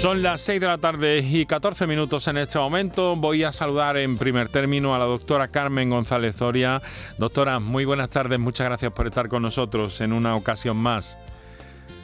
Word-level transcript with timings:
Son 0.00 0.22
las 0.22 0.40
6 0.40 0.62
de 0.62 0.66
la 0.66 0.78
tarde 0.78 1.18
y 1.18 1.44
14 1.44 1.86
minutos 1.86 2.26
en 2.26 2.38
este 2.38 2.58
momento. 2.58 3.16
Voy 3.16 3.44
a 3.44 3.52
saludar 3.52 3.98
en 3.98 4.16
primer 4.16 4.48
término 4.48 4.94
a 4.94 4.98
la 4.98 5.04
doctora 5.04 5.48
Carmen 5.48 5.90
González 5.90 6.36
Zoria. 6.36 6.80
Doctora, 7.18 7.60
muy 7.60 7.84
buenas 7.84 8.08
tardes. 8.08 8.38
Muchas 8.38 8.64
gracias 8.64 8.92
por 8.92 9.06
estar 9.06 9.28
con 9.28 9.42
nosotros 9.42 10.00
en 10.00 10.14
una 10.14 10.36
ocasión 10.36 10.78
más. 10.78 11.18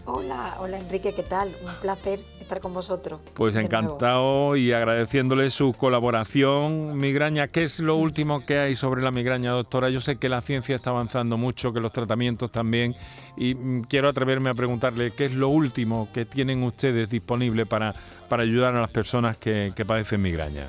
Hola, 0.04 0.57
hola 0.61 0.77
Enrique, 0.77 1.14
¿qué 1.14 1.22
tal? 1.22 1.57
Un 1.64 1.72
placer 1.80 2.21
estar 2.47 2.61
con 2.61 2.73
vosotros. 2.73 3.21
Pues 3.35 3.57
encantado 3.57 4.57
y 4.57 4.73
agradeciéndole 4.73 5.51
su 5.51 5.73
colaboración. 5.73 6.96
Migraña, 6.99 7.49
¿qué 7.49 7.64
es 7.64 7.81
lo 7.81 7.96
último 7.96 8.46
que 8.46 8.59
hay 8.59 8.77
sobre 8.77 9.03
la 9.03 9.11
migraña, 9.11 9.50
doctora? 9.50 9.91
Yo 9.91 10.00
sé 10.00 10.17
que 10.17 10.29
la 10.29 10.41
ciencia 10.41 10.77
está 10.77 10.90
avanzando 10.90 11.37
mucho, 11.37 11.73
que 11.73 11.81
los 11.81 11.93
tratamientos 11.93 12.51
también, 12.51 12.95
y 13.37 13.54
mm, 13.54 13.82
quiero 13.82 14.09
atreverme 14.09 14.51
a 14.51 14.54
preguntarle 14.54 15.13
qué 15.13 15.27
es 15.27 15.32
lo 15.32 15.49
último 15.49 16.09
que 16.13 16.25
tienen 16.25 16.63
ustedes 16.63 17.11
disponible 17.11 17.67
para, 17.67 17.95
para 18.29 18.45
ayudar 18.45 18.75
a 18.75 18.81
las 18.81 18.90
personas 18.90 19.37
que, 19.37 19.73
que 19.75 19.85
padecen 19.85 20.23
migraña. 20.23 20.67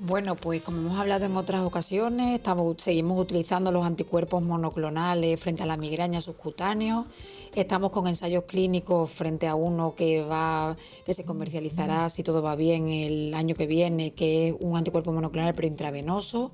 Bueno, 0.00 0.34
pues 0.34 0.60
como 0.60 0.78
hemos 0.78 0.98
hablado 0.98 1.24
en 1.24 1.36
otras 1.36 1.60
ocasiones, 1.62 2.34
estamos, 2.34 2.74
seguimos 2.78 3.18
utilizando 3.18 3.70
los 3.70 3.86
anticuerpos 3.86 4.42
monoclonales 4.42 5.40
frente 5.40 5.62
a 5.62 5.66
la 5.66 5.76
migraña 5.76 6.20
subcutánea. 6.20 7.04
Estamos 7.54 7.90
con 7.90 8.08
ensayos 8.08 8.42
clínicos 8.42 9.08
frente 9.10 9.46
a 9.46 9.54
uno 9.54 9.94
que 9.94 10.24
va, 10.24 10.76
que 11.06 11.14
se 11.14 11.24
comercializará 11.24 12.08
si 12.10 12.24
todo 12.24 12.42
va 12.42 12.56
bien 12.56 12.88
el 12.88 13.34
año 13.34 13.54
que 13.54 13.68
viene, 13.68 14.12
que 14.12 14.48
es 14.48 14.54
un 14.58 14.76
anticuerpo 14.76 15.12
monoclonal 15.12 15.54
pero 15.54 15.68
intravenoso. 15.68 16.50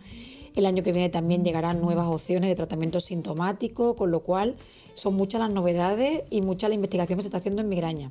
El 0.54 0.66
año 0.66 0.82
que 0.82 0.92
viene 0.92 1.08
también 1.08 1.42
llegarán 1.42 1.80
nuevas 1.80 2.08
opciones 2.08 2.50
de 2.50 2.56
tratamiento 2.56 3.00
sintomático, 3.00 3.96
con 3.96 4.10
lo 4.10 4.20
cual 4.20 4.54
son 4.92 5.14
muchas 5.14 5.40
las 5.40 5.50
novedades 5.50 6.24
y 6.28 6.42
mucha 6.42 6.68
la 6.68 6.74
investigación 6.74 7.16
que 7.16 7.22
se 7.22 7.28
está 7.28 7.38
haciendo 7.38 7.62
en 7.62 7.70
migraña. 7.70 8.10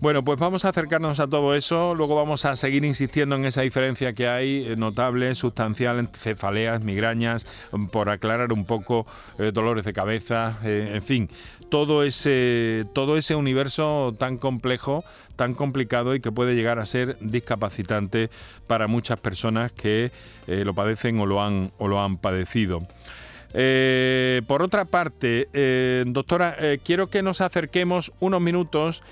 Bueno, 0.00 0.22
pues 0.22 0.38
vamos 0.38 0.64
a 0.64 0.68
acercarnos 0.68 1.18
a 1.18 1.26
todo 1.26 1.56
eso, 1.56 1.92
luego 1.96 2.14
vamos 2.14 2.44
a 2.44 2.54
seguir 2.54 2.84
insistiendo 2.84 3.34
en 3.34 3.44
esa 3.44 3.62
diferencia 3.62 4.12
que 4.12 4.28
hay 4.28 4.64
eh, 4.64 4.76
notable, 4.76 5.34
sustancial, 5.34 6.08
cefaleas, 6.12 6.84
migrañas, 6.84 7.48
mm, 7.72 7.86
por 7.86 8.08
aclarar 8.08 8.52
un 8.52 8.64
poco 8.64 9.06
eh, 9.40 9.50
dolores 9.52 9.84
de 9.84 9.92
cabeza, 9.92 10.60
eh, 10.62 10.92
en 10.94 11.02
fin, 11.02 11.28
todo 11.68 12.04
ese, 12.04 12.86
todo 12.92 13.16
ese 13.16 13.34
universo 13.34 14.14
tan 14.16 14.38
complejo, 14.38 15.02
tan 15.34 15.54
complicado 15.54 16.14
y 16.14 16.20
que 16.20 16.30
puede 16.30 16.54
llegar 16.54 16.78
a 16.78 16.86
ser 16.86 17.16
discapacitante 17.20 18.30
para 18.68 18.86
muchas 18.86 19.18
personas 19.18 19.72
que 19.72 20.12
lo 20.46 20.74
padecen 20.74 21.18
o 21.20 21.26
lo 21.26 21.42
han, 21.42 21.72
o 21.78 21.88
lo 21.88 22.00
han 22.00 22.18
padecido. 22.18 22.86
Eh, 23.54 24.42
por 24.46 24.62
otra 24.62 24.84
parte, 24.84 25.48
eh, 25.52 26.04
doctora, 26.06 26.54
eh, 26.58 26.78
quiero 26.84 27.08
que 27.08 27.22
nos 27.22 27.40
acerquemos 27.40 28.12
unos 28.20 28.40
minutos 28.40 29.02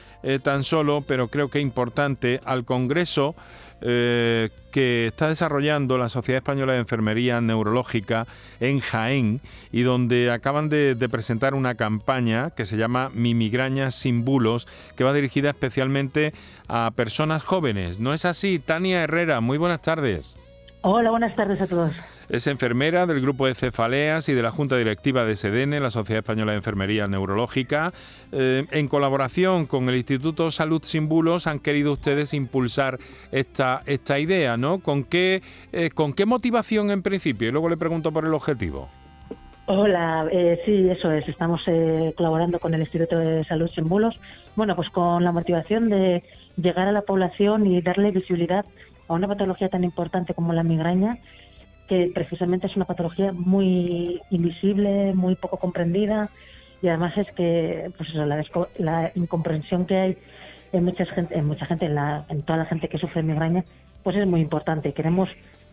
tan 0.43 0.65
solo, 0.65 1.05
pero 1.06 1.28
creo 1.28 1.51
que 1.51 1.61
importante, 1.61 2.41
al 2.45 2.65
Congreso 2.65 3.37
que 3.81 5.06
está 5.06 5.28
desarrollando 5.28 5.98
la 5.98 6.09
Sociedad 6.09 6.39
Española 6.39 6.73
de 6.73 6.81
Enfermería 6.81 7.41
Neurológica 7.41 8.27
en 8.59 8.81
Jaén 8.81 9.41
y 9.70 9.83
donde 9.83 10.33
acaban 10.33 10.69
de, 10.69 10.97
de 10.97 11.09
presentar 11.09 11.55
una 11.55 11.77
campaña 11.77 12.50
que 12.50 12.67
se 12.67 12.77
llama 12.77 13.11
Mi 13.15 13.34
migraña 13.34 13.93
sin 13.93 14.25
bulos, 14.25 14.67
que 14.97 15.05
va 15.05 15.12
dirigida 15.12 15.50
especialmente 15.50 16.33
a 16.67 16.91
personas 16.97 17.45
jóvenes. 17.45 18.00
¿No 18.00 18.12
es 18.12 18.25
así? 18.25 18.59
Tania 18.59 19.05
Herrera, 19.05 19.41
muy 19.41 19.59
buenas 19.59 19.83
tardes. 19.83 20.37
Hola, 20.81 21.11
buenas 21.11 21.37
tardes 21.37 21.61
a 21.61 21.69
todos. 21.69 21.93
Es 22.29 22.49
enfermera 22.49 23.07
del 23.07 23.21
grupo 23.21 23.47
de 23.47 23.55
cefaleas 23.55 24.29
y 24.29 24.35
de 24.35 24.43
la 24.43 24.51
Junta 24.51 24.77
Directiva 24.77 25.25
de 25.25 25.37
SEDENE, 25.37 25.78
la 25.78 25.91
Sociedad 25.91 26.19
Española 26.19 26.53
de 26.53 26.59
Enfermería 26.59 27.06
Neurológica. 27.06 27.93
Eh, 28.33 28.65
en 28.73 28.89
colaboración 28.89 29.67
con 29.67 29.89
el 29.89 29.95
Instituto 29.95 30.50
Salud 30.50 30.83
Sin 30.83 31.09
Bulos 31.09 31.47
han 31.47 31.61
querido 31.61 31.93
ustedes 31.93 32.34
impulsar 32.34 32.99
esta, 33.31 33.83
esta 33.87 34.19
idea, 34.19 34.56
¿no? 34.56 34.81
¿Con 34.81 35.05
qué, 35.05 35.41
eh, 35.73 35.91
¿Con 35.91 36.15
qué 36.15 36.27
motivación 36.27 36.91
en 36.91 37.03
principio? 37.03 37.49
Y 37.49 37.53
luego 37.53 37.69
le 37.69 37.77
pregunto 37.77 38.11
por 38.11 38.25
el 38.25 38.34
objetivo. 38.34 38.89
Hola, 39.67 40.27
eh, 40.33 40.61
sí, 40.65 40.89
eso 40.89 41.12
es. 41.12 41.29
Estamos 41.29 41.61
colaborando 42.17 42.59
con 42.59 42.75
el 42.75 42.81
Instituto 42.81 43.19
de 43.19 43.45
Salud 43.45 43.71
Sin 43.73 43.89
Bulos. 43.89 44.19
Bueno, 44.56 44.75
pues 44.75 44.91
con 44.91 45.23
la 45.23 45.31
motivación 45.31 45.91
de 45.91 46.25
llegar 46.56 46.89
a 46.89 46.93
la 46.93 47.03
población 47.03 47.67
y 47.67 47.81
darle 47.83 48.11
visibilidad 48.11 48.65
a 49.09 49.15
una 49.15 49.29
patología 49.29 49.69
tan 49.69 49.84
importante 49.84 50.34
como 50.34 50.53
la 50.53 50.65
migraña 50.65 51.19
que 51.89 52.11
precisamente 52.15 52.67
es 52.67 52.77
una 52.77 52.85
patología 52.85 53.33
muy 53.33 54.21
invisible, 54.31 55.15
muy 55.15 55.35
poco 55.37 55.59
comprendida 55.59 56.31
y 56.83 56.89
además 56.89 57.17
es 57.17 57.27
que 57.33 57.91
pues 57.97 58.15
la, 58.79 59.13
incomprensión 59.15 59.87
que 59.87 59.97
hay 59.97 60.19
en 60.73 60.85
mucha 60.85 61.07
gente, 61.07 61.37
en 61.37 61.47
mucha 61.47 61.67
gente, 61.67 61.87
en, 61.87 61.95
la, 61.95 62.27
en 62.29 62.43
toda 62.43 62.59
la 62.59 62.65
gente 62.67 62.89
que 62.89 62.99
sufre 62.99 63.23
migraña, 63.23 63.65
pues 64.03 64.17
es 64.17 64.27
muy 64.27 64.41
importante. 64.41 64.93
Queremos 64.93 65.29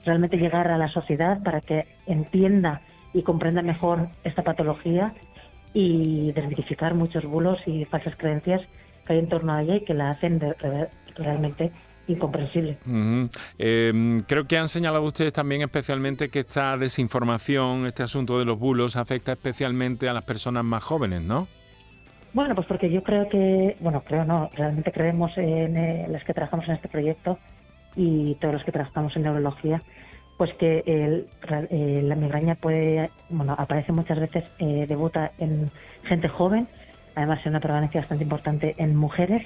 realmente 0.05 0.37
llegar 0.37 0.67
a 0.69 0.77
la 0.77 0.87
sociedad 0.89 1.41
para 1.43 1.61
que 1.61 1.87
entienda 2.05 2.81
y 3.13 3.21
comprenda 3.23 3.61
mejor 3.61 4.09
esta 4.23 4.43
patología 4.43 5.13
y 5.73 6.31
desmitificar 6.31 6.93
muchos 6.93 7.25
bulos 7.25 7.59
y 7.65 7.85
falsas 7.85 8.15
creencias 8.15 8.61
que 9.05 9.13
hay 9.13 9.19
en 9.19 9.29
torno 9.29 9.53
a 9.53 9.61
ella 9.63 9.75
y 9.75 9.81
que 9.81 9.93
la 9.93 10.11
hacen 10.11 10.39
realmente 11.15 11.71
incomprensible. 12.07 12.77
Em, 13.57 14.21
creo 14.21 14.45
que 14.45 14.57
han 14.57 14.67
señalado 14.67 15.05
ustedes 15.05 15.33
también 15.33 15.61
especialmente 15.61 16.29
que 16.29 16.39
esta 16.39 16.77
desinformación, 16.77 17.85
este 17.85 18.03
asunto 18.03 18.39
de 18.39 18.45
los 18.45 18.59
bulos, 18.59 18.95
afecta 18.95 19.31
especialmente 19.33 20.09
a 20.09 20.13
las 20.13 20.23
personas 20.23 20.63
más 20.63 20.83
jóvenes, 20.83 21.21
¿no? 21.21 21.47
Bueno, 22.33 22.55
pues 22.55 22.67
porque 22.67 22.89
yo 22.89 23.03
creo 23.03 23.29
que, 23.29 23.77
bueno, 23.79 24.03
creo 24.03 24.25
no, 24.25 24.49
realmente 24.55 24.91
creemos 24.91 25.31
en 25.37 25.77
eh, 25.77 26.07
las 26.09 26.23
que 26.23 26.33
trabajamos 26.33 26.67
en 26.67 26.75
este 26.75 26.87
proyecto 26.87 27.37
y 27.95 28.35
todos 28.35 28.55
los 28.55 28.63
que 28.63 28.71
trabajamos 28.71 29.15
en 29.15 29.21
neurología, 29.21 29.83
pues 30.37 30.51
que 30.55 30.83
eh, 30.85 32.01
la 32.03 32.15
migraña 32.15 32.55
puede, 32.55 33.11
bueno, 33.29 33.55
aparece 33.57 33.91
muchas 33.91 34.19
veces, 34.19 34.43
eh, 34.57 34.85
debuta 34.87 35.31
en 35.37 35.69
gente 36.05 36.27
joven, 36.27 36.67
además 37.15 37.39
es 37.41 37.45
una 37.45 37.59
prevalencia 37.59 38.01
bastante 38.01 38.23
importante 38.23 38.75
en 38.79 38.95
mujeres 38.95 39.43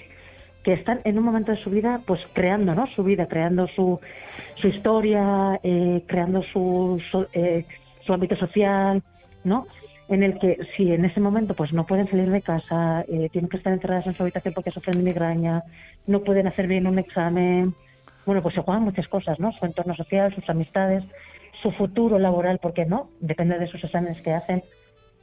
que 0.68 0.74
están 0.74 1.00
en 1.06 1.18
un 1.18 1.24
momento 1.24 1.54
de 1.54 1.64
su 1.64 1.70
vida, 1.70 2.02
pues 2.06 2.20
creando, 2.34 2.76
¿no? 2.76 2.88
Su 2.88 3.02
vida, 3.02 3.28
creando 3.28 3.70
su, 3.70 4.02
su 4.56 4.68
historia, 4.68 5.58
eh, 5.64 6.04
creando 6.08 6.44
su, 6.52 7.02
eh, 7.32 7.64
su, 8.06 8.12
ámbito 8.12 8.36
social, 8.36 9.02
¿no? 9.46 9.66
En 10.10 10.24
el 10.24 10.38
que 10.40 10.58
si 10.76 10.92
en 10.92 11.06
ese 11.06 11.22
momento 11.22 11.56
pues 11.56 11.72
no 11.72 11.86
pueden 11.86 12.10
salir 12.10 12.30
de 12.30 12.42
casa, 12.42 13.06
eh, 13.08 13.30
tienen 13.32 13.50
que 13.50 13.56
estar 13.56 13.72
encerradas 13.72 14.08
en 14.08 14.18
su 14.18 14.24
habitación 14.24 14.54
porque 14.54 14.72
sufren 14.72 14.98
de 14.98 15.04
migraña, 15.04 15.64
no 16.06 16.20
pueden 16.20 16.48
hacer 16.48 16.68
bien 16.68 16.86
un 16.86 17.00
examen, 17.00 17.74
bueno, 18.26 18.42
pues 18.42 18.54
se 18.54 18.62
juegan 18.62 18.84
muchas 18.84 19.08
cosas, 19.08 19.40
¿no? 19.40 19.54
Su 19.54 19.66
entorno 19.66 19.96
social, 19.96 20.36
sus 20.36 20.50
amistades, 20.50 21.02
su 21.62 21.72
futuro 21.72 22.20
laboral, 22.20 22.60
porque 22.62 22.86
no, 22.86 23.10
depende 23.22 23.58
de 23.58 23.68
sus 23.68 23.82
exámenes 23.82 24.22
que 24.22 24.34
hacen. 24.34 24.66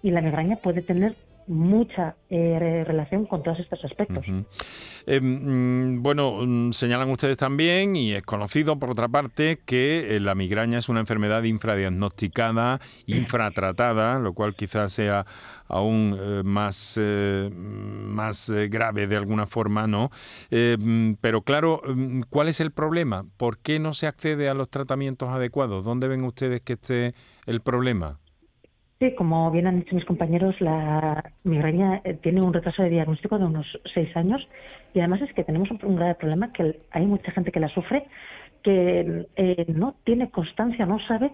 Y 0.03 0.11
la 0.11 0.23
migraña 0.23 0.57
puede 0.57 0.81
tener 0.81 1.15
mucha 1.47 2.17
eh, 2.31 2.85
relación 2.87 3.27
con 3.27 3.43
todos 3.43 3.59
estos 3.59 3.85
aspectos. 3.85 4.25
Eh, 5.07 5.21
mm, 5.21 6.03
bueno, 6.03 6.39
mm, 6.41 6.73
señalan 6.73 7.11
ustedes 7.11 7.37
también, 7.37 7.97
y 7.97 8.13
es 8.13 8.23
conocido 8.23 8.79
por 8.79 8.91
otra 8.91 9.09
parte, 9.09 9.61
que 9.65 10.17
eh, 10.17 10.21
la 10.21 10.35
migraña 10.35 10.79
es 10.79 10.89
una 10.89 11.01
enfermedad 11.01 11.43
infradiagnosticada, 11.43 12.81
infratratada, 13.07 14.19
lo 14.19 14.33
cual 14.33 14.55
quizás 14.55 14.93
sea 14.93 15.27
aún 15.67 16.19
más, 16.45 17.01
más 17.01 18.51
grave 18.69 19.07
de 19.07 19.17
alguna 19.17 19.47
forma, 19.47 19.87
¿no? 19.87 20.11
Mm, 20.51 21.15
pero 21.21 21.41
claro, 21.43 21.81
¿cuál 22.29 22.49
es 22.49 22.61
el 22.61 22.71
problema? 22.71 23.25
¿Por 23.39 23.59
qué 23.59 23.79
no 23.79 23.95
se 23.95 24.07
accede 24.07 24.49
a 24.49 24.55
los 24.55 24.69
tratamientos 24.69 25.31
adecuados? 25.31 25.85
¿Dónde 25.85 26.07
ven 26.07 26.23
ustedes 26.25 26.61
que 26.61 26.75
esté 26.75 27.15
el 27.47 27.61
problema? 27.61 28.19
Como 29.13 29.51
bien 29.51 29.67
han 29.67 29.81
dicho 29.81 29.95
mis 29.95 30.05
compañeros, 30.05 30.59
la 30.61 31.33
migraña 31.43 32.01
eh, 32.05 32.15
tiene 32.15 32.41
un 32.41 32.55
retraso 32.55 32.83
de 32.83 32.91
diagnóstico 32.91 33.39
de 33.39 33.45
unos 33.45 33.67
seis 33.93 34.17
años 34.17 34.47
y 34.95 35.01
además 35.01 35.21
es 35.23 35.33
que 35.35 35.45
tenemos 35.45 35.71
un, 35.71 35.97
grave 35.97 36.15
problema 36.15 36.53
que 36.53 36.81
hay 36.91 37.05
mucha 37.05 37.31
gente 37.33 37.53
que 37.53 37.61
la 37.61 37.69
sufre 37.69 38.07
que 38.63 39.27
eh, 39.37 39.67
no 39.69 39.97
tiene 40.05 40.31
constancia, 40.31 40.87
no 40.87 40.99
sabe 41.07 41.33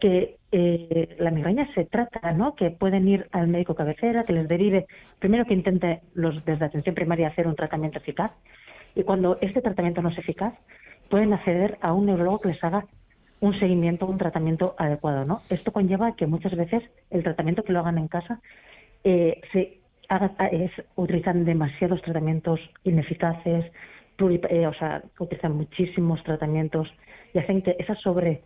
que 0.00 0.36
eh, 0.50 1.16
la 1.18 1.30
migraña 1.30 1.68
se 1.74 1.84
trata, 1.84 2.32
¿no? 2.32 2.54
Que 2.54 2.70
pueden 2.70 3.06
ir 3.06 3.28
al 3.32 3.48
médico 3.48 3.74
cabecera, 3.74 4.24
que 4.24 4.32
les 4.32 4.48
derive, 4.48 4.86
primero 5.18 5.44
que 5.44 5.52
intente 5.52 6.00
los 6.14 6.42
desde 6.46 6.64
atención 6.64 6.94
primaria 6.94 7.28
hacer 7.28 7.46
un 7.46 7.54
tratamiento 7.54 7.98
eficaz 7.98 8.32
y 8.94 9.02
cuando 9.02 9.36
este 9.42 9.60
tratamiento 9.60 10.00
no 10.00 10.08
es 10.08 10.18
eficaz, 10.18 10.54
pueden 11.10 11.34
acceder 11.34 11.76
a 11.82 11.92
un 11.92 12.06
neurólogo 12.06 12.40
que 12.40 12.48
les 12.48 12.64
haga 12.64 12.86
un 13.40 13.58
seguimiento, 13.58 14.06
un 14.06 14.18
tratamiento 14.18 14.74
adecuado, 14.78 15.24
¿no? 15.24 15.40
Esto 15.48 15.72
conlleva 15.72 16.14
que 16.14 16.26
muchas 16.26 16.54
veces 16.56 16.82
el 17.10 17.22
tratamiento 17.22 17.62
que 17.62 17.72
lo 17.72 17.80
hagan 17.80 17.98
en 17.98 18.08
casa 18.08 18.40
eh, 19.02 19.40
se 19.52 19.78
haga, 20.08 20.32
es, 20.48 20.70
utilizan 20.96 21.44
demasiados 21.44 22.02
tratamientos 22.02 22.60
ineficaces, 22.84 23.64
eh, 24.18 24.66
o 24.66 24.74
sea, 24.74 25.02
utilizan 25.18 25.56
muchísimos 25.56 26.22
tratamientos 26.22 26.92
y 27.32 27.38
hacen 27.38 27.62
que 27.62 27.76
esa 27.78 27.94
sobre 27.94 28.42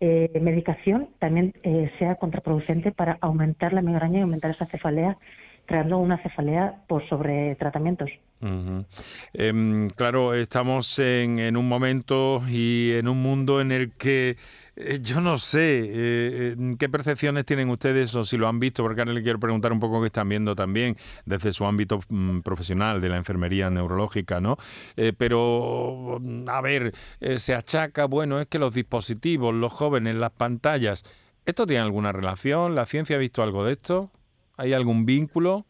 eh, 0.00 0.30
medicación 0.40 1.08
también 1.18 1.54
sea 1.98 2.16
contraproducente 2.16 2.92
para 2.92 3.16
aumentar 3.22 3.72
la 3.72 3.80
migraña 3.80 4.18
y 4.18 4.22
aumentar 4.22 4.50
esa 4.50 4.66
cefalea, 4.66 5.16
creando 5.64 5.98
una 5.98 6.18
cefalea 6.18 6.82
por 6.86 7.08
sobre 7.08 7.54
tratamientos. 7.54 8.10
Em, 8.40 9.88
claro, 9.90 10.34
estamos 10.34 10.98
en, 10.98 11.56
un 11.56 11.68
momento 11.68 12.42
y 12.48 12.92
en 12.92 13.08
un 13.08 13.20
mundo 13.20 13.60
en 13.60 13.72
el 13.72 13.92
que 13.92 14.36
eh, 14.76 15.00
yo 15.02 15.20
no 15.20 15.38
sé 15.38 15.84
eh, 15.88 16.56
qué 16.78 16.88
percepciones 16.88 17.44
tienen 17.44 17.68
ustedes 17.68 18.14
o 18.14 18.24
si 18.24 18.36
lo 18.36 18.46
han 18.46 18.60
visto, 18.60 18.82
porque 18.84 19.00
ahora 19.00 19.12
le 19.12 19.22
quiero 19.22 19.40
preguntar 19.40 19.72
un 19.72 19.80
poco 19.80 20.00
qué 20.00 20.06
están 20.06 20.28
viendo 20.28 20.54
también 20.54 20.96
desde 21.26 21.52
su 21.52 21.64
ámbito 21.64 22.00
mm, 22.08 22.40
profesional 22.40 23.00
de 23.00 23.08
la 23.08 23.16
enfermería 23.16 23.70
neurológica, 23.70 24.40
¿no? 24.40 24.56
Eh, 24.96 25.12
pero, 25.16 26.18
mm, 26.20 26.48
a 26.48 26.60
ver, 26.60 26.94
se 27.36 27.54
achaca, 27.54 28.04
bueno, 28.06 28.40
es 28.40 28.46
que 28.46 28.58
los 28.60 28.72
dispositivos, 28.72 29.52
los 29.52 29.72
jóvenes, 29.72 30.14
las 30.14 30.30
pantallas, 30.30 31.04
¿esto 31.44 31.66
tiene 31.66 31.82
alguna 31.82 32.12
relación? 32.12 32.76
¿La 32.76 32.86
ciencia 32.86 33.16
ha 33.16 33.18
visto 33.18 33.42
algo 33.42 33.64
de 33.64 33.72
esto? 33.72 34.12
¿Hay 34.56 34.72
algún 34.72 35.06
vínculo? 35.06 35.66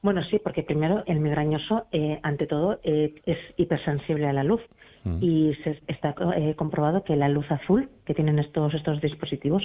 Bueno, 0.00 0.22
sí, 0.24 0.38
porque 0.42 0.62
primero 0.62 1.02
el 1.06 1.18
migrañoso, 1.18 1.86
eh, 1.90 2.20
ante 2.22 2.46
todo, 2.46 2.78
eh, 2.84 3.14
es 3.26 3.38
hipersensible 3.56 4.28
a 4.28 4.32
la 4.32 4.44
luz 4.44 4.60
mm. 5.04 5.18
y 5.20 5.54
se 5.64 5.80
está 5.88 6.14
eh, 6.36 6.54
comprobado 6.54 7.02
que 7.02 7.16
la 7.16 7.28
luz 7.28 7.50
azul 7.50 7.90
que 8.04 8.14
tienen 8.14 8.38
estos 8.38 8.74
estos 8.74 9.00
dispositivos 9.00 9.64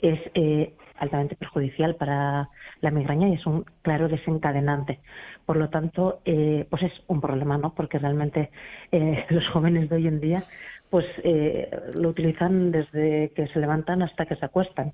es 0.00 0.20
altamente 0.98 1.34
perjudicial 1.34 1.96
para 1.96 2.50
la 2.82 2.90
migraña 2.90 3.28
y 3.28 3.34
es 3.34 3.46
un 3.46 3.64
claro 3.80 4.06
desencadenante. 4.06 5.00
Por 5.46 5.56
lo 5.56 5.70
tanto, 5.70 6.20
pues 6.24 6.82
es 6.82 6.92
un 7.06 7.22
problema, 7.22 7.56
¿no? 7.56 7.74
Porque 7.74 7.98
realmente 7.98 8.50
los 9.30 9.48
jóvenes 9.48 9.88
de 9.88 9.96
hoy 9.96 10.06
en 10.06 10.20
día 10.20 10.44
pues 10.90 11.06
lo 11.94 12.10
utilizan 12.10 12.70
desde 12.70 13.32
que 13.34 13.46
se 13.48 13.60
levantan 13.60 14.02
hasta 14.02 14.26
que 14.26 14.36
se 14.36 14.44
acuestan. 14.44 14.92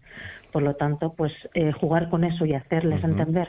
Por 0.53 0.63
lo 0.63 0.77
tanto, 0.77 1.13
pues 1.15 1.33
jugar 1.81 2.09
con 2.09 2.23
eso 2.23 2.47
y 2.47 2.55
hacerles 2.55 3.03
entender 3.03 3.49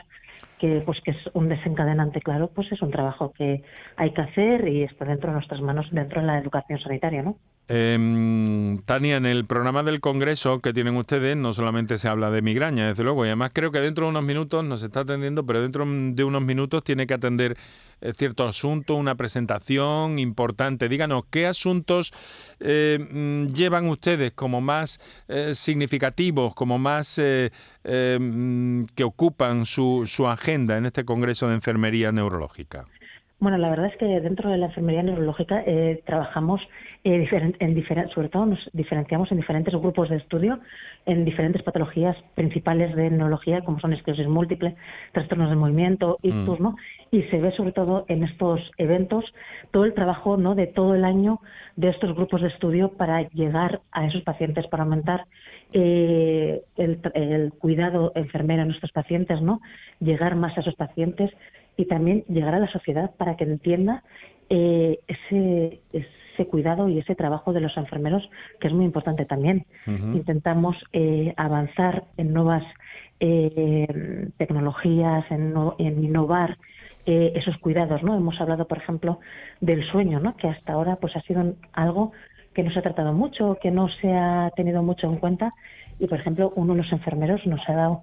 que 0.62 0.80
pues 0.86 1.00
que 1.00 1.10
es 1.10 1.16
un 1.32 1.48
desencadenante 1.48 2.20
claro 2.20 2.48
pues 2.54 2.70
es 2.70 2.80
un 2.82 2.92
trabajo 2.92 3.32
que 3.32 3.64
hay 3.96 4.12
que 4.12 4.20
hacer 4.20 4.68
y 4.68 4.84
está 4.84 5.04
dentro 5.04 5.30
de 5.30 5.34
nuestras 5.34 5.60
manos 5.60 5.88
dentro 5.90 6.20
de 6.20 6.26
la 6.28 6.38
educación 6.38 6.78
sanitaria 6.78 7.20
no 7.20 7.36
eh, 7.74 8.78
Tania, 8.84 9.16
en 9.16 9.24
el 9.24 9.46
programa 9.46 9.82
del 9.82 10.00
Congreso 10.00 10.60
que 10.60 10.74
tienen 10.74 10.94
ustedes 10.96 11.36
no 11.38 11.54
solamente 11.54 11.96
se 11.96 12.06
habla 12.06 12.30
de 12.30 12.42
migraña, 12.42 12.88
desde 12.88 13.02
luego, 13.02 13.24
y 13.24 13.28
además 13.28 13.50
creo 13.54 13.72
que 13.72 13.80
dentro 13.80 14.04
de 14.04 14.10
unos 14.10 14.24
minutos 14.24 14.62
nos 14.62 14.82
está 14.82 15.00
atendiendo, 15.00 15.46
pero 15.46 15.62
dentro 15.62 15.86
de 15.86 16.24
unos 16.24 16.42
minutos 16.42 16.84
tiene 16.84 17.06
que 17.06 17.14
atender 17.14 17.56
eh, 18.02 18.12
cierto 18.12 18.46
asunto, 18.46 18.96
una 18.96 19.14
presentación 19.14 20.18
importante. 20.18 20.88
Díganos, 20.88 21.22
¿qué 21.30 21.46
asuntos 21.46 22.12
eh, 22.58 22.98
mm, 22.98 23.54
llevan 23.54 23.88
ustedes 23.88 24.32
como 24.32 24.60
más 24.60 24.98
eh, 25.28 25.54
significativos, 25.54 26.52
como 26.54 26.78
más 26.78 27.18
mm, 27.18 28.84
que 28.94 29.04
ocupan 29.04 29.64
su, 29.64 30.02
su 30.06 30.26
agenda 30.26 30.76
en 30.76 30.86
este 30.86 31.04
Congreso 31.04 31.46
de 31.48 31.54
Enfermería 31.54 32.10
Neurológica? 32.10 32.86
Bueno, 33.38 33.56
la 33.58 33.70
verdad 33.70 33.86
es 33.86 33.96
que 33.98 34.06
dentro 34.20 34.50
de 34.50 34.58
la 34.58 34.66
enfermería 34.66 35.02
neurológica 35.02 35.64
trabajamos 36.06 36.60
eh, 37.04 37.54
en 37.58 38.10
sobre 38.14 38.28
todo 38.28 38.46
nos 38.46 38.70
diferenciamos 38.72 39.30
en 39.32 39.38
diferentes 39.38 39.74
grupos 39.74 40.08
de 40.08 40.16
estudio, 40.16 40.60
en 41.04 41.24
diferentes 41.24 41.62
patologías 41.62 42.16
principales 42.36 42.94
de 42.94 43.10
neurología, 43.10 43.60
como 43.62 43.80
son 43.80 43.92
esclerosis 43.92 44.28
múltiple, 44.28 44.76
trastornos 45.12 45.50
de 45.50 45.56
movimiento, 45.56 46.18
ictus, 46.22 46.60
mm. 46.60 46.62
¿no? 46.62 46.76
Y 47.10 47.22
se 47.24 47.40
ve 47.40 47.50
sobre 47.56 47.72
todo 47.72 48.04
en 48.08 48.22
estos 48.22 48.60
eventos 48.78 49.24
todo 49.72 49.84
el 49.84 49.94
trabajo, 49.94 50.36
¿no? 50.36 50.54
De 50.54 50.68
todo 50.68 50.94
el 50.94 51.04
año 51.04 51.40
de 51.74 51.88
estos 51.88 52.14
grupos 52.14 52.40
de 52.42 52.48
estudio 52.48 52.92
para 52.92 53.28
llegar 53.30 53.80
a 53.90 54.06
esos 54.06 54.22
pacientes, 54.22 54.68
para 54.68 54.84
aumentar 54.84 55.26
eh, 55.72 56.62
el, 56.76 57.00
el, 57.14 57.52
cuidado 57.54 58.12
enfermero 58.14 58.62
a 58.62 58.66
nuestros 58.66 58.92
pacientes, 58.92 59.42
¿no? 59.42 59.60
Llegar 59.98 60.36
más 60.36 60.56
a 60.56 60.60
esos 60.60 60.76
pacientes 60.76 61.32
y 61.76 61.86
también 61.86 62.24
llegar 62.28 62.54
a 62.54 62.60
la 62.60 62.70
sociedad 62.70 63.10
para 63.16 63.36
que 63.36 63.44
entienda 63.44 64.04
eh, 64.54 64.98
ese, 65.08 65.80
ese 65.92 66.46
cuidado 66.46 66.86
y 66.88 66.98
ese 66.98 67.14
trabajo 67.14 67.54
de 67.54 67.60
los 67.60 67.74
enfermeros, 67.78 68.22
que 68.60 68.68
es 68.68 68.74
muy 68.74 68.84
importante 68.84 69.24
también. 69.24 69.64
Intentamos 69.86 70.76
eh, 70.92 71.32
avanzar 71.36 72.04
en 72.18 72.34
nuevas 72.34 72.62
eh, 73.18 74.28
tecnologías, 74.36 75.24
en, 75.30 75.54
en 75.78 76.04
innovar 76.04 76.58
eh, 77.06 77.32
esos 77.34 77.56
cuidados, 77.58 78.02
¿no? 78.02 78.14
Hemos 78.14 78.38
hablado, 78.42 78.66
por 78.66 78.78
ejemplo, 78.78 79.20
del 79.60 79.82
sueño, 79.90 80.20
¿no? 80.20 80.36
Que 80.36 80.48
hasta 80.48 80.74
ahora, 80.74 80.96
pues, 80.96 81.16
ha 81.16 81.22
sido 81.22 81.54
algo 81.72 82.12
que 82.52 82.62
no 82.62 82.70
se 82.70 82.78
ha 82.78 82.82
tratado 82.82 83.14
mucho, 83.14 83.56
que 83.62 83.70
no 83.70 83.88
se 84.00 84.12
ha 84.12 84.50
tenido 84.54 84.82
mucho 84.82 85.06
en 85.06 85.16
cuenta. 85.16 85.54
Y, 85.98 86.06
por 86.08 86.18
ejemplo, 86.20 86.52
uno 86.56 86.74
de 86.74 86.82
los 86.82 86.92
enfermeros 86.92 87.40
nos 87.46 87.66
ha 87.68 87.72
dado 87.72 88.02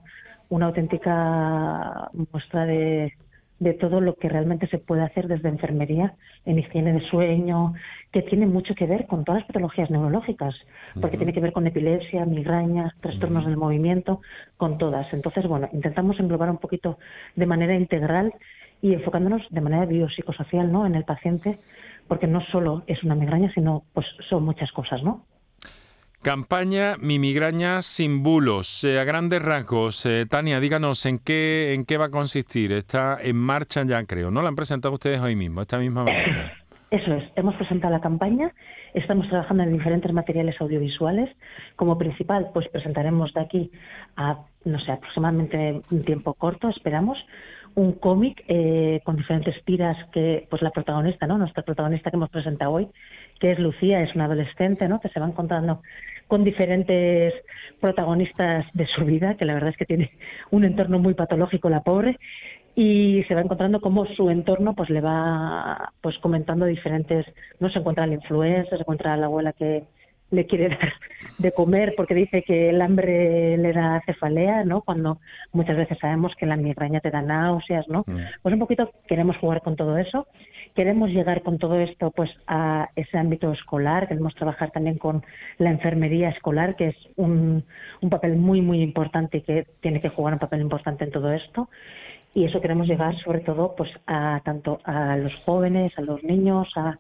una 0.50 0.66
auténtica 0.66 2.10
muestra 2.32 2.66
de, 2.66 3.14
de 3.60 3.74
todo 3.74 4.00
lo 4.02 4.16
que 4.16 4.30
realmente 4.30 4.68
se 4.68 4.78
puede 4.78 5.04
hacer 5.04 5.28
desde 5.28 5.50
enfermería 5.50 6.14
en 6.46 6.60
higiene 6.60 6.94
de 6.94 7.02
sueño, 7.10 7.74
que 8.12 8.22
tiene 8.22 8.46
mucho 8.46 8.74
que 8.74 8.86
ver 8.86 9.06
con 9.06 9.24
todas 9.24 9.42
las 9.42 9.48
patologías 9.48 9.90
neurológicas, 9.92 10.56
porque 11.00 11.18
tiene 11.18 11.34
que 11.34 11.42
ver 11.42 11.52
con 11.52 11.68
epilepsia, 11.68 12.26
migrañas, 12.26 12.94
trastornos 13.02 13.46
del 13.46 13.58
movimiento, 13.58 14.22
con 14.58 14.78
todas. 14.78 15.12
Entonces, 15.14 15.46
bueno, 15.48 15.70
intentamos 15.74 16.20
englobar 16.20 16.50
un 16.50 16.58
poquito 16.58 16.98
de 17.36 17.46
manera 17.46 17.76
integral 17.76 18.34
y 18.82 18.94
enfocándonos 18.94 19.42
de 19.50 19.62
manera 19.62 19.86
biopsicosocial, 19.86 20.72
¿no? 20.72 20.86
En 20.86 20.96
el 20.96 21.04
paciente, 21.04 21.60
porque 22.08 22.28
no 22.28 22.42
solo 22.46 22.84
es 22.88 23.04
una 23.04 23.16
migraña, 23.16 23.52
sino 23.54 23.84
pues 23.94 24.08
son 24.30 24.44
muchas 24.46 24.72
cosas, 24.72 25.04
¿no? 25.04 25.26
Campaña 26.22 26.96
Mi 27.02 27.18
migraña 27.18 27.82
sin 27.82 28.24
bulos. 28.24 28.84
Eh, 28.84 29.00
a 29.00 29.06
grandes 29.06 29.42
rasgos, 29.42 30.06
eh, 30.06 30.26
Tania, 30.30 30.60
díganos 30.60 31.06
en 31.06 31.18
qué, 31.18 31.74
en 31.74 31.86
qué 31.86 31.98
va 31.98 32.06
a 32.08 32.10
consistir. 32.10 32.74
Está 32.74 33.18
en 33.24 33.38
marcha 33.38 33.84
ya, 33.86 34.04
creo. 34.04 34.30
¿No 34.30 34.42
la 34.42 34.50
han 34.50 34.56
presentado 34.58 34.96
ustedes 34.96 35.22
hoy 35.22 35.38
mismo, 35.38 35.62
esta 35.62 35.78
misma 35.78 36.04
mañana? 36.04 36.52
Eso 36.92 37.14
es. 37.14 37.24
Hemos 37.38 37.56
presentado 37.56 37.94
la 37.94 38.02
campaña. 38.02 38.52
Estamos 38.94 39.30
trabajando 39.30 39.64
en 39.64 39.72
diferentes 39.72 40.12
materiales 40.12 40.60
audiovisuales. 40.60 41.30
Como 41.78 41.98
principal, 41.98 42.50
pues 42.54 42.68
presentaremos 42.68 43.34
de 43.34 43.42
aquí 43.42 43.72
a, 44.18 44.40
no 44.66 44.80
sé, 44.82 44.92
aproximadamente 44.92 45.82
un 45.90 46.04
tiempo 46.04 46.34
corto, 46.34 46.68
esperamos, 46.68 47.18
un 47.76 47.94
cómic 47.94 48.44
eh, 48.48 49.00
con 49.06 49.16
diferentes 49.16 49.56
tiras 49.64 49.96
que, 50.12 50.48
pues 50.50 50.62
la 50.62 50.72
protagonista, 50.72 51.28
¿no? 51.28 51.38
Nuestra 51.38 51.64
protagonista 51.64 52.10
que 52.10 52.18
hemos 52.18 52.30
presentado 52.30 52.72
hoy, 52.72 52.90
que 53.40 53.52
es 53.52 53.60
Lucía, 53.60 54.02
es 54.02 54.14
una 54.16 54.26
adolescente, 54.26 54.88
¿no? 54.88 55.00
Que 55.00 55.10
se 55.10 55.20
va 55.20 55.28
encontrando 55.28 55.82
con 56.28 56.44
diferentes 56.44 57.34
protagonistas 57.80 58.66
de 58.74 58.86
su 58.88 59.04
vida, 59.06 59.36
que 59.36 59.46
la 59.46 59.56
verdad 59.56 59.72
es 59.72 59.78
que 59.78 59.86
tiene 59.86 60.12
un 60.52 60.64
entorno 60.64 61.00
muy 61.00 61.16
patológico 61.16 61.70
la 61.70 61.82
pobre, 61.82 62.18
y 62.76 63.24
se 63.28 63.36
va 63.36 63.42
encontrando 63.42 63.82
cómo 63.82 64.06
su 64.06 64.30
entorno 64.30 64.74
pues 64.74 64.90
le 64.90 65.02
va 65.02 65.92
pues 66.02 66.18
comentando 66.20 66.66
diferentes, 66.66 67.26
no 67.60 67.70
se 67.70 67.80
encuentra 67.80 68.08
la 68.08 68.14
influencer, 68.14 68.78
se 68.78 68.82
encuentra 68.84 69.18
la 69.18 69.26
abuela 69.26 69.54
que 69.54 69.84
le 70.32 70.46
quiere 70.46 70.70
dar 70.78 70.94
de 71.38 71.52
comer 71.52 71.94
porque 71.98 72.16
dice 72.16 72.44
que 72.44 72.70
el 72.70 72.82
hambre 72.82 73.58
le 73.58 73.74
da 73.74 74.02
cefalea, 74.06 74.64
¿no? 74.64 74.82
Cuando 74.82 75.20
muchas 75.52 75.78
veces 75.78 75.98
sabemos 76.00 76.34
que 76.38 76.46
la 76.46 76.56
migraña 76.56 77.00
te 77.00 77.12
da 77.12 77.22
náuseas, 77.22 77.88
¿no? 77.90 78.04
Mm. 78.08 78.18
Pues 78.42 78.54
un 78.54 78.60
poquito 78.60 78.92
queremos 79.08 79.38
jugar 79.38 79.62
con 79.62 79.76
todo 79.76 79.98
eso. 79.98 80.28
Queremos 80.76 81.10
llegar 81.10 81.42
con 81.44 81.58
todo 81.58 81.80
esto 81.80 82.12
pues 82.12 82.30
a 82.48 82.90
ese 82.96 83.18
ámbito 83.18 83.52
escolar, 83.52 84.08
queremos 84.08 84.36
trabajar 84.36 84.72
también 84.72 84.98
con 84.98 85.24
la 85.58 85.72
enfermería 85.72 86.30
escolar, 86.30 86.76
que 86.76 86.90
es 86.90 86.96
un, 87.16 87.64
un 88.02 88.10
papel 88.10 88.38
muy, 88.38 88.62
muy 88.62 88.82
importante 88.82 89.40
y 89.40 89.42
que 89.42 89.68
tiene 89.82 90.02
que 90.02 90.10
jugar 90.10 90.34
un 90.34 90.40
papel 90.40 90.62
importante 90.62 91.04
en 91.04 91.12
todo 91.12 91.32
esto 91.32 91.70
y 92.34 92.46
eso 92.46 92.62
queremos 92.62 92.88
llegar 92.88 93.18
sobre 93.24 93.40
todo 93.40 93.74
pues 93.76 93.90
a 94.06 94.42
tanto 94.46 94.80
a 94.84 95.18
los 95.18 95.34
jóvenes, 95.46 95.92
a 95.98 96.02
los 96.02 96.24
niños, 96.24 96.68
a 96.76 97.00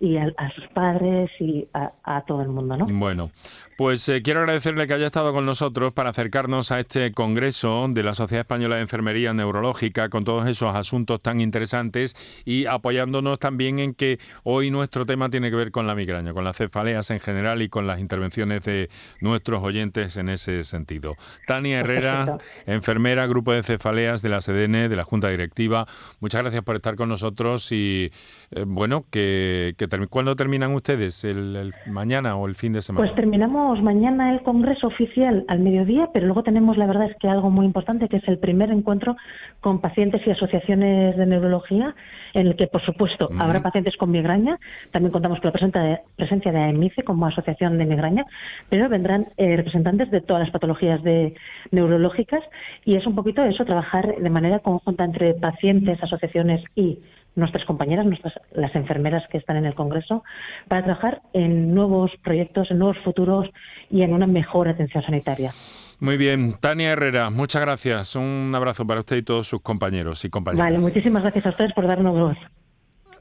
y 0.00 0.16
a, 0.16 0.32
sus 0.54 0.66
padres 0.68 1.30
y 1.40 1.66
a, 1.72 2.22
todo 2.26 2.42
el 2.42 2.48
mundo, 2.48 2.76
¿no? 2.76 2.86
Bueno, 2.86 3.30
pues 3.78 4.08
eh, 4.08 4.22
quiero 4.22 4.40
agradecerle 4.40 4.88
que 4.88 4.94
haya 4.94 5.06
estado 5.06 5.32
con 5.32 5.46
nosotros 5.46 5.94
para 5.94 6.10
acercarnos 6.10 6.72
a 6.72 6.80
este 6.80 7.12
congreso 7.12 7.86
de 7.88 8.02
la 8.02 8.12
Sociedad 8.12 8.40
Española 8.40 8.74
de 8.74 8.80
Enfermería 8.80 9.32
Neurológica 9.32 10.08
con 10.08 10.24
todos 10.24 10.48
esos 10.48 10.74
asuntos 10.74 11.22
tan 11.22 11.40
interesantes 11.40 12.16
y 12.44 12.66
apoyándonos 12.66 13.38
también 13.38 13.78
en 13.78 13.94
que 13.94 14.18
hoy 14.42 14.72
nuestro 14.72 15.06
tema 15.06 15.30
tiene 15.30 15.50
que 15.50 15.54
ver 15.54 15.70
con 15.70 15.86
la 15.86 15.94
migraña, 15.94 16.32
con 16.32 16.42
las 16.42 16.56
cefaleas 16.56 17.12
en 17.12 17.20
general 17.20 17.62
y 17.62 17.68
con 17.68 17.86
las 17.86 18.00
intervenciones 18.00 18.64
de 18.64 18.90
nuestros 19.20 19.62
oyentes 19.62 20.16
en 20.16 20.28
ese 20.28 20.64
sentido. 20.64 21.14
Tania 21.46 21.78
Herrera, 21.78 22.38
enfermera, 22.66 23.28
grupo 23.28 23.52
de 23.52 23.62
cefaleas 23.62 24.22
de 24.22 24.28
la 24.28 24.40
SEDENE, 24.40 24.88
de 24.88 24.96
la 24.96 25.04
Junta 25.04 25.28
Directiva, 25.28 25.86
muchas 26.18 26.42
gracias 26.42 26.64
por 26.64 26.74
estar 26.74 26.96
con 26.96 27.10
nosotros 27.10 27.70
y 27.70 28.10
eh, 28.50 28.64
bueno, 28.66 29.04
que, 29.08 29.76
que 29.78 29.86
¿Cuándo 30.10 30.34
terminan 30.34 30.74
ustedes? 30.74 31.22
¿El, 31.22 31.72
mañana 31.86 32.34
o 32.34 32.48
el 32.48 32.56
fin 32.56 32.72
de 32.72 32.82
semana? 32.82 33.06
Pues 33.06 33.14
terminamos 33.14 33.67
mañana 33.76 34.32
el 34.32 34.42
congreso 34.42 34.86
oficial 34.86 35.44
al 35.48 35.60
mediodía, 35.60 36.08
pero 36.12 36.26
luego 36.26 36.42
tenemos, 36.42 36.76
la 36.78 36.86
verdad 36.86 37.10
es 37.10 37.16
que 37.18 37.28
algo 37.28 37.50
muy 37.50 37.66
importante, 37.66 38.08
que 38.08 38.16
es 38.16 38.28
el 38.28 38.38
primer 38.38 38.70
encuentro 38.70 39.16
con 39.60 39.80
pacientes 39.80 40.26
y 40.26 40.30
asociaciones 40.30 41.16
de 41.16 41.26
neurología, 41.26 41.94
en 42.34 42.46
el 42.46 42.56
que, 42.56 42.66
por 42.66 42.82
supuesto, 42.84 43.28
habrá 43.38 43.62
pacientes 43.62 43.96
con 43.96 44.10
migraña. 44.10 44.58
También 44.90 45.12
contamos 45.12 45.40
con 45.40 45.52
la 45.52 46.00
presencia 46.16 46.52
de 46.52 46.58
AEMICE 46.58 47.02
como 47.04 47.26
asociación 47.26 47.78
de 47.78 47.84
migraña, 47.84 48.24
pero 48.70 48.88
vendrán 48.88 49.28
eh, 49.36 49.56
representantes 49.56 50.10
de 50.10 50.20
todas 50.20 50.42
las 50.42 50.50
patologías 50.50 51.02
de 51.02 51.34
neurológicas 51.70 52.42
y 52.84 52.96
es 52.96 53.06
un 53.06 53.14
poquito 53.14 53.42
eso, 53.44 53.64
trabajar 53.64 54.16
de 54.16 54.30
manera 54.30 54.60
conjunta 54.60 55.04
entre 55.04 55.34
pacientes, 55.34 56.02
asociaciones 56.02 56.62
y 56.74 56.98
nuestras 57.38 57.64
compañeras, 57.64 58.04
nuestras, 58.04 58.34
las 58.52 58.74
enfermeras 58.74 59.22
que 59.30 59.38
están 59.38 59.56
en 59.56 59.66
el 59.66 59.74
Congreso, 59.74 60.24
para 60.68 60.84
trabajar 60.84 61.22
en 61.32 61.74
nuevos 61.74 62.10
proyectos, 62.22 62.70
en 62.70 62.78
nuevos 62.78 62.98
futuros 63.04 63.46
y 63.90 64.02
en 64.02 64.12
una 64.12 64.26
mejor 64.26 64.68
atención 64.68 65.02
sanitaria. 65.02 65.52
Muy 66.00 66.16
bien, 66.16 66.54
Tania 66.60 66.92
Herrera, 66.92 67.30
muchas 67.30 67.62
gracias. 67.62 68.14
Un 68.14 68.52
abrazo 68.54 68.86
para 68.86 69.00
usted 69.00 69.16
y 69.16 69.22
todos 69.22 69.48
sus 69.48 69.60
compañeros 69.62 70.24
y 70.24 70.30
compañeras. 70.30 70.66
Vale, 70.66 70.78
muchísimas 70.78 71.22
gracias 71.22 71.46
a 71.46 71.50
ustedes 71.50 71.72
por 71.72 71.86
darnos 71.86 72.14
voz. 72.14 72.38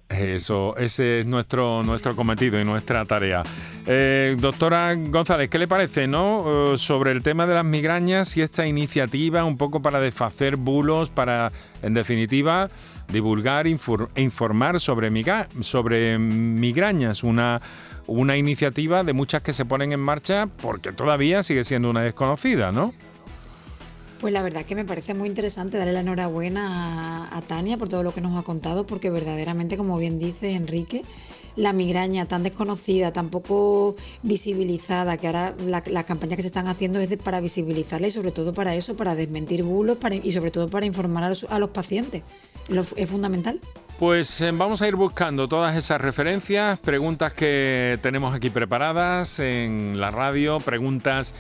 Eso, 0.10 0.76
ese 0.78 1.20
es 1.20 1.26
nuestro, 1.26 1.84
nuestro 1.84 2.16
cometido 2.16 2.60
y 2.60 2.64
nuestra 2.64 3.04
tarea. 3.04 3.44
Eh, 3.86 4.38
doctora 4.40 4.96
González, 4.96 5.50
¿qué 5.50 5.60
le 5.60 5.68
parece 5.68 6.08
no? 6.08 6.74
Eh, 6.74 6.78
sobre 6.78 7.12
el 7.12 7.22
tema 7.22 7.46
de 7.46 7.54
las 7.54 7.66
migrañas 7.66 8.38
y 8.38 8.42
esta 8.42 8.66
iniciativa 8.66 9.44
un 9.44 9.58
poco 9.58 9.82
para 9.82 10.00
desfacer 10.00 10.56
bulos, 10.56 11.10
para, 11.10 11.52
en 11.82 11.94
definitiva, 11.94 12.70
divulgar 13.10 13.68
e 13.68 13.78
informar 14.22 14.80
sobre, 14.80 15.12
sobre 15.62 16.18
migrañas, 16.18 17.24
una, 17.24 17.62
una 18.08 18.38
iniciativa 18.38 19.04
de 19.04 19.12
muchas 19.12 19.42
que 19.42 19.52
se 19.52 19.66
ponen 19.66 19.92
en 19.92 20.00
marcha 20.00 20.48
porque 20.62 20.94
todavía 20.94 21.44
sigue 21.44 21.66
siendo 21.66 21.90
una 21.90 22.02
desconocida, 22.02 22.72
¿no? 22.72 22.94
Pues 24.20 24.34
la 24.34 24.42
verdad 24.42 24.66
que 24.66 24.74
me 24.74 24.84
parece 24.84 25.14
muy 25.14 25.30
interesante 25.30 25.78
darle 25.78 25.94
la 25.94 26.00
enhorabuena 26.00 27.30
a, 27.32 27.42
Tania 27.42 27.78
por 27.78 27.88
todo 27.88 28.02
lo 28.02 28.14
que 28.14 28.22
nos 28.22 28.36
ha 28.36 28.42
contado, 28.42 28.88
porque 28.88 29.12
verdaderamente, 29.12 29.78
como 29.78 29.98
bien 30.00 30.18
dice 30.18 30.54
Enrique, 30.54 31.04
la 31.56 31.72
migraña 31.72 32.28
tan 32.28 32.42
desconocida, 32.42 33.14
tan 33.14 33.30
poco 33.30 33.96
visibilizada, 34.24 35.18
que 35.18 35.28
ahora 35.28 35.56
las 35.60 36.04
campañas 36.06 36.36
que 36.36 36.42
se 36.42 36.48
están 36.48 36.68
haciendo 36.68 37.00
es 37.00 37.16
para 37.18 37.40
visibilizarla 37.42 38.08
y 38.08 38.12
sobre 38.12 38.32
todo 38.32 38.54
para 38.54 38.74
eso, 38.74 38.98
para 38.98 39.14
desmentir 39.14 39.62
bulos 39.64 39.98
y 40.24 40.32
sobre 40.32 40.50
todo 40.50 40.68
para 40.68 40.88
informar 40.88 41.24
a 41.24 41.60
los, 41.60 41.70
pacientes. 41.70 42.24
es 42.96 43.10
fundamental. 43.10 43.62
Pues 44.00 44.42
eh, 44.42 44.52
vamos 44.52 44.82
a 44.84 44.88
ir 44.88 44.96
buscando 44.96 45.48
todas 45.48 45.76
esas 45.76 46.00
referencias, 46.00 46.78
preguntas 46.80 47.34
que 47.34 47.98
tenemos 48.04 48.34
aquí 48.34 48.52
preparadas 48.52 49.40
en 49.40 50.00
la 50.00 50.12
radio, 50.12 50.60
preguntas 50.60 51.34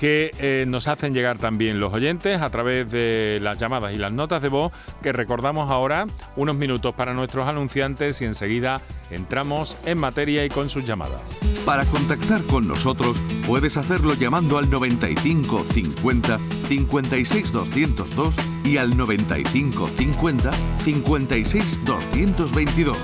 que 0.00 0.30
eh, 0.38 0.64
nos 0.66 0.88
hacen 0.88 1.12
llegar 1.12 1.36
también 1.36 1.78
los 1.78 1.92
oyentes 1.92 2.40
a 2.40 2.48
través 2.48 2.90
de 2.90 3.38
las 3.42 3.58
llamadas 3.58 3.92
y 3.92 3.98
las 3.98 4.10
notas 4.10 4.40
de 4.40 4.48
voz 4.48 4.72
que 5.02 5.12
recordamos 5.12 5.70
ahora 5.70 6.06
unos 6.36 6.56
minutos 6.56 6.94
para 6.94 7.12
nuestros 7.12 7.46
anunciantes 7.46 8.22
y 8.22 8.24
enseguida 8.24 8.80
entramos 9.10 9.76
en 9.84 9.98
materia 9.98 10.42
y 10.42 10.48
con 10.48 10.70
sus 10.70 10.86
llamadas. 10.86 11.36
Para 11.66 11.84
contactar 11.84 12.42
con 12.44 12.66
nosotros 12.66 13.20
puedes 13.46 13.76
hacerlo 13.76 14.14
llamando 14.14 14.56
al 14.56 14.70
95 14.70 15.66
50 15.70 16.40
56 16.66 17.52
202 17.52 18.36
y 18.64 18.78
al 18.78 18.96
95 18.96 19.90
50 19.98 20.50
56 20.78 21.84
222 21.84 22.96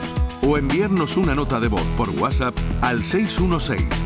o 0.48 0.56
enviarnos 0.56 1.18
una 1.18 1.34
nota 1.34 1.60
de 1.60 1.68
voz 1.68 1.84
por 1.98 2.08
WhatsApp 2.08 2.56
al 2.80 3.04
616 3.04 4.05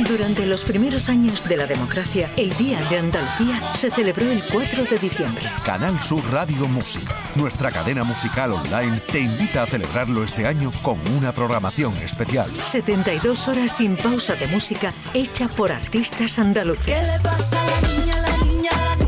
Durante 0.00 0.46
los 0.46 0.64
primeros 0.64 1.10
años 1.10 1.44
de 1.44 1.56
la 1.56 1.66
democracia, 1.66 2.30
el 2.36 2.56
Día 2.56 2.80
de 2.88 2.98
Andalucía 2.98 3.60
se 3.74 3.90
celebró 3.90 4.30
el 4.30 4.42
4 4.42 4.84
de 4.84 4.98
diciembre. 4.98 5.44
Canal 5.66 6.00
Sur 6.00 6.22
Radio 6.32 6.66
Música, 6.66 7.14
nuestra 7.34 7.70
cadena 7.70 8.02
musical 8.02 8.52
online, 8.52 9.00
te 9.12 9.20
invita 9.20 9.64
a 9.64 9.66
celebrarlo 9.66 10.24
este 10.24 10.46
año 10.46 10.72
con 10.80 10.98
una 11.14 11.32
programación 11.32 11.94
especial. 11.98 12.50
72 12.62 13.48
horas 13.48 13.76
sin 13.76 13.96
pausa 13.96 14.34
de 14.34 14.46
música 14.46 14.94
hecha 15.12 15.46
por 15.48 15.70
artistas 15.70 16.38
andaluces. 16.38 16.86
¿Qué 16.86 17.02
le 17.02 17.20
pasa 17.22 17.60
a 17.60 17.66
la 17.66 17.88
niña, 17.88 18.16
la 18.16 18.36
niña, 18.38 18.40
la 18.40 18.46
niña, 18.46 18.70
la 18.72 18.96
niña? 18.96 19.01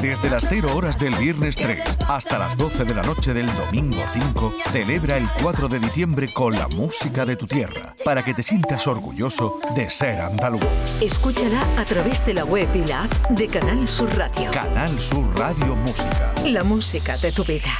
Desde 0.00 0.30
las 0.30 0.46
0 0.48 0.76
horas 0.76 0.96
del 1.00 1.12
viernes 1.16 1.56
3 1.56 1.80
hasta 2.08 2.38
las 2.38 2.56
12 2.56 2.84
de 2.84 2.94
la 2.94 3.02
noche 3.02 3.34
del 3.34 3.46
domingo 3.56 4.00
5, 4.12 4.54
celebra 4.70 5.16
el 5.16 5.26
4 5.42 5.68
de 5.68 5.80
diciembre 5.80 6.32
con 6.32 6.54
la 6.54 6.68
música 6.68 7.26
de 7.26 7.34
tu 7.34 7.46
tierra, 7.46 7.96
para 8.04 8.24
que 8.24 8.32
te 8.32 8.44
sientas 8.44 8.86
orgulloso 8.86 9.58
de 9.74 9.90
ser 9.90 10.20
andaluz. 10.20 10.62
Escúchala 11.02 11.66
a 11.76 11.84
través 11.84 12.24
de 12.24 12.34
la 12.34 12.44
web 12.44 12.68
y 12.74 12.86
la 12.86 13.04
app 13.04 13.12
de 13.30 13.48
Canal 13.48 13.88
Sur 13.88 14.08
Radio. 14.16 14.52
Canal 14.52 15.00
Sur 15.00 15.36
Radio 15.36 15.74
Música. 15.74 16.32
La 16.46 16.62
música 16.62 17.16
de 17.16 17.32
tu 17.32 17.44
vida. 17.44 17.72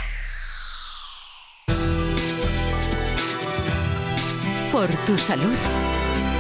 Por 4.73 4.89
tu 5.07 5.17
salud, 5.17 5.57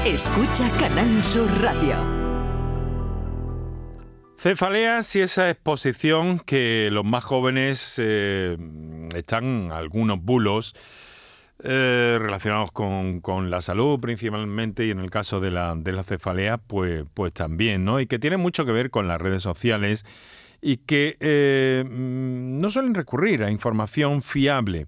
escucha 0.04 0.68
Canal 0.73 1.25
Sur 1.25 1.49
Radio. 1.62 2.18
Cefaleas 4.38 5.16
y 5.16 5.21
esa 5.21 5.50
exposición 5.50 6.38
que 6.38 6.90
los 6.92 7.04
más 7.04 7.25
jóvenes 7.25 7.97
eh, 7.99 8.57
están 9.16 9.73
algunos 9.73 10.23
bulos 10.23 10.76
eh, 11.64 12.18
relacionados 12.21 12.71
con, 12.71 13.50
la 13.50 13.61
salud 13.61 13.99
principalmente 13.99 14.87
y 14.87 14.90
en 14.90 15.00
el 15.00 15.11
caso 15.11 15.40
de 15.40 15.50
la, 15.50 15.75
de 15.75 15.90
la 15.90 16.04
cefalea 16.04 16.57
pues, 16.57 17.04
pues 17.14 17.33
también, 17.33 17.85
¿no? 17.85 17.99
Y 17.99 18.07
que 18.07 18.21
tiene 18.21 18.37
mucho 18.37 18.64
que 18.64 18.71
ver 18.71 18.90
con 18.90 19.09
las 19.09 19.21
redes 19.21 19.42
sociales 19.42 20.04
y 20.61 20.76
que 20.76 21.16
eh, 21.18 21.85
no 21.88 22.71
suelen 22.71 22.95
recurrir 22.95 23.42
a 23.42 23.50
información 23.50 24.23
fiable 24.23 24.87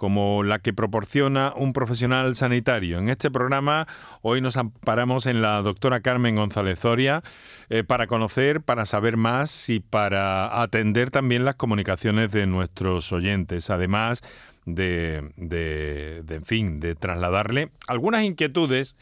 como 0.00 0.44
la 0.44 0.60
que 0.60 0.72
proporciona 0.72 1.52
un 1.54 1.74
profesional 1.74 2.34
sanitario. 2.34 2.96
En 2.96 3.10
este 3.10 3.30
programa 3.30 3.86
hoy 4.22 4.40
nos 4.40 4.56
amparamos 4.56 5.26
en 5.26 5.42
la 5.42 5.60
doctora 5.60 6.00
Carmen 6.00 6.36
González 6.36 6.78
Zoria 6.78 7.22
eh, 7.68 7.84
para 7.84 8.06
conocer, 8.06 8.62
para 8.62 8.86
saber 8.86 9.18
más 9.18 9.68
y 9.68 9.80
para 9.80 10.62
atender 10.62 11.10
también 11.10 11.44
las 11.44 11.56
comunicaciones 11.56 12.32
de 12.32 12.46
nuestros 12.46 13.12
oyentes, 13.12 13.68
además 13.68 14.22
de, 14.64 15.32
de, 15.36 16.24
en 16.30 16.46
fin, 16.46 16.80
de 16.80 16.94
trasladarle 16.94 17.68
algunas 17.86 18.22
inquietudes 18.22 18.96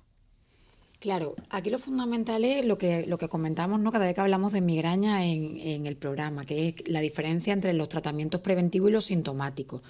Claro, 1.01 1.35
aquí 1.49 1.71
lo 1.71 1.79
fundamental 1.79 2.45
es 2.45 2.67
lo 2.67 2.77
que, 2.77 3.07
lo 3.07 3.17
que 3.17 3.27
comentamos 3.27 3.81
¿no? 3.81 3.91
cada 3.91 4.05
vez 4.05 4.15
que 4.15 4.21
hablamos 4.21 4.53
de 4.53 4.61
migraña 4.61 5.25
en, 5.25 5.87
el 5.87 5.97
programa, 5.97 6.45
que 6.45 6.69
es 6.69 6.89
la 6.89 7.01
diferencia 7.01 7.55
entre 7.55 7.73
los 7.73 7.89
tratamientos 7.89 8.43
preventivos 8.43 8.91
y 8.91 8.93
los 8.93 9.07
sintomáticos. 9.07 9.81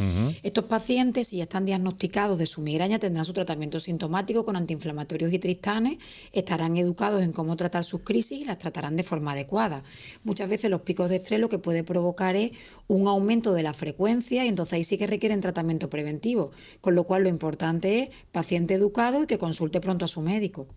Estos 0.45 0.67
pacientes, 0.67 1.27
si 1.27 1.39
ya 1.39 1.43
están 1.43 1.65
diagnosticados 1.65 2.39
de 2.39 2.47
su 2.47 2.61
migraña, 2.61 3.01
tendrán 3.01 3.25
su 3.25 3.33
tratamiento 3.33 3.81
sintomático 3.81 4.45
con 4.45 4.55
antiinflamatorios 4.55 5.33
y 5.33 5.41
tristanes, 5.41 5.99
estarán 6.33 6.77
educados 6.77 7.23
en 7.23 7.33
cómo 7.33 7.57
tratar 7.57 7.83
sus 7.83 8.05
crisis 8.05 8.43
y 8.43 8.45
las 8.45 8.59
tratarán 8.59 8.95
de 8.95 9.03
forma 9.03 9.33
adecuada. 9.33 9.83
Muchas 10.23 10.49
veces 10.49 10.71
los 10.71 10.83
picos 10.83 11.11
de 11.11 11.17
estrés 11.17 11.41
lo 11.41 11.49
que 11.49 11.59
puede 11.59 11.83
provocar 11.83 12.37
es 12.37 12.53
un 12.87 13.09
aumento 13.09 13.53
de 13.53 13.65
la 13.65 13.75
frecuencia 13.75 14.45
y 14.45 14.49
entonces 14.49 14.75
ahí 14.75 14.85
sí 14.85 14.97
que 14.97 15.09
requieren 15.09 15.41
tratamiento 15.41 15.91
preventivo, 15.91 16.53
con 16.81 16.95
lo 16.95 17.03
cual 17.03 17.25
lo 17.25 17.29
importante 17.29 18.03
es 18.05 18.11
paciente 18.31 18.75
educado 18.75 19.25
y 19.25 19.27
que 19.27 19.39
consulte 19.39 19.81
pronto 19.81 20.05
a 20.05 20.09
su 20.09 20.21
médico. 20.21 20.69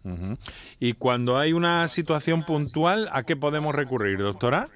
Y 0.79 0.93
cuando 0.93 1.37
hay 1.37 1.53
una 1.53 1.87
situación 1.87 2.43
puntual, 2.43 3.09
¿a 3.11 3.23
qué 3.23 3.35
podemos 3.35 3.73
recurrir, 3.75 4.19
doctora? 4.19 4.69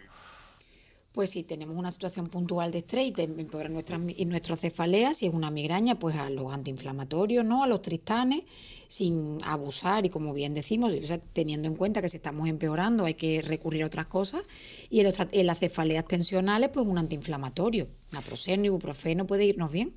Pues 1.18 1.32
si 1.32 1.42
tenemos 1.42 1.76
una 1.76 1.90
situación 1.90 2.28
puntual 2.28 2.72
de 2.72 2.78
estrés 2.78 3.12
y 3.18 3.28
nuestras, 3.70 4.02
y 4.16 4.26
nuestras 4.26 4.62
cefaleas, 4.62 5.18
si 5.18 5.26
es 5.26 5.34
una 5.34 5.50
migraña, 5.50 5.98
pues 5.98 6.16
a 6.16 6.30
los 6.30 6.54
antiinflamatorios, 6.54 7.44
¿no? 7.44 7.64
A 7.64 7.68
los 7.68 7.82
tristanes, 7.82 8.44
sin 8.88 9.40
abusar 9.44 10.06
y 10.06 10.10
como 10.10 10.36
bien 10.36 10.54
decimos, 10.54 10.94
teniendo 11.34 11.68
en 11.68 11.74
cuenta 11.74 12.04
que 12.04 12.10
si 12.10 12.18
estamos 12.18 12.48
empeorando 12.48 13.06
hay 13.06 13.16
que 13.16 13.42
recurrir 13.42 13.82
a 13.82 13.88
otras 13.88 14.06
cosas. 14.06 14.44
Y 14.92 15.00
en, 15.00 15.48
las 15.48 15.58
cefaleas 15.58 16.06
tensionales, 16.06 16.70
pues 16.70 16.86
un 16.86 17.00
antiinflamatorio, 17.00 17.88
naproxeno, 18.12 18.66
ibuprofeno 18.66 19.26
puede 19.26 19.46
irnos 19.46 19.72
bien. 19.72 19.94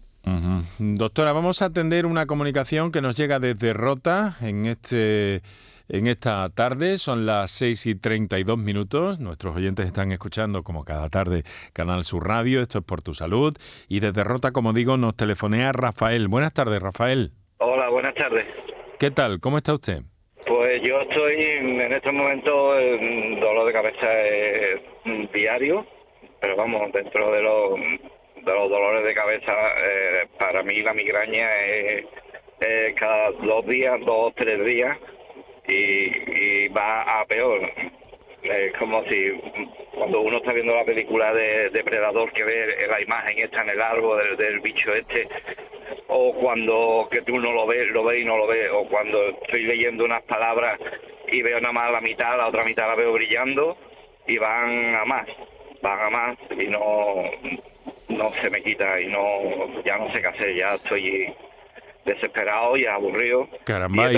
Doctora, 0.78 1.32
vamos 1.32 1.62
a 1.62 1.66
atender 1.66 2.06
una 2.06 2.26
comunicación 2.26 2.92
que 2.92 3.00
nos 3.00 3.16
llega 3.16 3.38
desde 3.38 3.72
Rota 3.72 4.36
en 4.42 4.66
este 4.66 5.42
en 5.90 6.06
esta 6.06 6.48
tarde. 6.50 6.98
Son 6.98 7.26
las 7.26 7.50
6 7.50 7.86
y 7.86 7.94
32 7.94 8.56
minutos. 8.58 9.20
Nuestros 9.20 9.56
oyentes 9.56 9.86
están 9.86 10.12
escuchando, 10.12 10.62
como 10.62 10.84
cada 10.84 11.08
tarde, 11.08 11.42
Canal 11.72 12.04
Sur 12.04 12.26
Radio. 12.26 12.60
Esto 12.60 12.78
es 12.78 12.84
por 12.84 13.02
tu 13.02 13.14
salud. 13.14 13.56
Y 13.88 14.00
desde 14.00 14.24
Rota, 14.24 14.52
como 14.52 14.72
digo, 14.72 14.96
nos 14.96 15.16
telefonea 15.16 15.72
Rafael. 15.72 16.28
Buenas 16.28 16.54
tardes, 16.54 16.80
Rafael. 16.80 17.32
Hola, 17.58 17.88
buenas 17.88 18.14
tardes. 18.14 18.46
¿Qué 18.98 19.10
tal? 19.10 19.40
¿Cómo 19.40 19.58
está 19.58 19.74
usted? 19.74 20.02
Pues 20.46 20.82
yo 20.82 21.00
estoy 21.02 21.34
en 21.34 21.92
estos 21.92 22.12
momentos 22.12 22.78
en 22.78 23.40
dolor 23.40 23.66
de 23.66 23.72
cabeza 23.72 24.06
diario, 25.34 25.86
pero 26.40 26.56
vamos, 26.56 26.90
dentro 26.92 27.30
de 27.32 27.42
los 27.42 27.70
de 28.44 28.52
los 28.52 28.70
dolores 28.70 29.04
de 29.04 29.14
cabeza, 29.14 29.52
eh, 29.78 30.26
para 30.38 30.62
mí 30.62 30.82
la 30.82 30.94
migraña 30.94 31.48
es, 31.66 32.04
cada 32.96 33.30
dos 33.30 33.66
días, 33.66 33.98
dos 34.00 34.28
o 34.28 34.32
tres 34.36 34.64
días, 34.64 34.96
y, 35.66 36.68
va 36.68 37.02
a 37.02 37.24
peor. 37.26 37.60
Es 38.42 38.72
como 38.78 39.04
si 39.04 39.32
cuando 39.94 40.20
uno 40.22 40.38
está 40.38 40.52
viendo 40.52 40.74
la 40.74 40.84
película 40.84 41.32
de 41.34 41.70
Depredador 41.70 42.32
que 42.32 42.44
ve 42.44 42.86
la 42.88 43.00
imagen 43.00 43.38
esta 43.38 43.62
en 43.62 43.70
el 43.70 43.82
árbol 43.82 44.36
del, 44.36 44.60
bicho 44.60 44.94
este, 44.94 45.28
o 46.08 46.32
cuando 46.34 47.08
que 47.10 47.20
tú 47.22 47.38
no 47.38 47.52
lo 47.52 47.66
ves, 47.66 47.88
lo 47.88 48.04
ves 48.04 48.22
y 48.22 48.24
no 48.24 48.38
lo 48.38 48.46
ves, 48.46 48.70
o 48.72 48.86
cuando 48.88 49.28
estoy 49.28 49.64
leyendo 49.64 50.04
unas 50.04 50.22
palabras 50.22 50.80
y 51.28 51.42
veo 51.42 51.60
nada 51.60 51.72
más 51.72 51.92
la 51.92 52.00
mitad, 52.00 52.36
la 52.36 52.48
otra 52.48 52.64
mitad 52.64 52.88
la 52.88 52.94
veo 52.94 53.12
brillando 53.12 53.76
y 54.26 54.38
van 54.38 54.94
a 54.94 55.04
más, 55.04 55.26
van 55.82 56.00
a 56.00 56.10
más 56.10 56.38
y 56.58 56.66
no 56.66 56.80
no 58.10 58.32
se 58.42 58.50
me 58.50 58.62
quita 58.62 59.00
y 59.00 59.08
no 59.08 59.82
ya 59.84 59.98
no 59.98 60.12
sé 60.12 60.20
qué 60.20 60.28
hacer, 60.28 60.56
ya 60.56 60.68
estoy 60.70 61.34
desesperado 62.04 62.76
y 62.76 62.86
aburrido. 62.86 63.48
Caramba, 63.64 64.10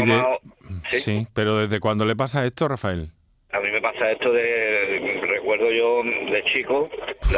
¿sí? 0.90 1.26
pero 1.34 1.56
¿desde 1.56 1.80
cuándo 1.80 2.04
le 2.04 2.16
pasa 2.16 2.44
esto, 2.44 2.68
Rafael? 2.68 3.10
A 3.52 3.60
mí 3.60 3.70
me 3.70 3.82
pasa 3.82 4.10
esto 4.10 4.32
de, 4.32 5.20
recuerdo 5.28 5.70
yo 5.70 6.02
de 6.02 6.42
chico, 6.54 6.88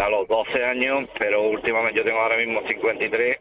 a 0.00 0.08
los 0.08 0.28
12 0.28 0.64
años, 0.64 1.08
pero 1.18 1.42
últimamente 1.42 1.98
yo 1.98 2.04
tengo 2.04 2.20
ahora 2.20 2.36
mismo 2.36 2.62
53 2.68 3.36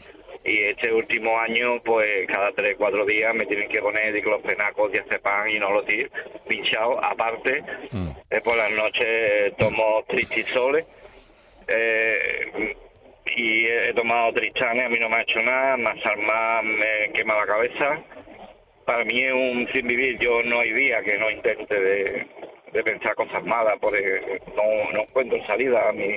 y 0.45 0.57
este 0.57 0.91
último 0.91 1.39
año, 1.39 1.81
pues 1.83 2.27
cada 2.27 2.51
3, 2.51 2.75
4 2.77 3.05
días 3.05 3.33
me 3.35 3.45
tienen 3.45 3.69
que 3.69 3.79
poner 3.79 4.11
diclofenaco, 4.11 4.89
diazepam 4.89 5.47
y 5.49 5.59
no 5.59 5.71
lo 5.71 5.83
tiro, 5.83 6.09
pinchado. 6.47 7.03
Aparte, 7.03 7.63
mm. 7.91 8.09
eh, 8.29 8.41
por 8.43 8.57
las 8.57 8.71
noches 8.71 9.55
tomo 9.57 10.03
tristisoles. 10.07 10.85
Eh, 11.67 12.75
y 13.25 13.65
he 13.65 13.93
tomado 13.93 14.33
tristanes, 14.33 14.85
a 14.85 14.89
mí 14.89 14.97
no 14.99 15.09
me 15.09 15.17
ha 15.17 15.21
hecho 15.21 15.41
nada, 15.41 15.77
más 15.77 15.95
más 16.17 16.63
me 16.63 17.11
quema 17.13 17.35
la 17.35 17.45
cabeza. 17.45 18.03
Para 18.85 19.05
mí 19.05 19.21
es 19.21 19.33
un 19.33 19.67
sin 19.73 19.87
vivir, 19.87 20.19
yo 20.19 20.43
no 20.43 20.59
hay 20.59 20.73
día 20.73 21.01
que 21.03 21.17
no 21.17 21.31
intente 21.31 21.79
de, 21.79 22.83
pensar 22.83 23.15
cosas 23.15 23.43
malas, 23.45 23.77
porque 23.79 24.41
no, 24.55 24.91
no 24.91 25.01
encuentro 25.03 25.45
salida 25.45 25.89
a 25.89 25.93
mi, 25.93 26.13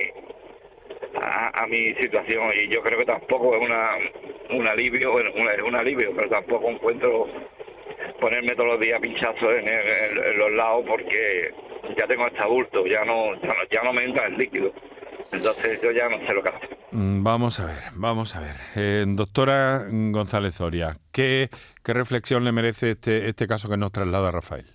a, 1.22 1.66
mi 1.68 1.94
situación 1.94 2.50
y 2.54 2.68
yo 2.68 2.82
creo 2.82 2.98
que 2.98 3.04
tampoco 3.04 3.54
es 3.54 3.62
una, 3.62 3.90
un 4.50 4.66
alivio, 4.66 5.20
es 5.20 5.62
un 5.62 5.76
alivio, 5.76 6.12
pero 6.16 6.28
tampoco 6.28 6.70
encuentro 6.70 7.28
ponerme 8.20 8.54
todos 8.54 8.70
los 8.70 8.80
días 8.80 9.00
pinchazos 9.00 9.54
en, 9.54 10.38
los 10.38 10.52
lados 10.52 10.84
porque 10.86 11.52
ya 11.96 12.06
tengo 12.06 12.26
este 12.26 12.40
adulto, 12.40 12.86
ya 12.86 13.04
no, 13.04 13.34
ya 13.40 13.48
no, 13.48 13.54
ya 13.70 13.82
no 13.82 13.92
me 13.92 14.04
entra 14.04 14.26
el 14.26 14.36
líquido. 14.36 14.72
Entonces 15.32 15.80
yo 15.82 15.90
ya 15.92 16.08
no 16.08 16.18
sé 16.26 16.32
lo 16.32 16.42
que 16.42 16.48
hacer. 16.48 16.78
Mm, 16.92 17.22
vamos 17.22 17.60
a 17.60 17.66
ver, 17.66 17.82
vamos 17.94 18.34
a 18.36 18.40
ver. 18.40 18.56
Eh, 18.74 19.04
doctora 19.08 19.86
González 19.90 20.54
Zoria, 20.54 20.98
¿qué, 21.12 21.50
¿qué 21.82 21.92
reflexión 21.92 22.44
le 22.44 22.52
merece 22.52 22.92
este, 22.92 23.28
este 23.28 23.46
caso 23.46 23.68
que 23.68 23.76
nos 23.76 23.92
traslada 23.92 24.30
Rafael? 24.30 24.66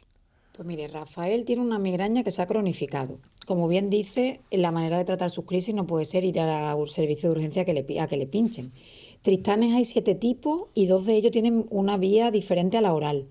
Pues 0.53 0.67
mire, 0.67 0.87
Rafael 0.87 1.45
tiene 1.45 1.61
una 1.61 1.79
migraña 1.79 2.23
que 2.23 2.31
se 2.31 2.41
ha 2.41 2.47
cronificado. 2.47 3.17
Como 3.47 3.67
bien 3.67 3.89
dice, 3.89 4.41
la 4.51 4.71
manera 4.71 4.97
de 4.97 5.05
tratar 5.05 5.29
sus 5.29 5.45
crisis 5.45 5.73
no 5.73 5.87
puede 5.87 6.05
ser 6.05 6.23
ir 6.23 6.39
a 6.39 6.75
un 6.75 6.87
servicio 6.87 7.29
de 7.29 7.35
urgencia 7.37 7.65
que 7.65 7.73
le, 7.73 7.99
a 7.99 8.07
que 8.07 8.17
le 8.17 8.27
pinchen. 8.27 8.71
Tristanes 9.23 9.73
hay 9.73 9.85
siete 9.85 10.13
tipos 10.13 10.67
y 10.75 10.87
dos 10.87 11.05
de 11.05 11.15
ellos 11.15 11.31
tienen 11.31 11.65
una 11.69 11.97
vía 11.97 12.31
diferente 12.31 12.77
a 12.77 12.81
la 12.81 12.93
oral. 12.93 13.27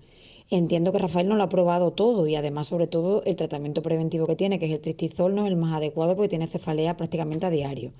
Entiendo 0.51 0.91
que 0.91 0.99
Rafael 0.99 1.29
no 1.29 1.35
lo 1.35 1.43
ha 1.43 1.49
probado 1.49 1.91
todo 1.91 2.27
y 2.27 2.35
además, 2.35 2.67
sobre 2.67 2.85
todo, 2.85 3.23
el 3.23 3.37
tratamiento 3.37 3.81
preventivo 3.81 4.27
que 4.27 4.35
tiene, 4.35 4.59
que 4.59 4.65
es 4.65 4.73
el 4.73 4.81
tristizol, 4.81 5.33
no 5.33 5.45
es 5.45 5.47
el 5.47 5.55
más 5.55 5.73
adecuado 5.73 6.13
porque 6.17 6.27
tiene 6.27 6.45
cefalea 6.45 6.97
prácticamente 6.97 7.45
a 7.45 7.49
diario. 7.49 7.93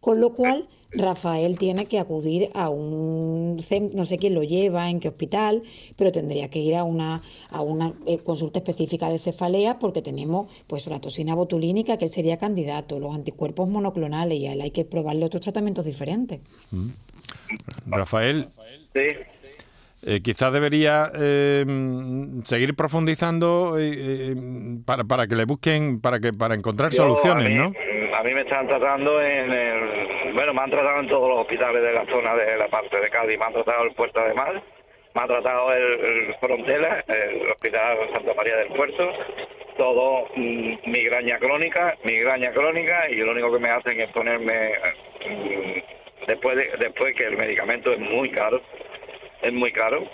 Con 0.00 0.20
lo 0.20 0.34
cual, 0.34 0.68
Rafael 0.90 1.56
tiene 1.56 1.86
que 1.86 2.00
acudir 2.00 2.50
a 2.54 2.68
un 2.68 3.56
no 3.94 4.04
sé 4.04 4.18
quién 4.18 4.34
lo 4.34 4.42
lleva, 4.42 4.90
en 4.90 4.98
qué 4.98 5.08
hospital, 5.08 5.62
pero 5.96 6.10
tendría 6.10 6.50
que 6.50 6.58
ir 6.58 6.74
a 6.74 6.82
una, 6.82 7.22
a 7.50 7.62
una 7.62 7.94
eh, 8.06 8.18
consulta 8.18 8.58
específica 8.58 9.08
de 9.08 9.20
cefalea 9.20 9.78
porque 9.78 10.02
tenemos 10.02 10.52
pues 10.66 10.88
la 10.88 11.00
toxina 11.00 11.36
botulínica, 11.36 11.96
que 11.96 12.06
él 12.06 12.10
sería 12.10 12.38
candidato, 12.38 12.98
los 12.98 13.14
anticuerpos 13.14 13.68
monoclonales 13.68 14.36
y 14.36 14.46
a 14.48 14.52
él 14.52 14.60
hay 14.62 14.72
que 14.72 14.84
probarle 14.84 15.24
otros 15.24 15.42
tratamientos 15.42 15.84
diferentes. 15.84 16.40
Mm. 16.72 16.88
Rafael. 17.86 18.48
Sí. 18.92 19.33
Eh, 20.06 20.20
quizás 20.22 20.52
debería 20.52 21.10
eh, 21.18 21.64
seguir 22.44 22.74
profundizando 22.74 23.76
para, 24.84 25.04
para 25.04 25.26
que 25.26 25.34
le 25.34 25.44
busquen, 25.44 26.00
para 26.00 26.20
que 26.20 26.32
para 26.32 26.54
encontrar 26.54 26.92
soluciones, 26.92 27.50
¿no? 27.50 27.72
a 28.14 28.22
mí 28.22 28.32
me 28.32 28.42
están 28.42 28.66
tratando 28.68 29.20
en 29.20 29.52
el, 29.52 30.32
bueno, 30.34 30.54
me 30.54 30.62
han 30.62 30.70
tratado 30.70 31.00
en 31.00 31.08
todos 31.08 31.28
los 31.28 31.38
hospitales 31.40 31.82
de 31.82 31.92
la 31.92 32.06
zona 32.06 32.34
de 32.36 32.56
la 32.56 32.68
parte 32.68 33.00
de 33.00 33.10
Cádiz, 33.10 33.38
me 33.38 33.44
han 33.44 33.52
tratado 33.52 33.84
el 33.84 33.92
Puerto 33.92 34.22
de 34.22 34.34
Mar, 34.34 34.62
me 35.14 35.20
ha 35.20 35.26
tratado 35.26 35.72
el, 35.72 36.34
Frontera, 36.40 37.04
el 37.08 37.50
Hospital 37.50 37.98
Santa 38.12 38.34
María 38.34 38.56
del 38.56 38.68
Puerto, 38.68 39.12
todo 39.76 40.28
mm, 40.36 40.90
migraña 40.90 41.38
crónica, 41.38 41.96
migraña 42.04 42.52
crónica 42.52 43.10
y 43.10 43.16
lo 43.16 43.32
único 43.32 43.52
que 43.52 43.58
me 43.58 43.70
hacen 43.70 44.00
es 44.00 44.10
ponerme 44.10 44.70
mm, 45.28 46.26
después 46.28 46.56
de, 46.56 46.70
después 46.78 47.14
que 47.16 47.24
el 47.24 47.36
medicamento 47.36 47.92
es 47.92 47.98
muy 47.98 48.30
caro, 48.30 48.62
es 49.44 49.52
muy 49.52 49.72
caro. 49.72 50.08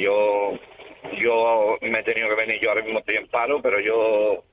Yo 0.00 0.58
yo 1.18 1.78
me 1.80 1.98
he 1.98 2.02
tenido 2.04 2.28
que 2.28 2.34
venir, 2.34 2.60
yo 2.60 2.70
ahora 2.70 2.82
mismo 2.82 3.00
estoy 3.00 3.16
en 3.16 3.28
paro, 3.28 3.60
pero 3.60 3.80
yo 3.80 4.44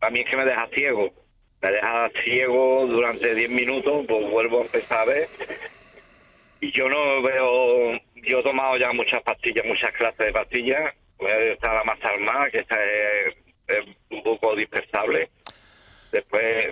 a 0.00 0.10
mí 0.10 0.20
es 0.20 0.30
que 0.30 0.36
me 0.36 0.44
deja 0.44 0.68
ciego 0.74 1.12
me 1.62 1.70
deja 1.70 2.10
ciego 2.24 2.86
durante 2.86 3.34
10 3.34 3.50
minutos, 3.50 4.04
pues 4.08 4.30
vuelvo 4.30 4.60
a 4.60 4.64
empezar 4.64 5.00
a 5.00 5.04
ver. 5.04 5.28
Y 6.60 6.72
yo 6.72 6.88
no 6.88 7.22
veo, 7.22 7.92
yo 8.16 8.40
he 8.40 8.42
tomado 8.42 8.76
ya 8.76 8.92
muchas 8.92 9.22
pastillas, 9.22 9.64
muchas 9.64 9.92
clases 9.94 10.26
de 10.26 10.32
pastillas. 10.32 10.94
Está 11.20 11.74
la 11.74 11.84
más 11.84 12.04
armada, 12.04 12.50
que 12.50 12.58
esta 12.58 12.76
es, 12.84 13.86
un 14.10 14.22
poco 14.24 14.56
dispersable. 14.56 15.30
Después 16.12 16.66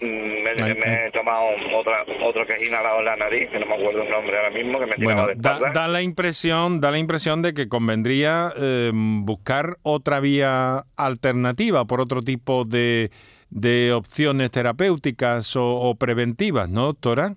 mm, 0.00 0.06
me, 0.06 1.06
he 1.06 1.10
tomado 1.10 1.48
otra, 1.74 2.04
otro 2.24 2.46
que 2.46 2.54
es 2.54 2.68
inhalado 2.68 3.00
en 3.00 3.04
la 3.04 3.16
nariz, 3.16 3.50
que 3.50 3.58
no 3.58 3.66
me 3.66 3.74
acuerdo 3.74 4.02
el 4.02 4.10
nombre 4.10 4.36
ahora 4.36 4.50
mismo, 4.50 4.78
que 4.78 4.86
me 4.86 5.04
bueno, 5.04 5.26
de 5.26 5.34
da, 5.36 5.58
da, 5.72 5.88
la 5.88 6.00
impresión, 6.00 6.80
da 6.80 6.92
la 6.92 6.98
impresión 6.98 7.42
de 7.42 7.54
que 7.54 7.68
convendría 7.68 8.52
eh, 8.56 8.92
buscar 8.94 9.78
otra 9.82 10.20
vía 10.20 10.84
alternativa 10.96 11.84
por 11.86 12.00
otro 12.00 12.22
tipo 12.22 12.64
de 12.64 13.10
de 13.54 13.92
opciones 13.92 14.50
terapéuticas 14.50 15.54
o, 15.56 15.94
preventivas, 15.94 16.68
¿no, 16.68 16.86
doctora? 16.86 17.36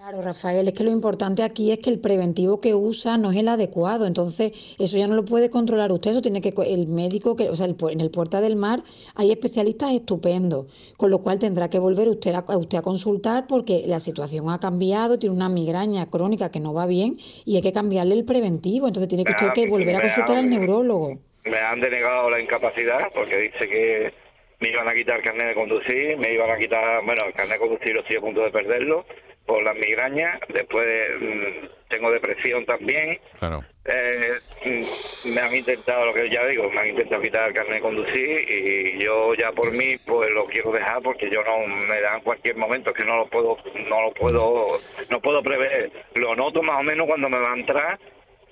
Claro, 0.00 0.22
Rafael, 0.22 0.68
es 0.68 0.74
que 0.74 0.84
lo 0.84 0.92
importante 0.92 1.42
aquí 1.42 1.72
es 1.72 1.80
que 1.80 1.90
el 1.90 2.00
preventivo 2.00 2.60
que 2.60 2.72
usa 2.72 3.18
no 3.18 3.32
es 3.32 3.36
el 3.36 3.48
adecuado, 3.48 4.06
entonces 4.06 4.76
eso 4.78 4.96
ya 4.96 5.08
no 5.08 5.16
lo 5.16 5.24
puede 5.24 5.50
controlar 5.50 5.90
usted, 5.90 6.12
eso 6.12 6.22
tiene 6.22 6.40
que 6.40 6.54
el 6.68 6.86
médico 6.86 7.34
que, 7.34 7.50
o 7.50 7.56
sea, 7.56 7.66
en 7.66 8.00
el 8.00 8.10
Puerta 8.12 8.40
del 8.40 8.54
Mar 8.54 8.78
hay 9.16 9.32
especialistas 9.32 9.92
estupendos, 9.92 10.94
con 10.96 11.10
lo 11.10 11.18
cual 11.18 11.40
tendrá 11.40 11.68
que 11.68 11.80
volver 11.80 12.06
usted 12.06 12.32
a, 12.32 12.44
usted 12.56 12.78
a 12.78 12.82
consultar 12.82 13.46
porque 13.48 13.82
la 13.86 13.98
situación 13.98 14.48
ha 14.50 14.60
cambiado, 14.60 15.18
tiene 15.18 15.34
una 15.34 15.48
migraña 15.48 16.06
crónica 16.06 16.52
que 16.52 16.60
no 16.60 16.72
va 16.72 16.86
bien 16.86 17.16
y 17.44 17.56
hay 17.56 17.62
que 17.62 17.72
cambiarle 17.72 18.14
el 18.14 18.24
preventivo, 18.24 18.86
entonces 18.86 19.08
tiene 19.08 19.24
que 19.24 19.32
usted 19.32 19.50
que 19.52 19.68
volver 19.68 19.96
a 19.96 20.00
consultar 20.00 20.36
al 20.36 20.48
neurólogo. 20.48 21.18
Me 21.44 21.58
han 21.58 21.80
denegado 21.80 22.30
la 22.30 22.40
incapacidad 22.40 23.10
porque 23.12 23.36
dice 23.36 23.68
que 23.68 24.12
me 24.60 24.70
iban 24.70 24.86
a 24.86 24.94
quitar 24.94 25.16
el 25.16 25.24
carnet 25.24 25.48
de 25.48 25.54
conducir, 25.54 26.16
me 26.18 26.32
iban 26.32 26.50
a 26.52 26.56
quitar, 26.56 27.04
bueno, 27.04 27.24
el 27.26 27.34
carnet 27.34 27.58
de 27.58 27.66
conducir 27.66 27.94
lo 27.94 28.02
estoy 28.02 28.18
a 28.18 28.20
punto 28.20 28.42
de 28.42 28.52
perderlo 28.52 29.04
por 29.48 29.62
las 29.62 29.74
migrañas, 29.76 30.38
después 30.50 30.86
mm, 31.20 31.66
tengo 31.88 32.12
depresión 32.12 32.66
también. 32.66 33.18
Claro. 33.38 33.64
Eh, 33.86 34.34
mm, 34.66 35.32
me 35.32 35.40
han 35.40 35.56
intentado, 35.56 36.04
lo 36.04 36.12
que 36.12 36.28
ya 36.28 36.44
digo, 36.44 36.70
me 36.70 36.80
han 36.80 36.88
intentado 36.90 37.22
quitar 37.22 37.48
el 37.48 37.54
carnet 37.54 37.76
de 37.76 37.80
conducir 37.80 38.46
y 38.46 39.02
yo 39.02 39.34
ya 39.34 39.50
por 39.52 39.72
mí 39.72 39.96
pues 40.06 40.30
lo 40.30 40.44
quiero 40.44 40.70
dejar 40.70 41.00
porque 41.02 41.30
yo 41.30 41.42
no 41.42 41.66
me 41.66 42.00
dan 42.02 42.20
cualquier 42.20 42.56
momento 42.56 42.92
que 42.92 43.04
no 43.04 43.16
lo 43.16 43.26
puedo, 43.28 43.56
no 43.88 44.02
lo 44.02 44.12
puedo, 44.12 44.66
no 45.08 45.20
puedo 45.20 45.42
prever. 45.42 45.90
Lo 46.14 46.36
noto 46.36 46.62
más 46.62 46.80
o 46.80 46.82
menos 46.82 47.06
cuando 47.06 47.30
me 47.30 47.38
va 47.38 47.52
a 47.52 47.56
entrar 47.56 47.98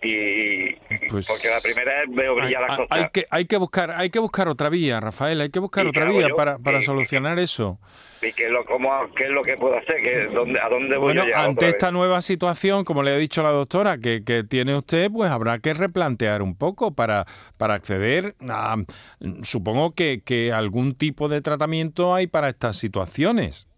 y 0.07 0.77
pues 1.09 1.27
porque 1.27 1.49
la 1.49 1.61
primera 1.61 2.01
vez 2.01 2.15
veo 2.15 2.35
brillar 2.35 2.63
las 2.63 2.77
cosas. 2.77 2.89
Hay 2.91 3.09
que, 3.13 3.27
hay 3.31 3.45
que 3.47 3.57
buscar, 3.57 3.91
hay 3.91 4.11
que 4.11 4.19
buscar 4.19 4.49
otra 4.49 4.69
vía, 4.69 5.01
Rafael, 5.01 5.41
hay 5.41 5.51
que 5.51 5.59
buscar 5.59 5.87
otra 5.87 6.05
vía 6.05 6.29
para, 6.37 6.59
para 6.59 6.83
solucionar 6.83 7.39
eso. 7.39 7.79
¿Y 8.23 8.33
qué 8.33 8.47
es 8.47 8.51
lo, 8.51 8.65
cómo, 8.65 8.91
qué 9.15 9.25
es 9.25 9.31
lo 9.31 9.43
que 9.43 9.57
puedo 9.57 9.77
hacer? 9.77 10.03
¿Qué, 10.03 10.29
dónde, 10.33 10.59
¿A 10.61 10.69
dónde 10.69 10.97
voy 10.97 11.15
bueno, 11.15 11.37
ante 11.37 11.69
esta 11.69 11.91
nueva 11.91 12.23
situación, 12.23 12.85
como 12.85 13.03
le 13.03 13.11
ha 13.11 13.19
dicho 13.19 13.43
la 13.43 13.51
doctora, 13.51 13.99
que, 13.99 14.25
que, 14.25 14.43
tiene 14.43 14.75
usted, 14.75 15.11
pues 15.11 15.31
habrá 15.31 15.59
que 15.59 15.75
replantear 15.75 16.43
un 16.43 16.57
poco 16.57 16.95
para, 16.95 17.27
para 17.59 17.75
acceder 17.75 18.35
a, 18.49 18.77
supongo 19.43 19.95
que, 19.95 20.23
que 20.25 20.53
algún 20.53 20.95
tipo 20.95 21.29
de 21.29 21.41
tratamiento 21.43 22.15
hay 22.15 22.27
para 22.27 22.49
estas 22.49 22.79
situaciones. 22.79 23.69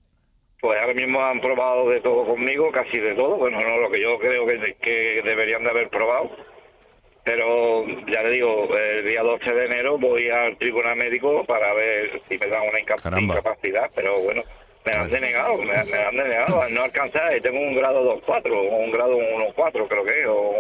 Pues 0.60 0.78
ahora 0.80 0.94
mismo 0.94 1.24
han 1.24 1.40
probado 1.40 1.88
de 1.88 2.00
todo 2.00 2.26
conmigo, 2.26 2.72
casi 2.72 2.98
de 2.98 3.14
todo, 3.14 3.36
bueno, 3.36 3.60
no 3.60 3.78
lo 3.78 3.90
que 3.90 4.00
yo 4.00 4.18
creo 4.18 4.44
que, 4.44 4.74
que 4.80 5.22
deberían 5.24 5.62
de 5.62 5.70
haber 5.70 5.88
probado, 5.88 6.30
pero 7.22 7.86
ya 8.06 8.22
le 8.22 8.30
digo, 8.30 8.68
el 8.76 9.06
día 9.06 9.22
12 9.22 9.54
de 9.54 9.66
enero 9.66 9.98
voy 9.98 10.28
al 10.30 10.56
tribunal 10.56 10.96
médico 10.96 11.44
para 11.44 11.74
ver 11.74 12.22
si 12.28 12.38
me 12.38 12.48
dan 12.48 12.68
una 12.68 12.80
incapacidad, 12.80 13.90
pero 13.94 14.20
bueno, 14.20 14.42
me 14.84 14.92
han 14.92 15.10
denegado, 15.10 15.56
me, 15.62 15.72
han 15.74 16.16
denegado, 16.16 16.68
no 16.70 16.82
alcanzar, 16.82 17.40
tengo 17.42 17.60
un 17.60 17.74
grado 17.74 18.20
2-4 18.22 18.52
o 18.52 18.76
un 18.76 18.90
grado 18.90 19.16
1-4 19.16 19.88
creo 19.88 20.04
que, 20.04 20.26
o 20.26 20.54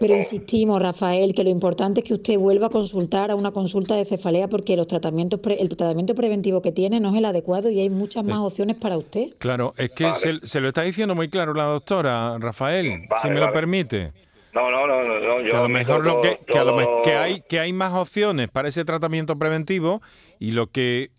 pero 0.00 0.16
insistimos, 0.16 0.82
Rafael, 0.82 1.34
que 1.34 1.44
lo 1.44 1.50
importante 1.50 2.00
es 2.00 2.06
que 2.06 2.14
usted 2.14 2.38
vuelva 2.38 2.66
a 2.66 2.70
consultar 2.70 3.30
a 3.30 3.36
una 3.36 3.52
consulta 3.52 3.94
de 3.94 4.04
cefalea 4.04 4.48
porque 4.48 4.76
los 4.76 4.86
tratamientos 4.86 5.40
el 5.58 5.68
tratamiento 5.68 6.14
preventivo 6.14 6.60
que 6.62 6.72
tiene 6.72 7.00
no 7.00 7.10
es 7.10 7.14
el 7.14 7.24
adecuado 7.24 7.70
y 7.70 7.80
hay 7.80 7.90
muchas 7.90 8.24
más 8.24 8.38
opciones 8.38 8.76
para 8.76 8.98
usted. 8.98 9.28
Claro, 9.38 9.72
es 9.76 9.90
que 9.90 10.12
se, 10.14 10.60
lo 10.60 10.68
está 10.68 10.82
diciendo 10.82 11.14
muy 11.14 11.28
claro 11.28 11.54
la 11.54 11.64
doctora, 11.64 12.36
Rafael, 12.38 13.06
si 13.22 13.28
me 13.28 13.40
lo 13.40 13.52
permite. 13.52 14.12
No, 14.52 14.70
no, 14.70 14.86
no, 14.86 15.02
no, 15.02 15.40
yo 15.40 15.58
a 15.58 15.62
lo 15.62 15.68
mejor 15.68 16.04
lo 16.04 16.20
que, 16.20 16.38
que, 17.02 17.14
hay 17.14 17.40
que 17.40 17.58
hay 17.58 17.72
más 17.72 17.92
opciones 17.92 18.48
para 18.50 18.68
ese 18.68 18.84
tratamiento 18.84 19.36
preventivo 19.36 20.00
y 20.38 20.52
lo 20.52 20.68
que 20.68 21.10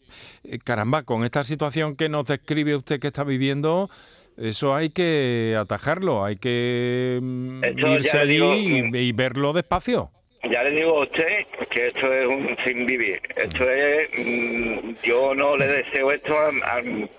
eh, 0.49 0.60
caramba, 0.63 1.03
con 1.03 1.23
esta 1.23 1.43
situación 1.43 1.95
que 1.95 2.10
nos 2.10 2.25
describe 2.25 2.75
usted 2.75 2.99
que 2.99 3.08
está 3.08 3.23
viviendo, 3.23 3.89
eso 4.38 4.75
hay 4.75 4.89
que 4.89 5.55
atajarlo, 5.58 6.25
hay 6.25 6.36
que 6.36 7.19
mm, 7.21 7.63
irse 7.77 8.17
allí 8.17 8.84
y, 8.93 9.12
verlo 9.13 9.53
despacio. 9.53 10.12
Ya 10.43 10.62
le 10.63 10.71
digo 10.71 10.99
a 10.99 11.03
usted 11.03 11.45
que 11.69 11.88
esto 11.88 12.13
es 12.13 12.25
un 12.25 12.55
sin 12.65 12.86
vivir. 12.86 13.21
Esto 13.36 13.63
es. 13.69 14.10
Mm, 14.17 14.95
yo 15.03 15.34
no 15.34 15.58
le 15.58 15.67
deseo 15.67 16.12
esto 16.12 16.38
al, 16.38 17.10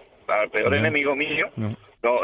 peor 0.53 0.75
enemigo 0.75 1.17
mío. 1.17 1.49
No. 1.57 1.77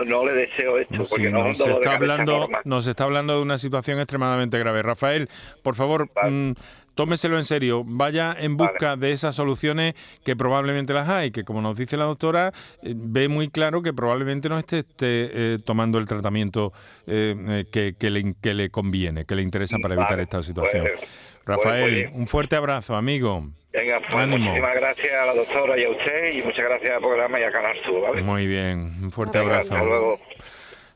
no. 0.04 0.26
le 0.26 0.32
deseo 0.32 0.78
esto, 0.78 1.02
porque 1.08 1.30
no, 1.30 1.42
nos, 1.44 1.58
está 1.60 1.94
hablando, 1.94 2.48
nos 2.64 2.86
está 2.86 3.04
hablando 3.04 3.36
de 3.36 3.42
una 3.42 3.58
situación 3.58 3.98
extremadamente 3.98 4.58
grave. 4.58 4.82
Rafael, 4.82 5.28
por 5.62 5.74
favor, 5.74 6.08
mm, 6.22 6.52
tómeselo 6.94 7.38
en 7.38 7.44
serio, 7.44 7.82
vaya 7.84 8.34
en 8.38 8.56
busca 8.56 8.96
de 8.96 9.12
esas 9.12 9.34
soluciones 9.34 9.94
que 10.24 10.36
probablemente 10.36 10.92
las 10.92 11.08
hay, 11.08 11.30
que 11.30 11.44
como 11.44 11.60
nos 11.60 11.76
dice 11.76 11.96
la 11.96 12.04
doctora, 12.04 12.52
eh, 12.82 12.94
ve 12.94 13.28
muy 13.28 13.48
claro 13.48 13.82
que 13.82 13.92
probablemente 13.92 14.48
no 14.48 14.58
esté, 14.58 14.84
eh, 15.00 15.58
tomando 15.64 15.98
el 15.98 16.06
tratamiento 16.06 16.72
eh, 17.06 17.64
que, 17.72 18.10
le, 18.10 18.34
que, 18.40 18.54
le, 18.54 18.70
conviene, 18.70 19.24
que 19.24 19.34
le 19.34 19.42
interesa 19.42 19.78
para 19.78 19.94
evitar 19.94 20.20
esta 20.20 20.42
situación. 20.42 20.84
Pues, 20.84 21.08
Rafael, 21.44 22.10
un 22.14 22.26
fuerte 22.26 22.56
abrazo, 22.56 22.94
amigo. 22.94 23.48
Venga, 23.72 24.00
pues 24.10 24.28
muchísimas 24.28 24.74
gracias 24.74 25.14
a 25.14 25.26
la 25.26 25.34
doctora 25.34 25.78
y 25.78 25.84
a 25.84 25.90
usted 25.90 26.34
y 26.34 26.42
muchas 26.42 26.64
gracias 26.64 26.92
al 26.92 27.00
programa 27.00 27.40
y 27.40 27.42
a 27.42 27.50
Canal 27.50 27.76
Sur, 27.84 28.02
¿vale? 28.02 28.22
Muy 28.22 28.46
bien, 28.46 28.92
un 29.02 29.10
fuerte 29.10 29.38
abrazo. 29.38 29.74
Hasta 29.74 29.84
luego. 29.84 30.16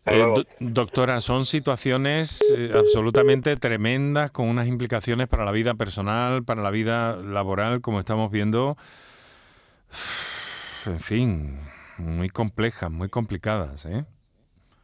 Eh, 0.06 0.44
doctora, 0.60 1.20
son 1.20 1.46
situaciones 1.46 2.40
eh, 2.56 2.70
absolutamente 2.74 3.56
tremendas 3.56 4.30
con 4.30 4.48
unas 4.48 4.68
implicaciones 4.68 5.26
para 5.26 5.44
la 5.44 5.50
vida 5.50 5.74
personal, 5.74 6.44
para 6.44 6.62
la 6.62 6.70
vida 6.70 7.16
laboral, 7.16 7.80
como 7.80 7.98
estamos 7.98 8.30
viendo. 8.30 8.76
En 10.86 11.00
fin, 11.00 11.58
muy 11.98 12.28
complejas, 12.28 12.90
muy 12.90 13.08
complicadas. 13.08 13.84
¿eh? 13.86 14.04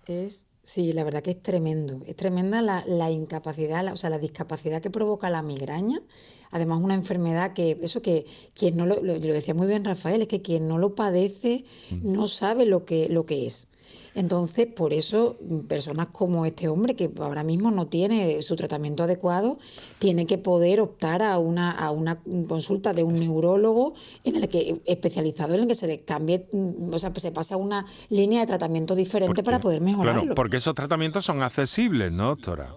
Es, 0.08 0.46
sí, 0.64 0.92
la 0.92 1.04
verdad 1.04 1.22
que 1.22 1.30
es 1.30 1.40
tremendo. 1.40 2.02
Es 2.06 2.16
tremenda 2.16 2.60
la, 2.60 3.10
incapacidad, 3.12 3.86
o 3.92 3.96
sea, 3.96 4.10
la 4.10 4.18
discapacidad 4.18 4.82
que 4.82 4.90
provoca 4.90 5.30
la 5.30 5.42
migraña. 5.42 6.00
Además, 6.50 6.80
una 6.82 6.94
enfermedad 6.94 7.52
que, 7.52 7.78
eso 7.80 8.02
que 8.02 8.26
quien 8.54 8.76
no 8.76 8.86
lo, 8.86 9.00
lo, 9.02 9.18
decía 9.18 9.54
muy 9.54 9.68
bien 9.68 9.84
Rafael, 9.84 10.22
es 10.22 10.28
que 10.28 10.42
quien 10.42 10.66
no 10.66 10.78
lo 10.78 10.96
padece 10.96 11.64
mm. 11.90 12.12
no 12.12 12.26
sabe 12.26 12.66
lo 12.66 12.84
que, 12.84 13.08
lo 13.08 13.24
que 13.24 13.46
es. 13.46 13.68
Entonces, 14.14 14.66
por 14.66 14.92
eso, 14.92 15.38
personas 15.68 16.08
como 16.12 16.44
este 16.44 16.68
hombre, 16.68 16.94
que 16.94 17.10
ahora 17.18 17.42
mismo 17.44 17.70
no 17.70 17.86
tiene 17.86 18.42
su 18.42 18.56
tratamiento 18.56 19.02
adecuado, 19.02 19.58
tiene 19.98 20.26
que 20.26 20.38
poder 20.38 20.80
optar 20.80 21.22
a 21.22 21.38
una, 21.38 21.70
a 21.70 21.90
una 21.90 22.20
consulta 22.48 22.92
de 22.92 23.04
un 23.04 23.16
neurólogo 23.16 23.94
en 24.24 24.36
el 24.36 24.48
que 24.48 24.80
especializado 24.86 25.54
en 25.54 25.60
el 25.60 25.66
que 25.66 25.74
se 25.74 25.86
le 25.86 25.98
cambie, 25.98 26.46
o 26.52 26.98
sea, 26.98 27.12
se 27.16 27.32
pase 27.32 27.54
a 27.54 27.56
una 27.56 27.86
línea 28.10 28.40
de 28.40 28.46
tratamiento 28.46 28.94
diferente 28.94 29.42
para 29.42 29.60
poder 29.60 29.80
mejorarlo. 29.80 30.22
Claro, 30.22 30.34
porque 30.34 30.58
esos 30.58 30.74
tratamientos 30.74 31.24
son 31.24 31.42
accesibles, 31.42 32.12
¿no, 32.14 32.28
doctora? 32.28 32.74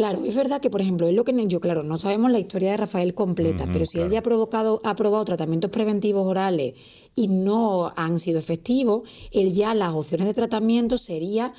Claro, 0.00 0.24
es 0.24 0.34
verdad 0.34 0.62
que, 0.62 0.70
por 0.70 0.80
ejemplo, 0.80 1.06
es 1.06 1.14
lo 1.14 1.24
que 1.24 1.46
yo, 1.46 1.60
claro, 1.60 1.82
no 1.82 1.98
sabemos 1.98 2.30
la 2.30 2.38
historia 2.38 2.70
de 2.70 2.78
Rafael 2.78 3.12
completa, 3.12 3.68
pero 3.70 3.84
si 3.84 3.98
él 3.98 4.08
ya 4.08 4.20
ha 4.20 4.22
provocado, 4.22 4.80
ha 4.82 4.96
probado 4.96 5.26
tratamientos 5.26 5.70
preventivos 5.70 6.26
orales 6.26 6.72
y 7.14 7.28
no 7.28 7.92
han 7.96 8.18
sido 8.18 8.38
efectivos, 8.38 9.02
él 9.30 9.52
ya 9.52 9.74
las 9.74 9.92
opciones 9.92 10.26
de 10.26 10.32
tratamiento 10.32 10.96
sería 10.96 11.52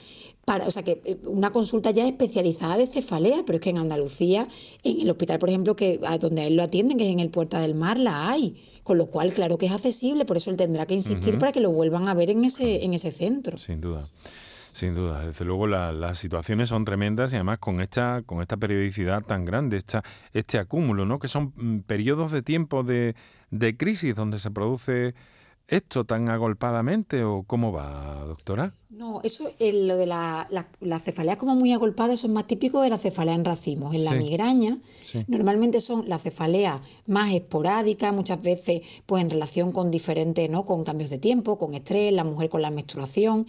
para, 0.44 0.66
o 0.66 0.72
sea, 0.72 0.82
que 0.82 1.04
eh, 1.06 1.20
una 1.28 1.52
consulta 1.52 1.92
ya 1.92 2.08
especializada 2.08 2.78
de 2.78 2.88
cefalea, 2.88 3.44
pero 3.46 3.58
es 3.58 3.62
que 3.62 3.70
en 3.70 3.78
Andalucía, 3.78 4.48
en 4.84 5.02
el 5.02 5.10
hospital, 5.12 5.38
por 5.38 5.50
ejemplo, 5.50 5.76
que 5.76 6.00
donde 6.20 6.42
a 6.42 6.48
él 6.48 6.56
lo 6.56 6.64
atienden, 6.64 6.98
que 6.98 7.06
es 7.06 7.12
en 7.12 7.20
el 7.20 7.30
Puerta 7.30 7.60
del 7.60 7.76
Mar, 7.76 8.00
la 8.00 8.32
hay. 8.32 8.60
Con 8.82 8.98
lo 8.98 9.06
cual, 9.06 9.32
claro 9.34 9.60
que 9.60 9.68
es 9.68 9.72
accesible, 9.72 10.26
por 10.26 10.38
eso 10.38 10.50
él 10.50 10.58
tendrá 10.58 10.88
que 10.88 10.96
insistir 10.96 11.38
para 11.38 11.52
que 11.52 11.60
lo 11.60 11.72
vuelvan 11.72 12.08
a 12.08 12.16
ver 12.16 12.32
en 12.32 12.44
ese, 12.44 12.84
en 12.84 12.96
ese 12.96 13.12
centro. 13.12 13.60
Sin 13.60 13.82
duda. 13.82 14.10
Sin 14.82 14.96
duda, 14.96 15.24
desde 15.24 15.46
luego 15.46 15.68
las 15.68 16.18
situaciones 16.18 16.70
son 16.70 16.86
tremendas 16.86 17.32
y 17.32 17.36
además 17.36 17.60
con 17.60 17.82
esta, 17.82 18.24
con 18.26 18.42
esta 18.42 18.58
periodicidad 18.58 19.22
tan 19.22 19.46
grande, 19.46 19.78
esta, 19.78 20.04
este 20.34 20.58
acúmulo, 20.58 21.06
¿no? 21.06 21.20
que 21.20 21.28
son 21.28 21.54
mm, 21.56 21.82
periodos 21.82 22.32
de 22.32 22.42
tiempo 22.42 22.82
de, 22.82 23.16
de 23.52 23.78
crisis 23.78 24.16
donde 24.16 24.40
se 24.40 24.50
produce 24.50 25.14
esto 25.68 26.06
tan 26.06 26.30
agolpadamente 26.30 27.24
o 27.24 27.44
cómo 27.44 27.72
va, 27.72 28.24
doctora? 28.26 28.74
No, 28.90 29.22
eso, 29.24 29.46
lo 29.60 29.96
de 29.96 30.06
la, 30.06 30.48
la, 30.82 31.00
cefalea 31.00 31.38
como 31.38 31.56
muy 31.56 31.72
agolpada, 31.72 32.14
eso 32.14 32.28
es 32.28 32.34
más 32.34 32.46
típico 32.46 32.82
de 32.82 32.90
la 32.90 32.98
cefalea 32.98 33.36
en 33.36 33.46
racimos. 33.46 33.96
En 33.96 34.04
la 34.04 34.12
migraña, 34.12 34.78
normalmente 35.28 35.80
son 35.80 36.10
la 36.10 36.20
cefalea 36.20 36.82
más 37.08 37.32
esporádica, 37.32 38.12
muchas 38.12 38.42
veces 38.42 38.82
pues 39.06 39.24
en 39.24 39.30
relación 39.30 39.72
con 39.72 39.92
diferentes, 39.92 40.50
¿no? 40.50 40.66
Con 40.66 40.84
cambios 40.84 41.10
de 41.10 41.20
tiempo, 41.20 41.58
con 41.58 41.74
estrés, 41.74 42.12
la 42.12 42.26
mujer 42.26 42.50
con 42.50 42.62
la 42.62 42.70
menstruación, 42.70 43.46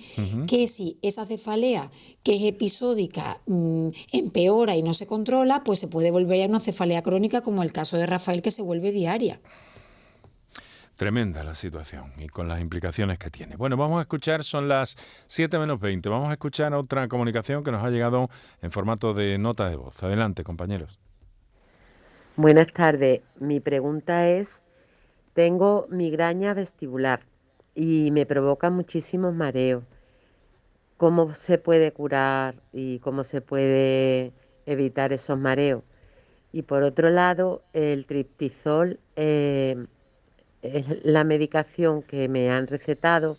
que 0.46 0.68
si 0.68 0.98
esa 1.02 1.26
cefalea 1.26 1.90
que 2.22 2.36
es 2.36 2.44
episódica 2.44 3.40
mm, 3.46 3.88
empeora 4.12 4.76
y 4.76 4.82
no 4.82 4.94
se 4.94 5.08
controla, 5.08 5.64
pues 5.64 5.80
se 5.80 5.88
puede 5.88 6.12
volver 6.12 6.40
a 6.44 6.46
una 6.46 6.60
cefalea 6.60 7.02
crónica 7.02 7.40
como 7.40 7.64
el 7.64 7.72
caso 7.72 7.96
de 7.96 8.06
Rafael 8.06 8.42
que 8.42 8.52
se 8.52 8.62
vuelve 8.62 8.92
diaria. 8.92 9.40
Tremenda 10.96 11.42
la 11.42 11.54
situación 11.54 12.12
y 12.18 12.28
con 12.28 12.48
las 12.48 12.60
implicaciones 12.60 13.18
que 13.18 13.30
tiene. 13.30 13.56
Bueno, 13.56 13.78
vamos 13.78 13.98
a 13.98 14.02
escuchar, 14.02 14.44
son 14.44 14.68
las 14.68 14.96
7 15.26 15.58
menos 15.58 15.80
20, 15.80 16.06
vamos 16.10 16.28
a 16.28 16.32
escuchar 16.32 16.74
otra 16.74 17.08
comunicación 17.08 17.64
que 17.64 17.72
nos 17.72 17.82
ha 17.82 17.88
llegado 17.88 18.28
en 18.60 18.70
formato 18.70 19.14
de 19.14 19.38
nota 19.38 19.70
de 19.70 19.76
voz. 19.76 20.02
Adelante, 20.02 20.44
compañeros. 20.44 21.00
Buenas 22.36 22.72
tardes, 22.74 23.22
mi 23.40 23.58
pregunta 23.60 24.28
es, 24.28 24.60
tengo 25.32 25.86
migraña 25.88 26.52
vestibular 26.52 27.20
y 27.74 28.10
me 28.10 28.26
provoca 28.26 28.68
muchísimos 28.68 29.34
mareos. 29.34 29.84
¿Cómo 30.98 31.34
se 31.34 31.56
puede 31.56 31.92
curar 31.92 32.56
y 32.70 32.98
cómo 32.98 33.24
se 33.24 33.40
puede 33.40 34.32
evitar 34.66 35.14
esos 35.14 35.38
mareos? 35.38 35.82
Y 36.52 36.62
por 36.62 36.82
otro 36.82 37.08
lado, 37.08 37.62
el 37.72 38.04
triptizol... 38.04 39.00
Eh, 39.16 39.86
es 40.62 41.04
la 41.04 41.24
medicación 41.24 42.02
que 42.02 42.28
me 42.28 42.50
han 42.50 42.66
recetado, 42.66 43.36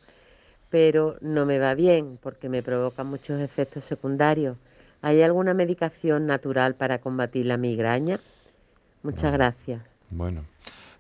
pero 0.69 1.17
no 1.21 1.45
me 1.45 1.59
va 1.59 1.73
bien 1.73 2.19
porque 2.21 2.49
me 2.49 2.62
provoca 2.62 3.03
muchos 3.03 3.39
efectos 3.39 3.86
secundarios. 3.86 4.57
¿Hay 5.01 5.21
alguna 5.21 5.53
medicación 5.53 6.27
natural 6.27 6.75
para 6.75 6.99
combatir 6.99 7.45
la 7.45 7.57
migraña? 7.57 8.19
Muchas 9.03 9.33
gracias. 9.33 9.81
Bueno, 10.09 10.45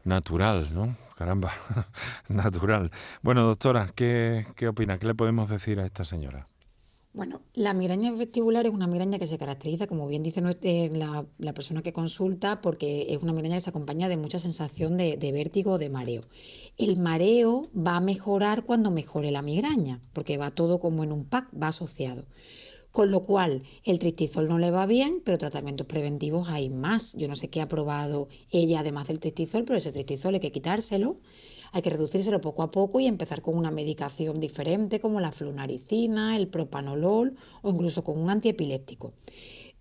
natural, 0.03 0.73
¿no? 0.73 0.95
Caramba, 1.17 1.53
natural. 2.27 2.91
Bueno, 3.21 3.43
doctora, 3.43 3.87
¿qué, 3.95 4.45
¿qué 4.55 4.67
opina? 4.67 4.97
¿Qué 4.97 5.05
le 5.05 5.15
podemos 5.15 5.49
decir 5.49 5.79
a 5.79 5.85
esta 5.85 6.03
señora? 6.03 6.45
Bueno, 7.15 7.43
la 7.53 7.75
migraña 7.75 8.11
vestibular 8.11 8.65
es 8.65 8.73
una 8.73 8.87
migraña 8.87 9.19
que 9.19 9.27
se 9.27 9.37
caracteriza, 9.37 9.85
como 9.85 10.07
bien 10.07 10.23
dice 10.23 10.41
eh, 10.63 10.89
la, 10.91 11.53
persona 11.53 11.83
que 11.83 11.93
consulta, 11.93 12.59
porque 12.59 13.05
es 13.09 13.21
una 13.21 13.33
migraña 13.33 13.57
que 13.57 13.61
se 13.61 13.69
acompaña 13.69 14.09
de 14.09 14.17
mucha 14.17 14.39
sensación 14.39 14.97
de, 14.97 15.17
de 15.17 15.31
vértigo 15.31 15.73
o 15.73 15.77
de 15.77 15.89
mareo. 15.89 16.23
El 16.75 16.97
mareo 16.97 17.69
va 17.75 17.97
a 17.97 18.01
mejorar 18.01 18.63
cuando 18.63 18.89
mejore 18.89 19.29
la 19.29 19.43
migraña, 19.43 20.01
porque 20.13 20.39
va 20.39 20.49
todo 20.49 20.79
como 20.79 21.03
en 21.03 21.11
un 21.11 21.25
pack, 21.25 21.49
va 21.53 21.67
asociado. 21.67 22.25
Con 22.91 23.11
lo 23.11 23.21
cual, 23.21 23.61
el 23.83 23.99
tristizol 23.99 24.47
no 24.47 24.57
le 24.57 24.71
va 24.71 24.87
bien, 24.87 25.21
pero 25.23 25.37
tratamientos 25.37 25.85
preventivos 25.85 26.49
hay 26.49 26.69
más. 26.69 27.13
Yo 27.13 27.27
no 27.27 27.35
sé 27.35 27.47
qué 27.47 27.61
ha 27.61 27.67
probado 27.67 28.27
ella 28.51 28.79
además 28.79 29.07
del 29.07 29.19
tristizol, 29.19 29.65
pero 29.65 29.77
ese 29.77 29.91
tristizol 29.91 30.33
hay 30.33 30.39
que 30.39 30.51
quitárselo 30.51 31.17
hay 31.73 31.81
que 31.81 31.89
reducírselo 31.89 32.39
poco 32.39 32.61
a 32.61 32.71
poco 32.71 32.99
y 32.99 33.07
empezar 33.07 33.41
con 33.41 33.57
una 33.57 33.71
medicación 33.71 34.39
diferente 34.39 34.99
como 34.99 35.19
la 35.19 35.31
flunaricina, 35.31 36.37
el 36.37 36.47
propanolol 36.47 37.35
o 37.63 37.69
incluso 37.71 38.03
con 38.03 38.19
un 38.19 38.29
antiepiléptico 38.29 39.11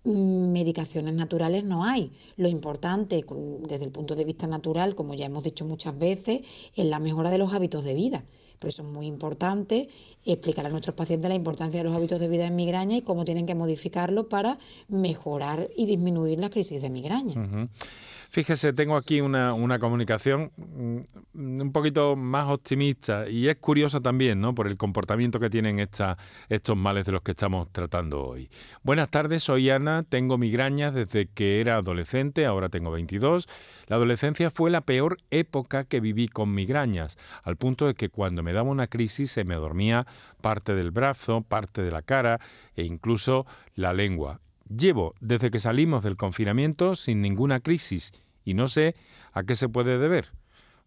mm, 0.03 0.51
medicaciones 0.51 1.13
naturales 1.13 1.63
no 1.63 1.85
hay. 1.85 2.11
Lo 2.35 2.47
importante 2.47 3.23
desde 3.69 3.85
el 3.85 3.91
punto 3.91 4.15
de 4.15 4.25
vista 4.25 4.47
natural, 4.47 4.95
como 4.95 5.13
ya 5.13 5.27
hemos 5.27 5.43
dicho 5.43 5.65
muchas 5.65 5.97
veces, 5.97 6.41
es 6.75 6.85
la 6.85 6.99
mejora 6.99 7.29
de 7.29 7.37
los 7.37 7.53
hábitos 7.53 7.83
de 7.83 7.93
vida. 7.93 8.23
Por 8.57 8.69
eso 8.69 8.81
es 8.81 8.89
muy 8.89 9.05
importante 9.05 9.87
explicar 10.25 10.65
a 10.65 10.69
nuestros 10.69 10.95
pacientes 10.95 11.29
la 11.29 11.35
importancia 11.35 11.79
de 11.79 11.83
los 11.83 11.95
hábitos 11.95 12.19
de 12.19 12.27
vida 12.27 12.47
en 12.47 12.55
migraña 12.55 12.97
y 12.97 13.01
cómo 13.01 13.23
tienen 13.23 13.45
que 13.45 13.55
modificarlo 13.55 14.29
para 14.29 14.57
mejorar 14.87 15.69
y 15.77 15.85
disminuir 15.85 16.39
la 16.39 16.49
crisis 16.49 16.81
de 16.81 16.89
migraña. 16.89 17.69
Fíjese, 18.33 18.73
tengo 18.73 18.95
aquí 18.95 19.21
una, 19.21 19.53
una, 19.53 19.77
comunicación 19.77 20.51
mm, 20.57 21.61
un 21.61 21.71
poquito 21.71 22.15
más 22.15 22.49
optimista 22.49 23.29
y 23.29 23.47
es 23.47 23.57
curiosa 23.57 24.01
también, 24.01 24.41
¿no? 24.41 24.55
Por 24.55 24.65
el 24.65 24.75
comportamiento 24.75 25.39
que 25.39 25.51
tienen 25.51 25.77
estos 25.77 26.75
males 26.75 27.05
de 27.05 27.11
los 27.11 27.21
que 27.21 27.33
estamos 27.33 27.69
tratando 27.71 28.25
hoy. 28.25 28.49
Buenas 28.81 29.11
tardes, 29.11 29.43
soy 29.43 29.69
Ana, 29.69 30.01
tengo 30.01 30.39
migrañas 30.39 30.95
desde 30.95 31.27
que 31.27 31.61
era 31.61 31.75
adolescente, 31.75 32.47
ahora 32.47 32.69
tengo 32.69 32.89
22. 32.89 33.47
La 33.85 33.97
adolescencia 33.97 34.49
fue 34.49 34.71
la 34.71 34.81
peor 34.81 35.19
época 35.29 35.83
que 35.83 35.99
viví 35.99 36.27
con 36.27 36.55
migrañas, 36.55 37.19
al 37.43 37.57
punto 37.57 37.85
de 37.85 37.93
que 37.93 38.09
cuando 38.09 38.41
me 38.41 38.51
daba 38.51 38.67
una 38.67 38.87
crisis 38.87 39.29
se 39.29 39.43
me 39.43 39.53
dormía 39.53 40.07
parte 40.41 40.73
del 40.73 40.89
brazo, 40.89 41.43
parte 41.43 41.83
de 41.83 41.91
la 41.91 42.01
cara 42.01 42.39
e 42.75 42.83
incluso 42.83 43.45
la 43.75 43.93
lengua. 43.93 44.39
Llevo 44.67 45.15
desde 45.19 45.51
que 45.51 45.59
salimos 45.59 46.03
del 46.03 46.17
confinamiento 46.17 46.95
sin 46.95 47.21
ninguna 47.21 47.59
crisis 47.59 48.11
y 48.43 48.53
no 48.53 48.67
sé 48.67 48.95
a 49.31 49.43
qué 49.43 49.55
se 49.55 49.69
puede 49.69 49.97
deber. 49.97 50.31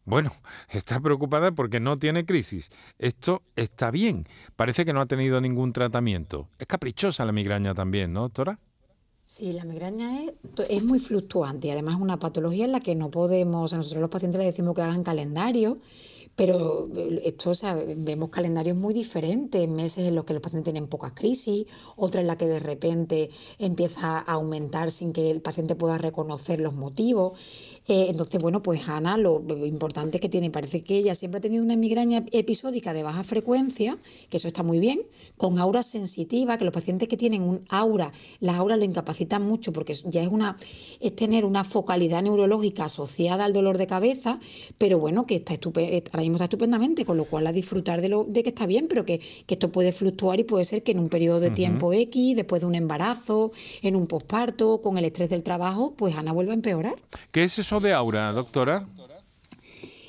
Bueno, 0.05 0.33
está 0.71 1.01
preocupada 1.01 1.53
porque 1.53 1.81
no 1.81 1.99
tiene 1.99 2.25
crisis. 2.25 2.71
Esto 2.99 3.43
está 3.57 3.91
bien. 3.91 4.27
Parece 4.55 4.85
que 4.85 4.93
no 4.93 5.01
ha 5.01 5.07
tenido 5.07 5.41
ningún 5.41 5.73
tratamiento. 5.73 6.49
Es 6.59 6.67
caprichosa 6.67 7.25
la 7.25 7.33
migraña 7.33 7.75
también, 7.75 8.13
¿no, 8.13 8.23
doctora? 8.23 8.59
Sí, 9.25 9.53
la 9.53 9.65
migraña 9.65 10.09
es, 10.69 10.85
muy 10.85 11.01
fluctuante 11.01 11.67
y 11.67 11.71
además 11.71 11.95
es 11.95 12.01
una 12.01 12.17
patología 12.17 12.65
en 12.65 12.71
la 12.71 12.79
que 12.79 12.95
no 12.95 13.11
podemos, 13.11 13.73
a 13.73 13.77
nosotros 13.77 14.01
los 14.01 14.09
pacientes 14.09 14.39
les 14.39 14.47
decimos 14.47 14.75
que 14.75 14.83
hagan 14.83 15.03
calendario 15.03 15.79
pero 16.37 16.89
eh, 16.95 17.23
esto, 17.25 17.51
o 17.51 17.55
sea, 17.55 17.75
vemos 17.97 18.29
calendarios 18.29 18.77
muy 18.77 18.95
diferentes, 18.95 19.67
meses 19.69 20.07
en 20.07 20.15
los 20.15 20.25
que 20.25 20.35
los 20.35 20.43
pacientes 20.43 20.73
tienen 20.73 20.89
pocas 20.89 21.13
crisis, 21.13 21.67
otras 21.97 22.21
en 22.21 22.29
las 22.29 22.37
que 22.37 22.47
de 22.47 22.61
repente 22.61 23.31
empieza 23.59 24.19
a 24.19 24.33
aumentar 24.35 24.91
sin 24.91 25.13
que 25.13 25.31
el 25.31 25.41
paciente 25.41 25.75
pueda 25.75 25.99
reconocer 25.99 26.61
los 26.61 26.75
motivos. 26.75 27.33
Eh, 27.89 28.07
entonces, 28.11 28.41
bueno, 28.41 28.63
pues 28.63 28.89
Ana, 28.89 29.17
lo 29.17 29.43
importante 29.67 30.19
que 30.21 30.29
tiene, 30.29 30.51
parece 30.51 30.83
que 30.83 30.99
ella 30.99 31.15
siempre 31.15 31.39
ha 31.39 31.41
tenido 31.41 31.63
una 31.63 31.77
migraña 31.77 32.25
episódica 32.33 32.93
de 32.93 33.03
baja 33.03 33.23
frecuencia, 33.25 33.97
que 34.29 34.39
eso 34.39 34.49
está 34.49 34.63
muy 34.63 34.79
bien, 34.79 35.01
con 35.37 35.59
aura 35.59 35.83
sensitiva, 35.83 36.59
que 36.59 36.65
los 36.65 36.73
pacientes 36.73 37.09
que 37.09 37.17
tienen 37.17 37.43
un 37.43 37.61
aura, 37.69 38.13
las 38.41 38.57
auras 38.57 38.79
lo 38.79 38.85
incapacitan 38.85 39.43
mucho 39.43 39.73
porque 39.73 39.95
ya 40.07 40.23
es 40.23 40.29
una 40.29 40.57
es 41.01 41.15
tener 41.15 41.45
una 41.45 41.65
focalidad 41.65 42.23
neurológica 42.23 42.85
asociada 42.85 43.45
al 43.45 43.53
dolor 43.53 43.79
de 43.79 43.87
cabeza, 43.87 44.41
pero 44.79 44.99
bueno, 44.99 45.27
que 45.27 45.37
está 45.37 45.55
ahora 45.55 46.21
mismo 46.21 46.37
está 46.37 46.45
estupendamente, 46.45 47.05
con 47.05 47.17
lo 47.17 47.25
cual 47.25 47.47
a 47.47 47.53
disfrutar 47.53 48.01
de 48.01 48.09
lo 48.09 48.25
de 48.25 48.43
que 48.43 48.51
está 48.51 48.67
bien, 48.67 48.87
pero 48.89 49.05
que, 49.05 49.21
esto 49.57 49.73
puede 49.73 49.91
fluctuar 49.93 50.39
y 50.39 50.45
puede 50.45 50.65
ser 50.65 50.83
que 50.83 50.93
en 50.93 50.99
un 50.99 51.09
periodo 51.09 51.41
de 51.41 51.51
tiempo 51.51 51.93
X, 51.93 52.37
después 52.37 52.61
de 52.61 52.67
un 52.67 52.75
embarazo, 52.75 53.53
en 53.81 53.97
un 53.97 54.07
posparto, 54.07 54.83
con 54.83 54.99
el 54.99 55.05
estrés 55.07 55.31
del 55.31 55.43
trabajo, 55.43 55.95
pues 55.97 56.15
Ana 56.17 56.33
vuelve 56.33 56.51
a 56.51 56.55
empeorar. 56.55 56.95
¿Qué 57.33 57.45
es 57.45 57.59
eso 57.59 57.76
de 57.81 57.93
aura, 57.93 58.33
doctora? 58.33 58.87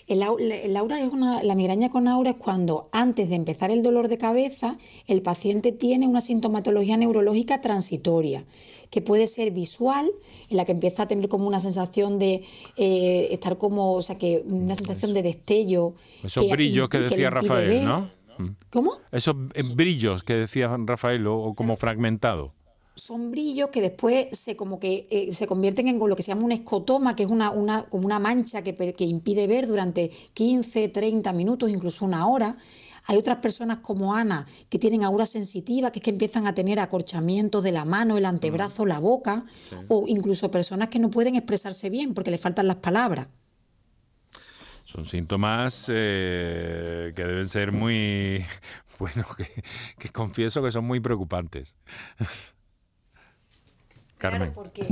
El, 0.07 0.23
aura 0.23 0.99
es 1.01 1.09
una, 1.09 1.43
la 1.43 1.53
migraña 1.53 1.89
con 1.89 2.07
aura 2.07 2.29
es 2.29 2.37
cuando 2.37 2.87
antes 2.93 3.29
de 3.29 3.35
empezar 3.35 3.71
el 3.71 3.83
dolor 3.83 4.07
de 4.07 4.17
cabeza 4.17 4.77
el 5.05 5.21
paciente 5.21 5.73
tiene 5.73 6.07
una 6.07 6.21
sintomatología 6.21 6.95
neurológica 6.95 7.59
transitoria 7.59 8.45
que 8.89 9.01
puede 9.01 9.27
ser 9.27 9.51
visual, 9.51 10.09
en 10.49 10.55
la 10.55 10.63
que 10.63 10.71
empieza 10.71 11.03
a 11.03 11.07
tener 11.09 11.27
como 11.27 11.45
una 11.45 11.59
sensación 11.59 12.19
de 12.19 12.41
eh, 12.77 13.27
estar 13.31 13.57
como, 13.57 13.93
o 13.93 14.01
sea, 14.01 14.17
que 14.17 14.45
una 14.47 14.75
sensación 14.75 15.13
de 15.13 15.23
destello. 15.23 15.93
Esos 16.23 16.49
brillos 16.49 16.87
que, 16.87 16.99
decía 16.99 17.29
Rafael, 17.29 17.83
¿no? 17.83 18.09
¿Cómo? 18.69 18.93
Esos 19.11 19.35
eh, 19.55 19.63
brillos 19.75 20.23
que 20.23 20.35
decía 20.35 20.73
Rafael, 20.85 21.27
o, 21.27 21.53
como 21.53 21.75
fragmentado 21.75 22.53
son 23.07 23.31
brillos 23.31 23.69
que 23.69 23.79
después 23.79 24.37
se 24.37 24.57
como 24.57 24.81
que 24.81 25.03
eh, 25.09 25.33
se 25.33 25.47
convierten 25.47 25.87
en 25.87 25.97
lo 25.97 26.13
que 26.13 26.23
se 26.23 26.33
llama 26.33 26.43
un 26.43 26.51
escotoma, 26.51 27.15
que 27.15 27.23
es 27.23 27.29
una, 27.29 27.51
una, 27.51 27.83
como 27.83 28.05
una 28.05 28.19
mancha 28.19 28.61
que, 28.63 28.75
que 28.75 29.05
impide 29.05 29.47
ver 29.47 29.65
durante 29.65 30.09
15, 30.09 30.89
30 30.89 31.31
minutos, 31.31 31.69
incluso 31.69 32.03
una 32.03 32.27
hora. 32.27 32.57
Hay 33.05 33.15
otras 33.15 33.37
personas 33.37 33.77
como 33.77 34.13
Ana 34.13 34.45
que 34.69 34.77
tienen 34.77 35.05
aura 35.05 35.25
sensitiva, 35.25 35.89
que 35.89 35.99
es 35.99 36.03
que 36.03 36.09
empiezan 36.09 36.47
a 36.47 36.53
tener 36.53 36.81
acorchamientos 36.81 37.63
de 37.63 37.71
la 37.71 37.85
mano, 37.85 38.17
el 38.17 38.25
antebrazo, 38.25 38.85
la 38.85 38.99
boca, 38.99 39.45
o 39.87 40.03
incluso 40.09 40.51
personas 40.51 40.89
que 40.89 40.99
no 40.99 41.09
pueden 41.09 41.37
expresarse 41.37 41.89
bien 41.89 42.13
porque 42.13 42.31
les 42.31 42.41
faltan 42.41 42.67
las 42.67 42.75
palabras. 42.75 43.27
Son 44.83 45.05
síntomas 45.05 45.85
eh, 45.87 47.13
que 47.15 47.23
deben 47.23 47.47
ser 47.47 47.71
muy, 47.71 48.43
bueno, 48.99 49.25
que 49.97 50.09
confieso 50.09 50.61
que 50.61 50.71
son 50.71 50.83
muy 50.83 50.99
preocupantes. 50.99 51.77
Claro, 54.17 54.51
porque 54.53 54.85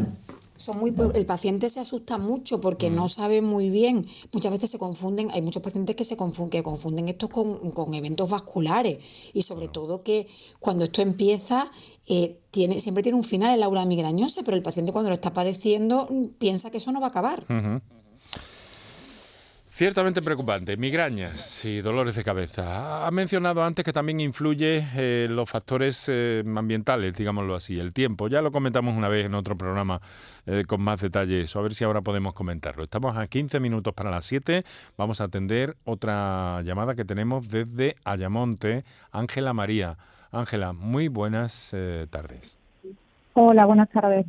son 0.56 0.80
muy 0.80 0.94
el 1.14 1.26
paciente 1.26 1.70
se 1.70 1.80
asusta 1.80 2.18
mucho 2.18 2.62
porque 2.62 2.90
no 2.90 3.06
mm. 3.06 3.08
sabe 3.08 3.42
muy 3.42 3.70
bien. 3.70 4.06
Muchas 4.32 4.52
veces 4.52 4.70
se 4.70 4.80
confunden, 4.80 5.30
hay 5.32 5.42
muchos 5.42 5.62
pacientes 5.62 5.96
que 5.96 6.04
se 6.04 6.16
confunden, 6.16 6.52
que 6.52 6.64
confunden 6.64 7.08
esto 7.10 7.30
con, 7.30 7.94
eventos 7.94 8.30
vasculares 8.30 9.00
y 9.34 9.42
sobre 9.42 9.68
todo 9.68 10.04
que 10.04 10.28
cuando 10.60 10.86
esto 10.86 11.02
empieza 11.02 11.70
eh, 12.08 12.40
tiene, 12.52 12.80
siempre 12.80 13.04
tiene 13.04 13.18
un 13.18 13.24
final 13.24 13.54
el 13.54 13.64
aura 13.64 13.86
migrañosa, 13.86 14.44
pero 14.44 14.56
el 14.56 14.64
paciente 14.64 14.92
cuando 14.92 15.10
lo 15.10 15.16
está 15.16 15.34
padeciendo 15.34 16.08
mm, 16.10 16.26
piensa 16.38 16.70
que 16.72 16.78
eso 16.78 16.92
no 16.92 17.00
va 17.00 17.08
a 17.08 17.10
acabar. 17.10 17.46
Ciertamente 19.76 20.22
preocupante, 20.22 20.78
migrañas 20.78 21.66
y 21.66 21.82
dolores 21.82 22.16
de 22.16 22.24
cabeza. 22.24 23.06
Ha 23.06 23.12
mencionado 23.12 23.62
antes 23.62 23.84
que 23.84 23.92
también 23.92 24.22
influye 24.22 24.88
eh, 24.96 25.28
los 25.30 25.50
factores 25.50 26.06
eh, 26.08 26.46
ambientales, 26.56 27.14
digámoslo 27.14 27.56
así, 27.56 27.78
el 27.78 27.92
tiempo. 27.92 28.30
Ya 28.30 28.42
lo 28.42 28.54
comentamos 28.54 28.96
una 28.96 29.10
vez 29.10 29.26
en 29.26 29.36
otro 29.36 29.58
programa 29.58 30.00
eh, 30.46 30.64
con 30.66 30.80
más 30.80 31.02
detalles, 31.02 31.54
a 31.54 31.60
ver 31.60 31.74
si 31.74 31.84
ahora 31.84 32.00
podemos 32.00 32.34
comentarlo. 32.34 32.86
Estamos 32.86 33.18
a 33.18 33.28
15 33.28 33.60
minutos 33.60 33.94
para 33.94 34.10
las 34.10 34.24
7, 34.24 34.64
vamos 34.98 35.20
a 35.20 35.26
atender 35.26 35.76
otra 35.84 36.62
llamada 36.62 36.96
que 36.96 37.04
tenemos 37.04 37.50
desde 37.50 37.98
Ayamonte, 38.06 38.86
Ángela 39.12 39.52
María. 39.54 39.98
Ángela, 40.32 40.72
muy 40.72 41.10
buenas 41.10 41.76
tardes. 42.10 42.58
Hola, 43.34 43.66
buenas 43.66 43.90
tardes. 43.90 44.26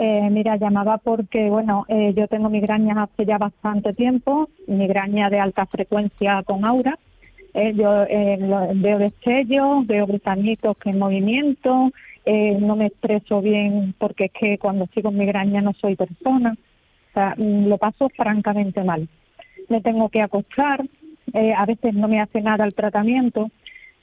Eh, 0.00 0.28
mira, 0.30 0.56
llamaba 0.56 0.98
porque, 0.98 1.50
bueno, 1.50 1.84
eh, 1.88 2.14
yo 2.16 2.28
tengo 2.28 2.48
migrañas 2.48 2.96
hace 2.98 3.26
ya 3.26 3.36
bastante 3.36 3.92
tiempo, 3.94 4.48
migraña 4.68 5.28
de 5.28 5.40
alta 5.40 5.66
frecuencia 5.66 6.44
con 6.44 6.64
aura. 6.64 6.96
Eh, 7.52 7.72
yo 7.74 8.04
eh, 8.04 8.38
veo 8.76 8.98
destellos, 8.98 9.84
veo 9.88 10.06
gritanitos 10.06 10.76
que 10.78 10.90
en 10.90 10.98
movimiento, 10.98 11.90
no 12.60 12.76
me 12.76 12.86
expreso 12.86 13.40
bien 13.40 13.94
porque 13.96 14.26
es 14.26 14.32
que 14.32 14.58
cuando 14.58 14.84
estoy 14.84 15.02
con 15.02 15.16
migraña 15.16 15.62
no 15.62 15.72
soy 15.72 15.96
persona. 15.96 16.54
O 17.10 17.12
sea, 17.14 17.34
mm, 17.36 17.66
lo 17.68 17.78
paso 17.78 18.10
francamente 18.10 18.84
mal. 18.84 19.08
Me 19.70 19.80
tengo 19.80 20.10
que 20.10 20.20
acostar, 20.20 20.84
a 21.34 21.66
veces 21.66 21.94
no 21.94 22.06
me 22.06 22.20
hace 22.20 22.42
nada 22.42 22.66
el 22.66 22.74
tratamiento. 22.74 23.50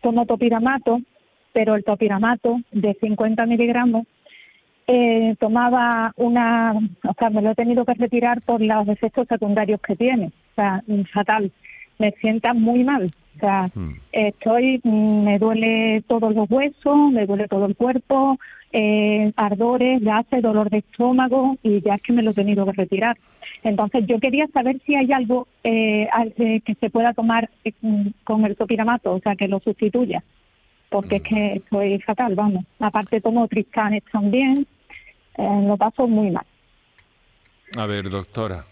Tomo 0.01 0.25
topiramato, 0.25 1.01
pero 1.53 1.75
el 1.75 1.83
topiramato 1.83 2.61
de 2.71 2.95
50 2.95 3.45
miligramos 3.45 4.07
eh, 4.87 5.35
tomaba 5.39 6.13
una, 6.15 6.73
o 6.73 7.13
sea, 7.17 7.29
me 7.29 7.41
lo 7.41 7.51
he 7.51 7.55
tenido 7.55 7.85
que 7.85 7.93
retirar 7.95 8.41
por 8.41 8.61
los 8.61 8.87
efectos 8.87 9.27
secundarios 9.27 9.81
que 9.81 9.95
tiene, 9.95 10.27
o 10.27 10.55
sea, 10.55 10.83
fatal, 11.11 11.51
me 11.97 12.11
sienta 12.21 12.53
muy 12.53 12.83
mal, 12.83 13.11
o 13.35 13.39
sea, 13.39 13.69
hmm. 13.73 13.93
estoy, 14.11 14.81
me 14.83 15.39
duele 15.39 16.03
todos 16.07 16.33
los 16.35 16.49
huesos, 16.49 17.11
me 17.11 17.25
duele 17.25 17.47
todo 17.47 17.65
el 17.65 17.75
cuerpo, 17.75 18.37
eh, 18.71 19.31
ardores, 19.35 20.01
gases, 20.01 20.41
dolor 20.41 20.69
de 20.69 20.79
estómago 20.79 21.57
y 21.63 21.81
ya 21.81 21.95
es 21.95 22.01
que 22.01 22.13
me 22.13 22.23
lo 22.23 22.31
he 22.31 22.33
tenido 22.35 22.65
que 22.65 22.73
retirar. 22.73 23.17
Entonces 23.63 24.05
yo 24.05 24.19
quería 24.19 24.47
saber 24.47 24.79
si 24.85 24.95
hay 24.95 25.11
algo 25.11 25.47
eh, 25.63 26.07
eh 26.37 26.61
que 26.61 26.75
se 26.75 26.89
pueda 26.89 27.13
tomar 27.13 27.49
eh, 27.63 27.73
con 28.23 28.45
el 28.45 28.55
topiramato, 28.55 29.13
o 29.13 29.19
sea, 29.19 29.35
que 29.35 29.47
lo 29.47 29.59
sustituya 29.59 30.23
porque 30.89 31.17
es 31.17 31.23
hmm. 31.23 31.25
que 31.25 31.53
estoy 31.55 31.99
fatal, 32.01 32.35
vamos. 32.35 32.63
Aparte 32.79 33.19
tomo 33.19 33.47
tristanes 33.47 34.03
también, 34.11 34.65
eh, 35.37 35.61
lo 35.63 35.77
paso 35.77 36.07
muy 36.07 36.31
mal. 36.31 36.45
A 37.77 37.85
ver, 37.85 38.09
doctora. 38.09 38.65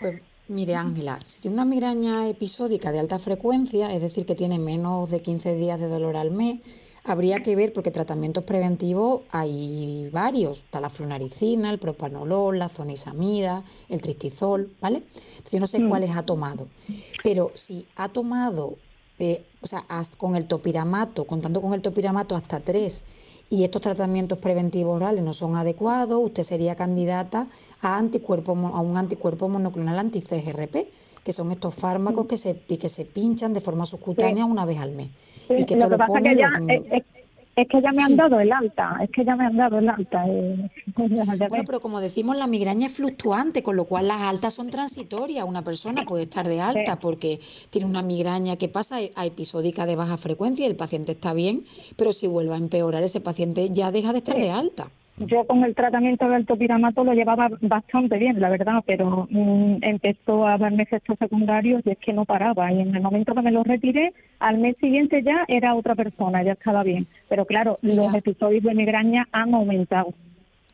Pues 0.00 0.20
mire, 0.48 0.74
Ángela, 0.74 1.18
si 1.24 1.42
tiene 1.42 1.54
una 1.54 1.64
migraña 1.64 2.28
episódica 2.28 2.90
de 2.92 2.98
alta 2.98 3.18
frecuencia, 3.18 3.92
es 3.92 4.00
decir, 4.00 4.26
que 4.26 4.34
tiene 4.34 4.58
menos 4.58 5.10
de 5.10 5.20
15 5.20 5.54
días 5.54 5.78
de 5.78 5.88
dolor 5.88 6.16
al 6.16 6.30
mes, 6.30 6.60
habría 7.04 7.40
que 7.40 7.56
ver, 7.56 7.72
porque 7.72 7.90
tratamientos 7.90 8.44
preventivos 8.44 9.22
hay 9.30 10.08
varios. 10.12 10.64
Está 10.64 10.80
la 10.80 10.90
flunaricina, 10.90 11.70
el 11.70 11.78
propanolol, 11.78 12.58
la 12.58 12.68
zonisamida, 12.68 13.64
el 13.88 14.00
tristizol, 14.00 14.72
¿vale? 14.80 14.98
Entonces, 14.98 15.52
yo 15.52 15.60
no 15.60 15.66
sé 15.66 15.80
mm. 15.80 15.88
cuáles 15.88 16.16
ha 16.16 16.24
tomado. 16.24 16.68
Pero 17.22 17.50
si 17.54 17.86
ha 17.96 18.08
tomado, 18.08 18.76
eh, 19.22 19.40
o 19.60 19.66
sea, 19.68 19.84
con 20.18 20.34
el 20.34 20.46
topiramato, 20.46 21.24
contando 21.28 21.62
con 21.62 21.74
el 21.74 21.80
topiramato 21.80 22.34
hasta 22.34 22.58
tres 22.58 23.04
y 23.50 23.62
estos 23.62 23.80
tratamientos 23.80 24.38
preventivos 24.38 24.96
orales 24.96 25.22
no 25.22 25.32
son 25.32 25.54
adecuados, 25.54 26.20
usted 26.20 26.42
sería 26.42 26.74
candidata 26.74 27.46
a, 27.82 27.98
anticuerpo, 27.98 28.50
a 28.52 28.80
un 28.80 28.96
anticuerpo 28.96 29.48
monoclonal 29.48 30.00
anti-CGRP, 30.00 30.88
que 31.22 31.32
son 31.32 31.52
estos 31.52 31.76
fármacos 31.76 32.26
que 32.26 32.36
se, 32.36 32.58
que 32.58 32.88
se 32.88 33.04
pinchan 33.04 33.52
de 33.52 33.60
forma 33.60 33.86
subcutánea 33.86 34.44
una 34.44 34.66
vez 34.66 34.78
al 34.78 34.90
mes. 34.90 35.10
y 35.50 35.64
que, 35.66 35.76
lo 35.76 35.88
que 35.88 35.98
pasa 35.98 36.20
que 36.20 36.36
ya, 36.36 36.50
es 36.66 37.04
que 37.68 37.82
ya 37.82 37.92
me 37.92 38.02
han 38.02 38.16
dado 38.16 38.40
el 38.40 38.50
alta, 38.50 38.98
es 39.02 39.10
que 39.10 39.24
ya 39.24 39.36
me 39.36 39.44
han 39.44 39.56
dado 39.56 39.78
el 39.78 39.88
alta. 39.88 40.24
Eh, 40.26 40.70
bueno, 41.48 41.64
pero 41.66 41.80
como 41.80 42.00
decimos, 42.00 42.36
la 42.36 42.46
migraña 42.46 42.86
es 42.86 42.96
fluctuante, 42.96 43.62
con 43.62 43.76
lo 43.76 43.84
cual 43.84 44.08
las 44.08 44.22
altas 44.22 44.54
son 44.54 44.70
transitorias. 44.70 45.44
Una 45.44 45.62
persona 45.62 46.04
puede 46.06 46.24
estar 46.24 46.48
de 46.48 46.60
alta 46.60 46.98
porque 46.98 47.40
tiene 47.70 47.86
una 47.86 48.02
migraña 48.02 48.56
que 48.56 48.68
pasa 48.68 48.96
a 49.16 49.26
episódica 49.26 49.84
de 49.86 49.96
baja 49.96 50.16
frecuencia 50.16 50.64
y 50.66 50.70
el 50.70 50.76
paciente 50.76 51.12
está 51.12 51.34
bien, 51.34 51.64
pero 51.96 52.12
si 52.12 52.26
vuelve 52.26 52.54
a 52.54 52.56
empeorar, 52.58 53.02
ese 53.02 53.20
paciente 53.20 53.68
ya 53.70 53.92
deja 53.92 54.12
de 54.12 54.18
estar 54.18 54.36
de 54.36 54.50
alta. 54.50 54.90
Yo 55.18 55.44
con 55.46 55.62
el 55.62 55.74
tratamiento 55.74 56.28
del 56.28 56.46
topiramato 56.46 57.04
lo 57.04 57.12
llevaba 57.12 57.50
bastante 57.60 58.16
bien, 58.16 58.40
la 58.40 58.48
verdad, 58.48 58.82
pero 58.86 59.28
mm, 59.30 59.76
empezó 59.82 60.46
a 60.46 60.56
darme 60.56 60.84
efectos 60.84 61.18
secundarios 61.18 61.82
y 61.84 61.90
es 61.90 61.98
que 61.98 62.12
no 62.12 62.24
paraba. 62.24 62.72
Y 62.72 62.80
en 62.80 62.94
el 62.94 63.02
momento 63.02 63.34
que 63.34 63.42
me 63.42 63.52
lo 63.52 63.62
retiré, 63.62 64.14
al 64.40 64.58
mes 64.58 64.76
siguiente 64.80 65.22
ya 65.22 65.44
era 65.48 65.74
otra 65.74 65.94
persona, 65.94 66.42
ya 66.42 66.52
estaba 66.52 66.82
bien. 66.82 67.06
Pero 67.28 67.44
claro, 67.44 67.76
los 67.82 68.14
episodios 68.14 68.64
de 68.64 68.74
migraña 68.74 69.28
han 69.32 69.54
aumentado. 69.54 70.14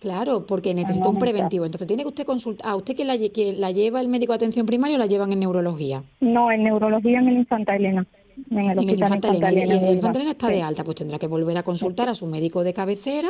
Claro, 0.01 0.47
porque 0.47 0.75
necesita 0.75 1.09
un 1.09 1.19
preventivo. 1.19 1.65
Entonces, 1.65 1.89
¿tiene 1.89 2.05
que 2.05 2.09
usted 2.09 2.25
consultar? 2.25 2.71
¿A 2.71 2.77
usted 2.77 2.95
que 2.95 3.05
la, 3.05 3.17
que 3.35 3.55
la 3.59 3.73
lleva 3.73 4.01
el 4.01 4.09
médico 4.09 4.33
de 4.33 4.37
atención 4.37 4.65
primaria 4.65 4.97
o 4.97 4.99
la 4.99 5.07
llevan 5.07 5.33
en 5.33 5.41
neurología? 5.41 6.05
No, 6.21 6.53
en 6.53 6.63
neurología 6.63 7.19
en 7.19 7.29
el 7.29 7.39
Infanta 7.39 7.75
Elena. 7.75 8.07
En 8.51 8.71
el, 8.71 8.91
Infanta 8.91 9.29
Elena. 9.29 9.53
Y 9.53 9.85
el 9.85 9.95
Infanta 9.95 10.19
Elena 10.19 10.33
está 10.33 10.49
de 10.49 10.63
alta, 10.63 10.85
pues 10.85 10.97
tendrá 10.97 11.19
que 11.19 11.27
volver 11.27 11.57
a 11.57 11.63
consultar 11.63 12.09
a 12.09 12.15
su 12.15 12.27
médico 12.27 12.65
de 12.65 12.73
cabecera 12.73 13.29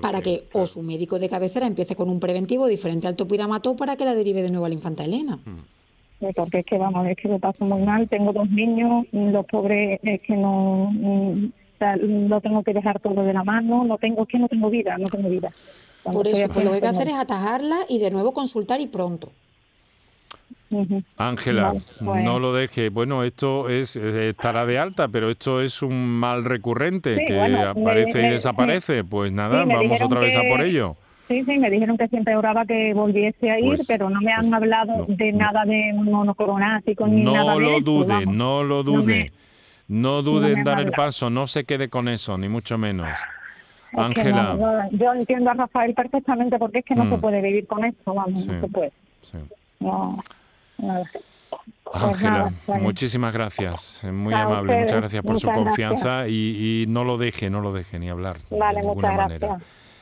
para 0.00 0.20
que 0.20 0.44
o 0.52 0.66
su 0.66 0.82
médico 0.82 1.18
de 1.18 1.28
cabecera 1.28 1.66
empiece 1.66 1.96
con 1.96 2.08
un 2.08 2.20
preventivo 2.20 2.66
diferente 2.66 3.06
al 3.06 3.16
topiramato 3.16 3.76
para 3.76 3.96
que 3.96 4.04
la 4.04 4.14
derive 4.14 4.42
de 4.42 4.50
nuevo 4.50 4.66
a 4.66 4.68
la 4.68 4.74
infanta 4.74 5.04
Elena. 5.04 5.36
Mm. 5.44 6.32
Porque 6.36 6.60
es 6.60 6.66
que, 6.66 6.78
vamos, 6.78 7.06
es 7.08 7.16
que 7.16 7.28
lo 7.28 7.38
paso 7.40 7.64
muy 7.64 7.82
mal, 7.82 8.08
tengo 8.08 8.32
dos 8.32 8.48
niños, 8.48 9.06
los 9.12 9.44
pobres 9.46 9.98
es 10.04 10.22
que 10.22 10.36
no, 10.36 10.88
mm, 10.92 11.46
lo 12.28 12.40
tengo 12.40 12.62
que 12.62 12.72
dejar 12.72 13.00
todo 13.00 13.24
de 13.24 13.32
la 13.32 13.42
mano, 13.42 13.84
no 13.84 13.98
tengo, 13.98 14.24
que 14.26 14.38
no 14.38 14.48
tengo 14.48 14.70
vida, 14.70 14.96
no 14.98 15.08
tengo 15.08 15.28
vida. 15.28 15.50
Por 16.04 16.26
eso, 16.26 16.48
pues 16.52 16.64
lo 16.64 16.70
que 16.70 16.76
hay 16.76 16.80
que 16.80 16.88
hacer 16.88 17.08
es 17.08 17.14
atajarla 17.14 17.76
y 17.88 17.98
de 17.98 18.10
nuevo 18.10 18.32
consultar 18.32 18.80
y 18.80 18.86
pronto. 18.86 19.32
Ángela, 21.16 21.74
no 22.00 22.38
lo 22.38 22.52
deje. 22.52 22.88
Bueno, 22.90 23.24
esto 23.24 23.68
es 23.68 23.96
estará 23.96 24.66
de 24.66 24.78
alta, 24.78 25.08
pero 25.08 25.30
esto 25.30 25.60
es 25.60 25.82
un 25.82 26.08
mal 26.08 26.44
recurrente 26.44 27.24
que 27.26 27.40
aparece 27.40 28.26
y 28.26 28.30
desaparece. 28.30 29.04
pues 29.04 29.32
nada, 29.32 29.64
vamos 29.64 30.00
otra 30.00 30.20
vez 30.20 30.36
a 30.36 30.42
por 30.48 30.62
ello. 30.62 30.96
Sí, 31.28 31.44
sí, 31.44 31.58
me 31.58 31.70
dijeron 31.70 31.96
que 31.96 32.08
siempre 32.08 32.36
oraba 32.36 32.66
que 32.66 32.92
volviese 32.94 33.50
a 33.50 33.58
ir, 33.58 33.76
pues, 33.76 33.86
pero 33.86 34.10
no 34.10 34.20
me 34.20 34.32
han 34.32 34.42
pues, 34.42 34.52
hablado 34.52 35.06
de 35.08 35.32
nada 35.32 35.64
de 35.64 35.92
monocoronático 35.94 37.06
ni 37.06 37.24
nada 37.24 37.54
de 37.54 37.60
lo 37.60 37.80
dude, 37.80 38.26
no 38.26 38.62
lo 38.62 38.82
dude, 38.82 39.32
no, 39.88 40.22
dude 40.22 40.52
en 40.52 40.64
dar 40.64 40.80
el 40.80 40.90
paso, 40.90 41.30
no 41.30 41.46
se 41.46 41.64
quede 41.64 41.88
con 41.88 42.08
eso, 42.08 42.36
ni 42.36 42.48
mucho 42.48 42.76
menos. 42.76 43.08
Ángela. 43.94 44.88
yo 44.90 45.12
entiendo 45.14 45.50
a 45.50 45.54
Rafael 45.54 45.94
perfectamente 45.94 46.58
porque 46.58 46.80
es 46.80 46.84
que 46.84 46.94
no 46.94 47.08
se 47.08 47.16
mm. 47.16 47.20
puede 47.20 47.40
vivir 47.42 47.66
con 47.66 47.84
esto, 47.84 48.14
vamos, 48.14 48.46
no 48.46 48.60
se 48.60 48.68
puede. 48.68 48.92
Ángela, 51.92 52.52
muchísimas 52.66 53.34
gracias, 53.34 54.02
muy 54.04 54.32
amable, 54.32 54.80
muchas 54.80 54.96
gracias 54.96 55.22
por 55.22 55.38
su 55.38 55.48
confianza 55.48 56.26
Y, 56.26 56.86
no 56.88 57.04
lo 57.04 57.18
deje, 57.18 57.50
no 57.50 57.60
lo 57.60 57.72
deje 57.72 57.98
ni 57.98 58.08
hablar 58.08 58.38
de 58.48 58.58
ninguna 58.80 59.12
manera. 59.12 59.58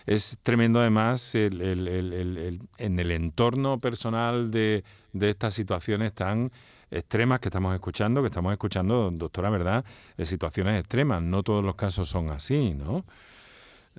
Es 0.07 0.39
tremendo 0.43 0.81
además 0.81 1.35
el, 1.35 1.61
el, 1.61 1.89
el, 1.89 2.61
en 2.79 2.99
el 2.99 3.11
entorno 3.11 3.79
personal 3.79 4.51
de, 4.51 4.83
de 5.13 5.31
estas 5.31 5.55
situaciones 5.55 6.13
tan 6.13 6.51
extremas 6.91 7.41
que 7.41 7.49
estamos 7.49 7.75
escuchando, 7.75 8.21
que 8.21 8.27
estamos 8.27 8.53
escuchando, 8.53 9.11
doctora, 9.13 9.51
¿verdad? 9.51 9.85
En 10.17 10.27
situaciones 10.27 10.81
extremas. 10.81 11.23
No 11.23 11.43
todos 11.43 11.65
los 11.65 11.75
casos 11.75 12.09
son 12.09 12.31
así, 12.31 12.75
¿no? 12.75 13.05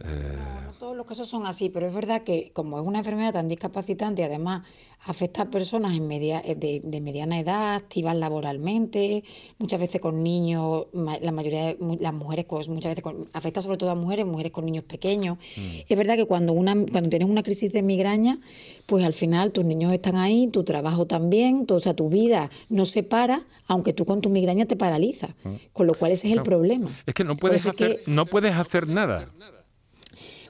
No, 0.03 0.73
todos 0.79 0.95
los 0.95 1.05
casos 1.05 1.27
son 1.27 1.45
así, 1.45 1.69
pero 1.69 1.87
es 1.87 1.93
verdad 1.93 2.23
que 2.23 2.51
como 2.53 2.79
es 2.79 2.85
una 2.85 2.99
enfermedad 2.99 3.33
tan 3.33 3.47
discapacitante 3.47 4.23
además 4.23 4.63
afecta 5.05 5.43
a 5.43 5.45
personas 5.49 5.97
en 5.97 6.07
media, 6.07 6.41
eh, 6.45 6.55
de, 6.55 7.01
mediana 7.01 7.39
edad, 7.39 7.75
activas 7.75 8.15
laboralmente, 8.15 9.23
muchas 9.57 9.79
veces 9.79 9.99
con 9.99 10.23
niños, 10.23 10.87
la 10.93 11.31
mayoría 11.31 11.73
de 11.73 11.77
las 11.99 12.13
mujeres, 12.13 12.45
muchas 12.69 12.95
veces 12.95 13.03
afecta 13.33 13.61
sobre 13.61 13.77
todo 13.77 13.89
a 13.89 13.95
mujeres, 13.95 14.25
mujeres 14.25 14.51
con 14.51 14.65
niños 14.65 14.83
pequeños. 14.83 15.37
Mm. 15.57 15.61
Es 15.89 15.97
verdad 15.97 16.15
que 16.15 16.25
cuando, 16.25 16.53
una, 16.53 16.73
cuando 16.91 17.09
tienes 17.09 17.27
una 17.27 17.41
crisis 17.41 17.73
de 17.73 17.81
migraña, 17.81 18.39
pues 18.85 19.03
al 19.03 19.13
final 19.13 19.51
tus 19.51 19.65
niños 19.65 19.91
están 19.93 20.17
ahí, 20.17 20.47
tu 20.47 20.63
trabajo 20.63 21.07
también, 21.07 21.65
o 21.69 21.79
sea, 21.79 21.95
tu 21.95 22.09
vida 22.09 22.51
no 22.69 22.85
se 22.85 23.01
para, 23.01 23.43
aunque 23.67 23.93
tú 23.93 24.05
con 24.05 24.21
tu 24.21 24.29
migraña 24.29 24.65
te 24.65 24.75
paralizas. 24.75 25.31
Mm. 25.43 25.55
Con 25.73 25.87
lo 25.87 25.95
cual 25.95 26.11
ese 26.11 26.27
es 26.27 26.37
el 26.37 26.43
problema. 26.43 26.95
Es 27.05 27.15
que 27.15 27.23
no 27.23 27.35
puedes, 27.35 27.65
hacer, 27.65 28.01
no 28.05 28.25
puedes 28.25 28.53
hacer 28.53 28.87
nada. 28.87 29.31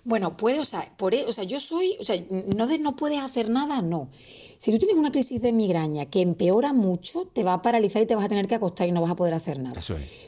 Bueno, 0.04 0.36
puede, 0.36 0.60
o 0.60 0.66
sea, 0.66 0.92
por, 0.98 1.14
e, 1.14 1.26
o 1.26 1.32
sea, 1.32 1.44
yo 1.44 1.60
soy, 1.60 1.96
o 2.00 2.04
sea, 2.06 2.16
no 2.56 2.68
de 2.68 2.80
no 2.80 2.96
puedes 2.96 3.22
hacer 3.22 3.50
nada, 3.50 3.82
no. 3.82 4.10
Si 4.58 4.72
tú 4.72 4.78
tienes 4.78 4.98
una 4.98 5.12
crisis 5.12 5.42
de 5.42 5.52
migraña 5.52 6.06
que 6.06 6.22
empeora 6.22 6.74
mucho, 6.74 7.28
te 7.34 7.44
va 7.44 7.54
a 7.54 7.62
paralizar 7.62 8.02
y 8.02 8.06
te 8.06 8.16
vas 8.16 8.26
a 8.26 8.30
tener 8.30 8.48
que 8.48 8.56
acostar 8.56 8.88
y 8.88 8.92
no 8.92 9.02
vas 9.02 9.12
a 9.12 9.16
poder 9.16 9.34
hacer 9.34 9.60
nada. 9.60 9.82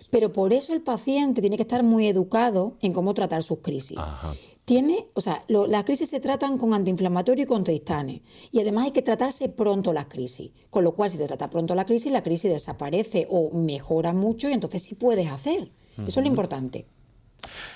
Pero 0.09 0.33
por 0.33 0.53
eso 0.53 0.73
el 0.73 0.81
paciente 0.81 1.41
tiene 1.41 1.55
que 1.55 1.63
estar 1.63 1.83
muy 1.83 2.07
educado 2.07 2.77
en 2.81 2.93
cómo 2.93 3.13
tratar 3.13 3.41
sus 3.41 3.59
crisis. 3.59 3.97
Tiene, 4.65 5.05
o 5.13 5.21
sea, 5.21 5.43
las 5.47 5.83
crisis 5.83 6.09
se 6.09 6.19
tratan 6.19 6.57
con 6.57 6.73
antiinflamatorio 6.73 7.43
y 7.43 7.47
con 7.47 7.63
tristane. 7.63 8.21
Y 8.51 8.59
además 8.59 8.85
hay 8.85 8.91
que 8.91 9.01
tratarse 9.01 9.49
pronto 9.49 9.91
las 9.91 10.05
crisis. 10.05 10.51
Con 10.69 10.83
lo 10.83 10.93
cual, 10.93 11.09
si 11.09 11.17
te 11.17 11.27
trata 11.27 11.49
pronto 11.49 11.75
la 11.75 11.85
crisis, 11.85 12.11
la 12.11 12.23
crisis 12.23 12.51
desaparece 12.51 13.27
o 13.29 13.51
mejora 13.51 14.13
mucho 14.13 14.49
y 14.49 14.53
entonces 14.53 14.83
sí 14.83 14.95
puedes 14.95 15.29
hacer. 15.29 15.71
Eso 16.07 16.19
es 16.19 16.23
lo 16.23 16.27
importante. 16.27 16.87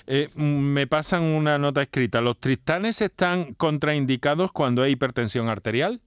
Eh, 0.07 0.29
me 0.35 0.87
pasan 0.87 1.23
una 1.23 1.57
nota 1.57 1.81
escrita. 1.81 2.21
¿Los 2.21 2.39
tristanes 2.39 3.01
están 3.01 3.53
contraindicados 3.55 4.51
cuando 4.53 4.81
hay 4.81 4.93
hipertensión 4.93 5.49
arterial? 5.49 6.01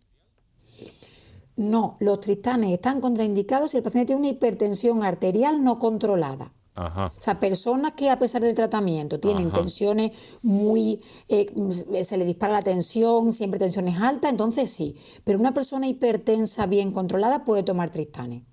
No, 1.57 1.97
los 2.01 2.21
tristanes 2.21 2.73
están 2.73 3.03
contraindicados 3.03 3.73
si 3.73 3.77
el 3.77 3.83
paciente 3.83 4.07
tiene 4.07 4.21
una 4.21 4.31
hipertensión 4.31 5.03
arterial 5.03 5.63
no 5.63 5.79
controlada. 5.79 6.53
O 6.75 7.11
sea, 7.19 7.39
personas 7.39 7.93
que 7.93 8.09
a 8.09 8.19
pesar 8.19 8.41
del 8.41 8.55
tratamiento 8.55 9.21
tienen 9.21 9.53
tensiones 9.53 10.13
muy, 10.41 11.03
eh, 11.29 11.47
se 12.05 12.17
le 12.17 12.25
dispara 12.25 12.55
la 12.55 12.63
tensión, 12.63 13.33
siempre 13.33 13.59
tensiones 13.59 14.01
altas, 14.01 14.31
entonces 14.31 14.71
sí. 14.71 14.97
Pero 15.25 15.39
una 15.39 15.53
persona 15.53 15.89
hipertensa 15.89 16.65
bien 16.65 16.91
controlada 16.93 17.45
puede 17.45 17.65
tomar 17.65 17.91
tristanes. 17.91 18.45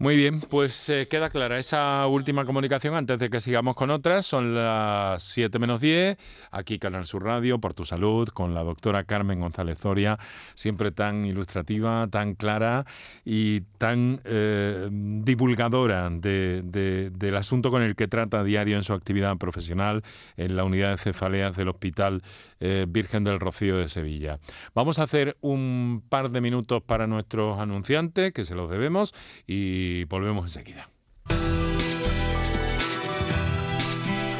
Muy 0.00 0.16
bien, 0.16 0.40
pues 0.40 0.88
eh, 0.88 1.06
queda 1.10 1.28
clara 1.28 1.58
esa 1.58 2.06
última 2.06 2.46
comunicación 2.46 2.94
antes 2.94 3.18
de 3.18 3.28
que 3.28 3.38
sigamos 3.38 3.76
con 3.76 3.90
otras. 3.90 4.24
Son 4.24 4.54
las 4.54 5.22
7 5.22 5.58
menos 5.58 5.78
10, 5.78 6.16
aquí 6.52 6.78
Canal 6.78 7.04
Sur 7.04 7.22
Radio, 7.24 7.58
por 7.58 7.74
tu 7.74 7.84
salud, 7.84 8.26
con 8.28 8.54
la 8.54 8.62
doctora 8.62 9.04
Carmen 9.04 9.40
González 9.40 9.78
Zoria, 9.78 10.18
siempre 10.54 10.90
tan 10.90 11.26
ilustrativa, 11.26 12.08
tan 12.08 12.34
clara 12.34 12.86
y 13.26 13.60
tan 13.76 14.22
eh, 14.24 14.88
divulgadora 14.90 16.08
del 16.08 17.36
asunto 17.36 17.70
con 17.70 17.82
el 17.82 17.94
que 17.94 18.08
trata 18.08 18.42
diario 18.42 18.78
en 18.78 18.84
su 18.84 18.94
actividad 18.94 19.36
profesional 19.36 20.02
en 20.38 20.56
la 20.56 20.64
unidad 20.64 20.92
de 20.92 20.96
cefaleas 20.96 21.56
del 21.56 21.68
Hospital 21.68 22.22
eh, 22.60 22.86
Virgen 22.88 23.24
del 23.24 23.40
Rocío 23.40 23.78
de 23.78 23.88
Sevilla. 23.88 24.38
Vamos 24.74 24.98
a 24.98 25.04
hacer 25.04 25.36
un 25.40 26.04
par 26.08 26.30
de 26.30 26.40
minutos 26.40 26.82
para 26.82 27.06
nuestros 27.06 27.58
anunciantes, 27.58 28.32
que 28.32 28.44
se 28.44 28.54
los 28.54 28.70
debemos, 28.70 29.14
y 29.46 30.04
volvemos 30.04 30.44
enseguida. 30.44 30.88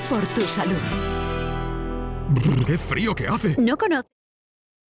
Por 0.09 0.27
tu 0.35 0.43
salud. 0.43 0.77
¡Qué 2.67 2.79
frío 2.79 3.15
que 3.15 3.27
hace! 3.27 3.57
No 3.59 3.77
conozco. 3.77 4.20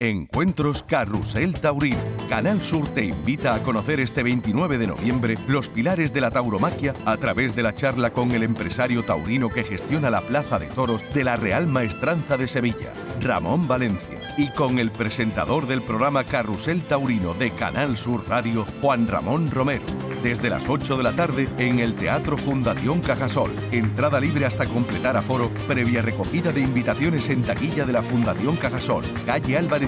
Encuentros 0.00 0.84
Carrusel 0.84 1.54
Taurino. 1.54 1.98
Canal 2.28 2.62
Sur 2.62 2.86
te 2.86 3.04
invita 3.04 3.56
a 3.56 3.64
conocer 3.64 3.98
este 3.98 4.22
29 4.22 4.78
de 4.78 4.86
noviembre 4.86 5.36
los 5.48 5.68
pilares 5.68 6.12
de 6.12 6.20
la 6.20 6.30
tauromaquia 6.30 6.94
a 7.04 7.16
través 7.16 7.56
de 7.56 7.64
la 7.64 7.74
charla 7.74 8.10
con 8.10 8.30
el 8.30 8.44
empresario 8.44 9.04
taurino 9.04 9.48
que 9.48 9.64
gestiona 9.64 10.08
la 10.08 10.20
Plaza 10.20 10.60
de 10.60 10.68
Toros 10.68 11.02
de 11.14 11.24
la 11.24 11.34
Real 11.34 11.66
Maestranza 11.66 12.36
de 12.36 12.46
Sevilla, 12.46 12.92
Ramón 13.20 13.66
Valencia, 13.66 14.20
y 14.36 14.52
con 14.52 14.78
el 14.78 14.92
presentador 14.92 15.66
del 15.66 15.82
programa 15.82 16.22
Carrusel 16.22 16.80
Taurino 16.82 17.34
de 17.34 17.50
Canal 17.50 17.96
Sur 17.96 18.22
Radio, 18.28 18.66
Juan 18.80 19.08
Ramón 19.08 19.50
Romero 19.50 19.82
desde 20.22 20.50
las 20.50 20.68
8 20.68 20.96
de 20.96 21.02
la 21.02 21.12
tarde 21.12 21.48
en 21.58 21.78
el 21.78 21.94
Teatro 21.94 22.36
Fundación 22.36 23.00
Cajasol. 23.00 23.52
Entrada 23.70 24.20
libre 24.20 24.46
hasta 24.46 24.66
completar 24.66 25.16
aforo, 25.16 25.50
previa 25.66 26.02
recogida 26.02 26.52
de 26.52 26.60
invitaciones 26.60 27.28
en 27.28 27.42
taquilla 27.42 27.84
de 27.84 27.92
la 27.92 28.02
Fundación 28.02 28.56
Cajasol, 28.56 29.04
calle 29.26 29.56
Álvarez 29.56 29.87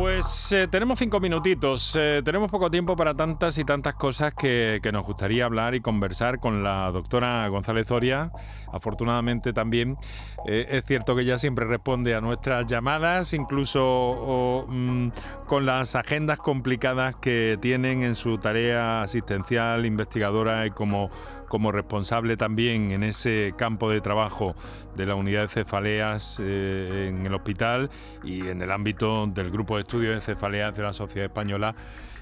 Pues 0.00 0.50
eh, 0.52 0.66
tenemos 0.66 0.98
cinco 0.98 1.20
minutitos, 1.20 1.94
eh, 1.94 2.22
tenemos 2.24 2.50
poco 2.50 2.70
tiempo 2.70 2.96
para 2.96 3.12
tantas 3.12 3.58
y 3.58 3.64
tantas 3.64 3.96
cosas 3.96 4.32
que, 4.32 4.80
que, 4.82 4.92
nos 4.92 5.04
gustaría 5.04 5.44
hablar 5.44 5.74
y 5.74 5.82
conversar 5.82 6.40
con 6.40 6.62
la 6.62 6.90
doctora 6.90 7.46
González 7.48 7.86
Zoria. 7.86 8.32
Afortunadamente 8.72 9.52
también 9.52 9.98
eh, 10.46 10.66
es 10.70 10.84
cierto 10.86 11.14
que 11.14 11.20
ella 11.20 11.36
siempre 11.36 11.66
responde 11.66 12.14
a 12.14 12.22
nuestras 12.22 12.66
llamadas, 12.66 13.34
incluso 13.34 14.64
mm, 14.68 15.08
con 15.46 15.66
las 15.66 15.94
agendas 15.94 16.38
complicadas 16.38 17.16
que 17.16 17.58
tienen 17.60 18.02
en 18.02 18.14
su 18.14 18.38
tarea 18.38 19.02
asistencial, 19.02 19.84
investigadora 19.84 20.64
y 20.64 20.70
como 20.70 21.10
como 21.50 21.72
responsable 21.72 22.36
también 22.36 22.92
en 22.92 23.02
ese 23.02 23.54
campo 23.56 23.90
de 23.90 24.00
trabajo 24.00 24.54
de 24.94 25.04
la 25.04 25.16
unidad 25.16 25.42
de 25.42 25.48
cefaleas 25.48 26.38
eh, 26.40 27.08
en 27.08 27.26
el 27.26 27.34
hospital 27.34 27.90
y 28.22 28.46
en 28.46 28.62
el 28.62 28.70
ámbito 28.70 29.26
del 29.26 29.50
grupo 29.50 29.74
de 29.74 29.82
estudios 29.82 30.14
de 30.14 30.20
cefaleas 30.20 30.76
de 30.76 30.84
la 30.84 30.92
Sociedad 30.92 31.26
Española 31.26 31.74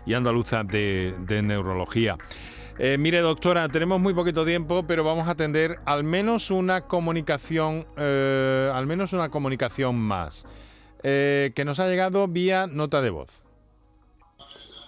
y 0.06 0.14
Andaluza 0.14 0.64
de, 0.64 1.14
Neurología. 1.44 2.16
Eh, 2.78 2.96
mire, 2.98 3.20
doctora, 3.20 3.68
tenemos 3.68 4.00
muy 4.00 4.14
poquito 4.14 4.46
tiempo, 4.46 4.86
pero 4.86 5.04
vamos 5.04 5.28
a 5.28 5.32
atender 5.32 5.76
al 5.84 6.04
menos 6.04 6.50
una 6.50 6.86
comunicación, 6.86 7.86
eh, 7.98 8.72
al 8.74 8.86
menos 8.86 9.12
una 9.12 9.28
comunicación 9.28 9.94
más, 9.96 10.46
que 11.02 11.62
nos 11.66 11.80
ha 11.80 11.86
llegado 11.86 12.26
vía 12.28 12.66
nota 12.66 13.02
de 13.02 13.10
voz. 13.10 13.42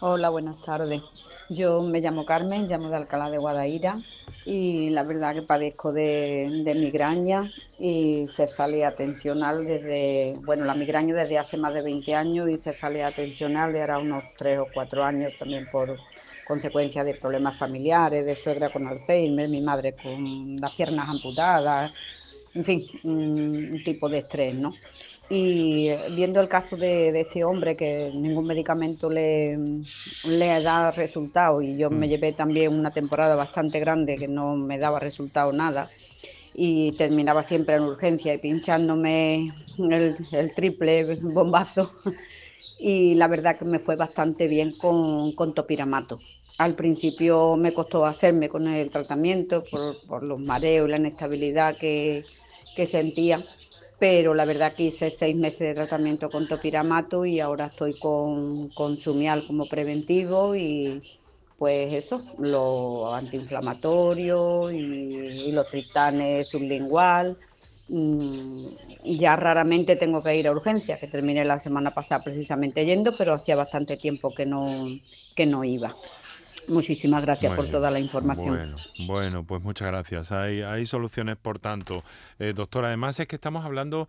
Hola, 0.00 0.30
buenas 0.30 0.62
tardes. 0.62 1.02
Yo 1.50 1.82
me 1.82 2.00
llamo 2.00 2.24
Carmen, 2.24 2.66
llamo 2.66 2.88
de 2.88 2.96
Alcalá 2.96 3.28
de 3.28 3.36
Guadaira 3.36 3.96
y 4.44 4.90
la 4.90 5.02
verdad 5.02 5.34
que 5.34 5.42
padezco 5.42 5.92
de, 5.92 6.48
de, 6.64 6.74
migraña 6.74 7.50
y 7.78 8.26
cefalea 8.26 8.94
tensional 8.94 9.64
desde, 9.64 10.34
bueno, 10.42 10.64
la 10.64 10.74
migraña 10.74 11.14
desde 11.14 11.38
hace 11.38 11.56
más 11.56 11.74
de 11.74 11.82
20 11.82 12.14
años 12.14 12.48
y 12.48 12.56
cefalea 12.56 13.12
tensional 13.12 13.72
de 13.72 13.80
ahora 13.80 13.98
unos 13.98 14.24
3 14.38 14.60
o 14.60 14.68
4 14.72 15.04
años 15.04 15.34
también 15.38 15.66
por 15.70 15.98
consecuencia 16.50 17.04
de 17.04 17.14
problemas 17.14 17.56
familiares, 17.56 18.26
de 18.26 18.34
suegra 18.34 18.70
con 18.70 18.88
Alzheimer, 18.88 19.48
mi 19.48 19.60
madre 19.60 19.94
con 19.94 20.56
las 20.56 20.72
piernas 20.72 21.08
amputadas, 21.08 21.92
en 22.54 22.64
fin, 22.64 22.84
un, 23.04 23.80
tipo 23.84 24.08
de 24.08 24.18
estrés, 24.18 24.54
¿no? 24.56 24.74
Y 25.32 25.90
viendo 26.16 26.40
el 26.40 26.48
caso 26.48 26.76
de, 26.76 27.12
de, 27.12 27.20
este 27.20 27.44
hombre 27.44 27.76
que 27.76 28.10
ningún 28.12 28.46
medicamento 28.46 29.08
le, 29.08 29.56
le 30.24 30.60
da 30.60 30.90
resultado 30.90 31.62
y 31.62 31.76
yo 31.76 31.88
me 31.88 32.08
llevé 32.08 32.32
también 32.32 32.74
una 32.74 32.90
temporada 32.90 33.36
bastante 33.36 33.78
grande 33.78 34.16
que 34.16 34.26
no 34.26 34.56
me 34.56 34.76
daba 34.76 34.98
resultado 34.98 35.52
nada 35.52 35.88
y 36.52 36.90
terminaba 36.92 37.44
siempre 37.44 37.76
en 37.76 37.84
urgencia 37.84 38.34
y 38.34 38.38
pinchándome 38.38 39.52
el, 39.78 40.16
el 40.32 40.54
triple 40.54 41.04
bombazo 41.22 41.94
y 42.80 43.14
la 43.14 43.28
verdad 43.28 43.56
que 43.56 43.64
me 43.64 43.78
fue 43.78 43.94
bastante 43.94 44.48
bien 44.48 44.72
con, 44.72 45.30
con 45.32 45.54
topiramato. 45.54 46.18
Al 46.58 46.74
principio 46.74 47.56
me 47.56 47.72
costó 47.72 48.04
hacerme 48.04 48.48
con 48.48 48.66
el 48.66 48.90
tratamiento 48.90 49.62
por, 49.70 49.96
por 50.06 50.22
los 50.24 50.40
mareos 50.40 50.88
y 50.88 50.90
la 50.90 50.98
inestabilidad 50.98 51.76
que, 51.76 52.24
que 52.74 52.86
sentía 52.86 53.42
pero 54.00 54.32
la 54.34 54.46
verdad 54.46 54.72
que 54.74 54.84
hice 54.84 55.10
seis 55.10 55.36
meses 55.36 55.60
de 55.60 55.74
tratamiento 55.74 56.30
con 56.30 56.48
topiramato 56.48 57.26
y 57.26 57.38
ahora 57.38 57.66
estoy 57.66 57.98
con, 57.98 58.70
con 58.70 58.96
Sumial 58.98 59.46
como 59.46 59.68
preventivo 59.68 60.56
y 60.56 61.04
pues 61.58 61.92
eso, 61.92 62.34
lo 62.38 63.14
antiinflamatorio 63.14 64.70
y, 64.72 65.52
los 65.52 65.68
triptanes 65.68 66.48
sublingual. 66.48 67.36
Mm, 67.88 68.68
ya 69.18 69.36
raramente 69.36 69.96
tengo 69.96 70.22
que 70.22 70.34
ir 70.36 70.48
a 70.48 70.52
urgencias, 70.52 70.98
que 70.98 71.06
terminé 71.08 71.44
la 71.44 71.58
semana 71.58 71.92
pasada 71.92 72.24
precisamente 72.24 72.86
yendo, 72.86 73.14
pero 73.18 73.34
hacía 73.34 73.56
bastante 73.56 73.98
tiempo 73.98 74.32
que 74.32 74.46
no, 74.46 74.98
que 75.34 75.44
no 75.44 75.62
iba. 75.64 75.98
Muchísimas 76.70 77.22
gracias 77.22 77.54
por 77.54 77.66
toda 77.68 77.90
la 77.90 78.00
información. 78.00 78.56
Bueno, 78.56 78.76
bueno, 79.06 79.44
pues 79.44 79.62
muchas 79.62 79.88
gracias. 79.88 80.32
Hay, 80.32 80.62
hay 80.62 80.86
soluciones, 80.86 81.36
por 81.36 81.58
tanto. 81.58 82.02
Eh, 82.38 82.52
doctor, 82.54 82.84
además 82.84 83.18
es 83.20 83.26
que 83.26 83.36
estamos 83.36 83.64
hablando 83.64 84.08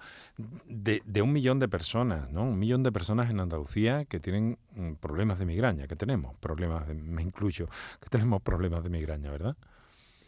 de, 0.67 1.01
de, 1.05 1.21
un 1.21 1.33
millón 1.33 1.59
de 1.59 1.67
personas, 1.67 2.29
¿no? 2.31 2.43
Un 2.43 2.59
millón 2.59 2.83
de 2.83 2.91
personas 2.91 3.29
en 3.29 3.39
Andalucía 3.39 4.05
que 4.05 4.19
tienen 4.19 4.57
mm, 4.75 4.93
problemas 4.93 5.39
de 5.39 5.45
migraña, 5.45 5.87
que 5.87 5.95
tenemos 5.95 6.35
problemas, 6.39 6.87
de, 6.87 6.93
me 6.93 7.21
incluyo, 7.21 7.67
que 7.99 8.09
tenemos 8.09 8.41
problemas 8.41 8.83
de 8.83 8.89
migraña, 8.89 9.31
¿verdad? 9.31 9.55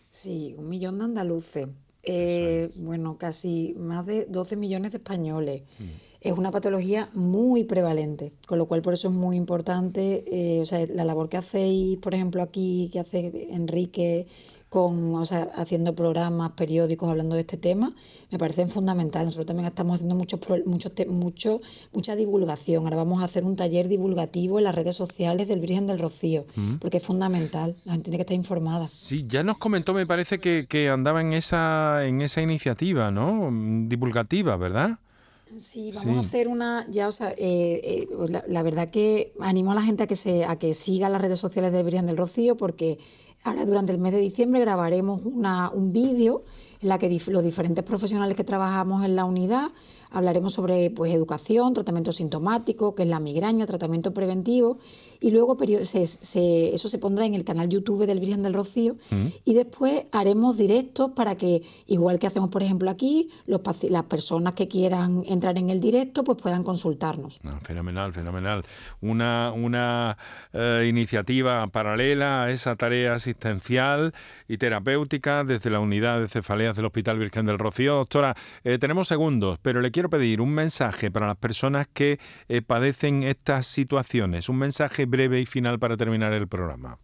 Sí, 0.10 0.54
un 0.58 0.70
millón 0.70 1.00
de 1.00 1.06
andaluces. 1.06 1.70
Eh, 2.04 2.70
bueno, 2.78 3.18
casi 3.18 3.76
más 3.78 4.06
de 4.06 4.26
12 4.26 4.58
millones 4.58 4.92
de 4.92 4.98
españoles. 4.98 5.64
Mm 5.80 6.14
es 6.24 6.38
una 6.38 6.52
patología 6.52 7.10
muy 7.14 7.66
prevalente, 7.66 8.32
con 8.48 8.58
lo 8.58 8.66
cual 8.66 8.82
por 8.82 8.94
eso 8.94 9.10
es 9.10 9.14
muy 9.14 9.36
importante, 9.36 10.24
eh, 10.28 10.62
o 10.62 10.66
sea, 10.66 10.86
la 10.88 11.04
labor 11.04 11.28
que 11.28 11.36
hacéis, 11.38 11.98
por 11.98 12.14
ejemplo, 12.14 12.42
aquí, 12.42 12.90
que 12.94 13.02
hace 13.02 13.54
Enrique, 13.54 14.26
con, 14.74 15.14
o 15.14 15.24
sea, 15.24 15.44
haciendo 15.54 15.94
programas 15.94 16.54
periódicos 16.54 17.08
hablando 17.08 17.36
de 17.36 17.42
este 17.42 17.58
tema, 17.58 17.94
me 18.32 18.40
parece 18.40 18.66
fundamental. 18.66 19.24
Nosotros 19.24 19.46
también 19.46 19.68
estamos 19.68 19.94
haciendo 19.98 20.16
muchos, 20.16 20.40
muchos, 20.66 20.92
mucho, 21.10 21.60
mucha 21.92 22.16
divulgación. 22.16 22.84
Ahora 22.84 22.96
vamos 22.96 23.22
a 23.22 23.26
hacer 23.26 23.46
un 23.46 23.56
taller 23.56 23.88
divulgativo 23.88 24.58
en 24.58 24.64
las 24.64 24.74
redes 24.74 24.96
sociales 24.96 25.48
del 25.48 25.60
Virgen 25.60 25.86
del 25.86 26.00
Rocío, 26.00 26.48
mm. 26.56 26.78
porque 26.78 26.98
es 26.98 27.04
fundamental. 27.04 27.76
La 27.86 27.92
gente 27.92 28.06
tiene 28.06 28.18
que 28.18 28.24
estar 28.24 28.36
informada. 28.36 28.88
Sí, 28.88 29.28
ya 29.28 29.44
nos 29.44 29.60
comentó, 29.60 29.94
me 29.94 30.08
parece 30.08 30.40
que, 30.40 30.66
que 30.68 30.90
andaba 30.90 31.22
en 31.22 31.34
esa, 31.34 32.08
en 32.08 32.24
esa 32.24 32.42
iniciativa, 32.42 33.12
¿no? 33.12 33.52
Divulgativa, 33.88 34.58
¿verdad? 34.58 34.98
Sí, 35.46 35.92
vamos 35.94 36.14
sí. 36.14 36.18
a 36.18 36.22
hacer 36.22 36.48
una, 36.48 36.88
ya, 36.90 37.08
o 37.08 37.12
sea, 37.12 37.30
eh, 37.38 37.80
eh, 37.84 38.08
la, 38.28 38.44
la, 38.48 38.64
verdad 38.64 38.90
que 38.90 39.34
animo 39.40 39.74
a 39.74 39.76
la 39.76 39.84
gente 39.84 40.02
a 40.02 40.08
que 40.08 40.16
se, 40.16 40.46
a 40.46 40.56
que 40.56 40.74
siga 40.74 41.10
las 41.10 41.22
redes 41.22 41.38
sociales 41.38 41.72
de 41.74 41.84
Virgen 41.84 42.08
del 42.08 42.18
Rocío, 42.18 42.58
porque 42.58 42.98
ahora 43.44 43.66
durante 43.66 43.92
el 43.92 43.98
mes 43.98 44.12
de 44.14 44.20
diciembre 44.20 44.62
grabaremos 44.62 45.26
una, 45.26 45.70
un 45.70 45.92
vídeo 45.92 46.44
en 46.82 46.90
la 46.90 46.98
que 46.98 47.10
los 47.28 47.44
diferentes 47.44 47.84
profesionales 47.84 48.36
que 48.36 48.44
trabajamos 48.44 49.04
en 49.04 49.16
la 49.16 49.26
unidad 49.26 49.72
hablaremos 50.14 50.54
sobre 50.54 50.90
pues, 50.92 51.14
educación, 51.14 51.74
tratamiento 51.74 52.12
sintomático, 52.12 52.96
que 52.96 53.04
es 53.04 53.10
la 53.10 53.20
migraña, 53.20 53.66
tratamiento 53.66 54.14
preventivo, 54.14 54.78
y 55.20 55.32
luego 55.32 55.58
se, 55.84 56.06
se, 56.06 56.74
eso 56.74 56.90
se 56.90 56.98
pondrá 56.98 57.26
en 57.26 57.34
el 57.34 57.44
canal 57.44 57.70
YouTube 57.70 58.06
del 58.06 58.20
Virgen 58.20 58.44
del 58.44 58.54
Rocío, 58.54 58.96
mm. 59.10 59.28
y 59.46 59.54
después 59.54 60.04
haremos 60.12 60.58
directos 60.58 61.12
para 61.12 61.36
que, 61.36 61.64
igual 61.88 62.20
que 62.20 62.28
hacemos 62.28 62.50
por 62.50 62.64
ejemplo 62.64 62.90
aquí, 62.90 63.30
los, 63.48 63.62
las 63.90 64.04
personas 64.04 64.54
que 64.54 64.68
quieran 64.68 65.24
entrar 65.28 65.58
en 65.58 65.70
el 65.70 65.80
directo 65.80 66.24
pues 66.24 66.38
puedan 66.42 66.64
consultarnos. 66.64 67.40
No, 67.44 67.60
fenomenal, 67.62 68.14
fenomenal. 68.14 68.66
Una, 69.02 69.52
una 69.56 70.18
eh, 70.54 70.86
iniciativa 70.88 71.66
paralela 71.68 72.44
a 72.44 72.52
esa 72.52 72.76
tarea 72.76 73.16
asistencial 73.16 74.14
y 74.48 74.58
terapéutica 74.58 75.44
desde 75.44 75.70
la 75.70 75.80
unidad 75.80 76.20
de 76.20 76.28
cefaleas 76.28 76.76
del 76.76 76.86
Hospital 76.86 77.18
Virgen 77.18 77.46
del 77.46 77.58
Rocío. 77.58 77.96
Doctora, 77.96 78.36
eh, 78.64 78.78
tenemos 78.78 79.08
segundos, 79.08 79.58
pero 79.62 79.82
le 79.82 79.92
quiero 79.92 80.03
quiero 80.04 80.10
pedir 80.10 80.42
un 80.42 80.54
mensaje 80.54 81.12
para 81.12 81.28
las 81.28 81.38
personas 81.38 81.88
que 81.94 82.20
eh, 82.50 82.62
padecen 82.62 83.24
estas 83.24 83.66
situaciones, 83.68 84.50
un 84.50 84.58
mensaje 84.58 85.06
breve 85.06 85.40
y 85.40 85.46
final 85.46 85.80
para 85.80 85.96
terminar 85.96 86.34
el 86.34 86.46
programa. 86.46 87.00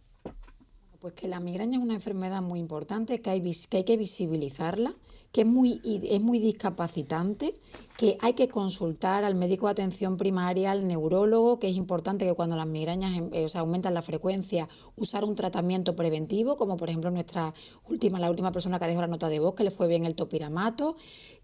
Pues 1.00 1.14
que 1.14 1.28
la 1.28 1.40
migraña 1.40 1.78
es 1.78 1.82
una 1.82 1.94
enfermedad 1.94 2.42
muy 2.42 2.60
importante, 2.60 3.22
que 3.22 3.30
hay, 3.30 3.40
que, 3.40 3.96
visibilizarla, 3.96 4.92
que 5.32 5.40
es 5.40 5.46
muy, 5.46 5.80
es 5.82 6.20
muy 6.20 6.38
discapacitante, 6.40 7.54
que 7.96 8.18
hay 8.20 8.34
que 8.34 8.48
consultar 8.48 9.24
al 9.24 9.34
médico 9.34 9.64
de 9.64 9.72
atención 9.72 10.18
primaria, 10.18 10.72
al 10.72 10.86
neurólogo, 10.86 11.58
que 11.58 11.70
es 11.70 11.76
importante 11.76 12.26
que 12.26 12.34
cuando 12.34 12.54
las 12.54 12.66
migrañas 12.66 13.16
em, 13.16 13.30
eh, 13.32 13.46
aumentan 13.54 13.94
la 13.94 14.02
frecuencia, 14.02 14.68
usar 14.94 15.24
un 15.24 15.36
tratamiento 15.36 15.96
preventivo, 15.96 16.58
como 16.58 16.76
por 16.76 16.90
ejemplo 16.90 17.10
nuestra 17.10 17.54
última, 17.88 18.20
la 18.20 18.28
última 18.28 18.52
persona 18.52 18.78
que 18.78 18.86
dejó 18.86 19.00
la 19.00 19.06
nota 19.06 19.30
de 19.30 19.40
voz, 19.40 19.54
que 19.54 19.64
le 19.64 19.70
fue 19.70 19.88
bien 19.88 20.04
el 20.04 20.14
topiramato, 20.14 20.96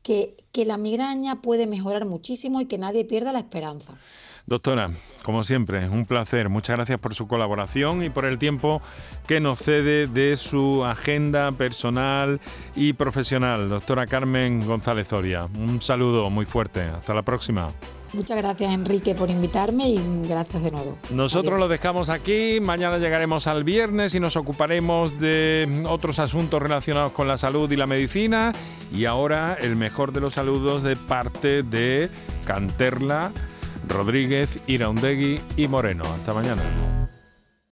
que, 0.02 0.36
que 0.52 0.66
la 0.66 0.76
migraña 0.76 1.40
puede 1.40 1.66
mejorar 1.66 2.04
muchísimo 2.04 2.60
y 2.60 2.66
que 2.66 2.76
nadie 2.76 3.06
pierda 3.06 3.32
la 3.32 3.38
esperanza. 3.38 3.98
Doctora, 4.46 4.92
como 5.24 5.42
siempre, 5.42 5.88
un 5.88 6.06
placer. 6.06 6.48
Muchas 6.48 6.76
gracias 6.76 7.00
por 7.00 7.14
su 7.14 7.26
colaboración 7.26 8.04
y 8.04 8.10
por 8.10 8.24
el 8.24 8.38
tiempo 8.38 8.80
que 9.26 9.40
nos 9.40 9.58
cede 9.58 10.06
de 10.06 10.36
su 10.36 10.84
agenda 10.84 11.50
personal 11.50 12.40
y 12.76 12.92
profesional. 12.92 13.68
Doctora 13.68 14.06
Carmen 14.06 14.64
González 14.64 15.08
Zoria, 15.08 15.48
un 15.58 15.82
saludo 15.82 16.30
muy 16.30 16.46
fuerte. 16.46 16.82
Hasta 16.82 17.12
la 17.12 17.22
próxima. 17.22 17.72
Muchas 18.12 18.36
gracias 18.36 18.72
Enrique 18.72 19.16
por 19.16 19.30
invitarme 19.30 19.88
y 19.88 20.28
gracias 20.28 20.62
de 20.62 20.70
nuevo. 20.70 20.96
Nosotros 21.10 21.58
lo 21.58 21.66
dejamos 21.66 22.08
aquí, 22.08 22.60
mañana 22.62 22.98
llegaremos 22.98 23.48
al 23.48 23.64
viernes 23.64 24.14
y 24.14 24.20
nos 24.20 24.36
ocuparemos 24.36 25.18
de 25.18 25.84
otros 25.88 26.20
asuntos 26.20 26.62
relacionados 26.62 27.10
con 27.10 27.26
la 27.26 27.36
salud 27.36 27.68
y 27.72 27.76
la 27.76 27.88
medicina. 27.88 28.52
Y 28.94 29.06
ahora 29.06 29.58
el 29.60 29.74
mejor 29.74 30.12
de 30.12 30.20
los 30.20 30.34
saludos 30.34 30.84
de 30.84 30.94
parte 30.94 31.64
de 31.64 32.08
Canterla. 32.44 33.32
Rodríguez, 33.88 34.58
Iraundegui 34.66 35.40
y 35.56 35.68
Moreno. 35.68 36.04
Hasta 36.04 36.34
mañana. 36.34 37.05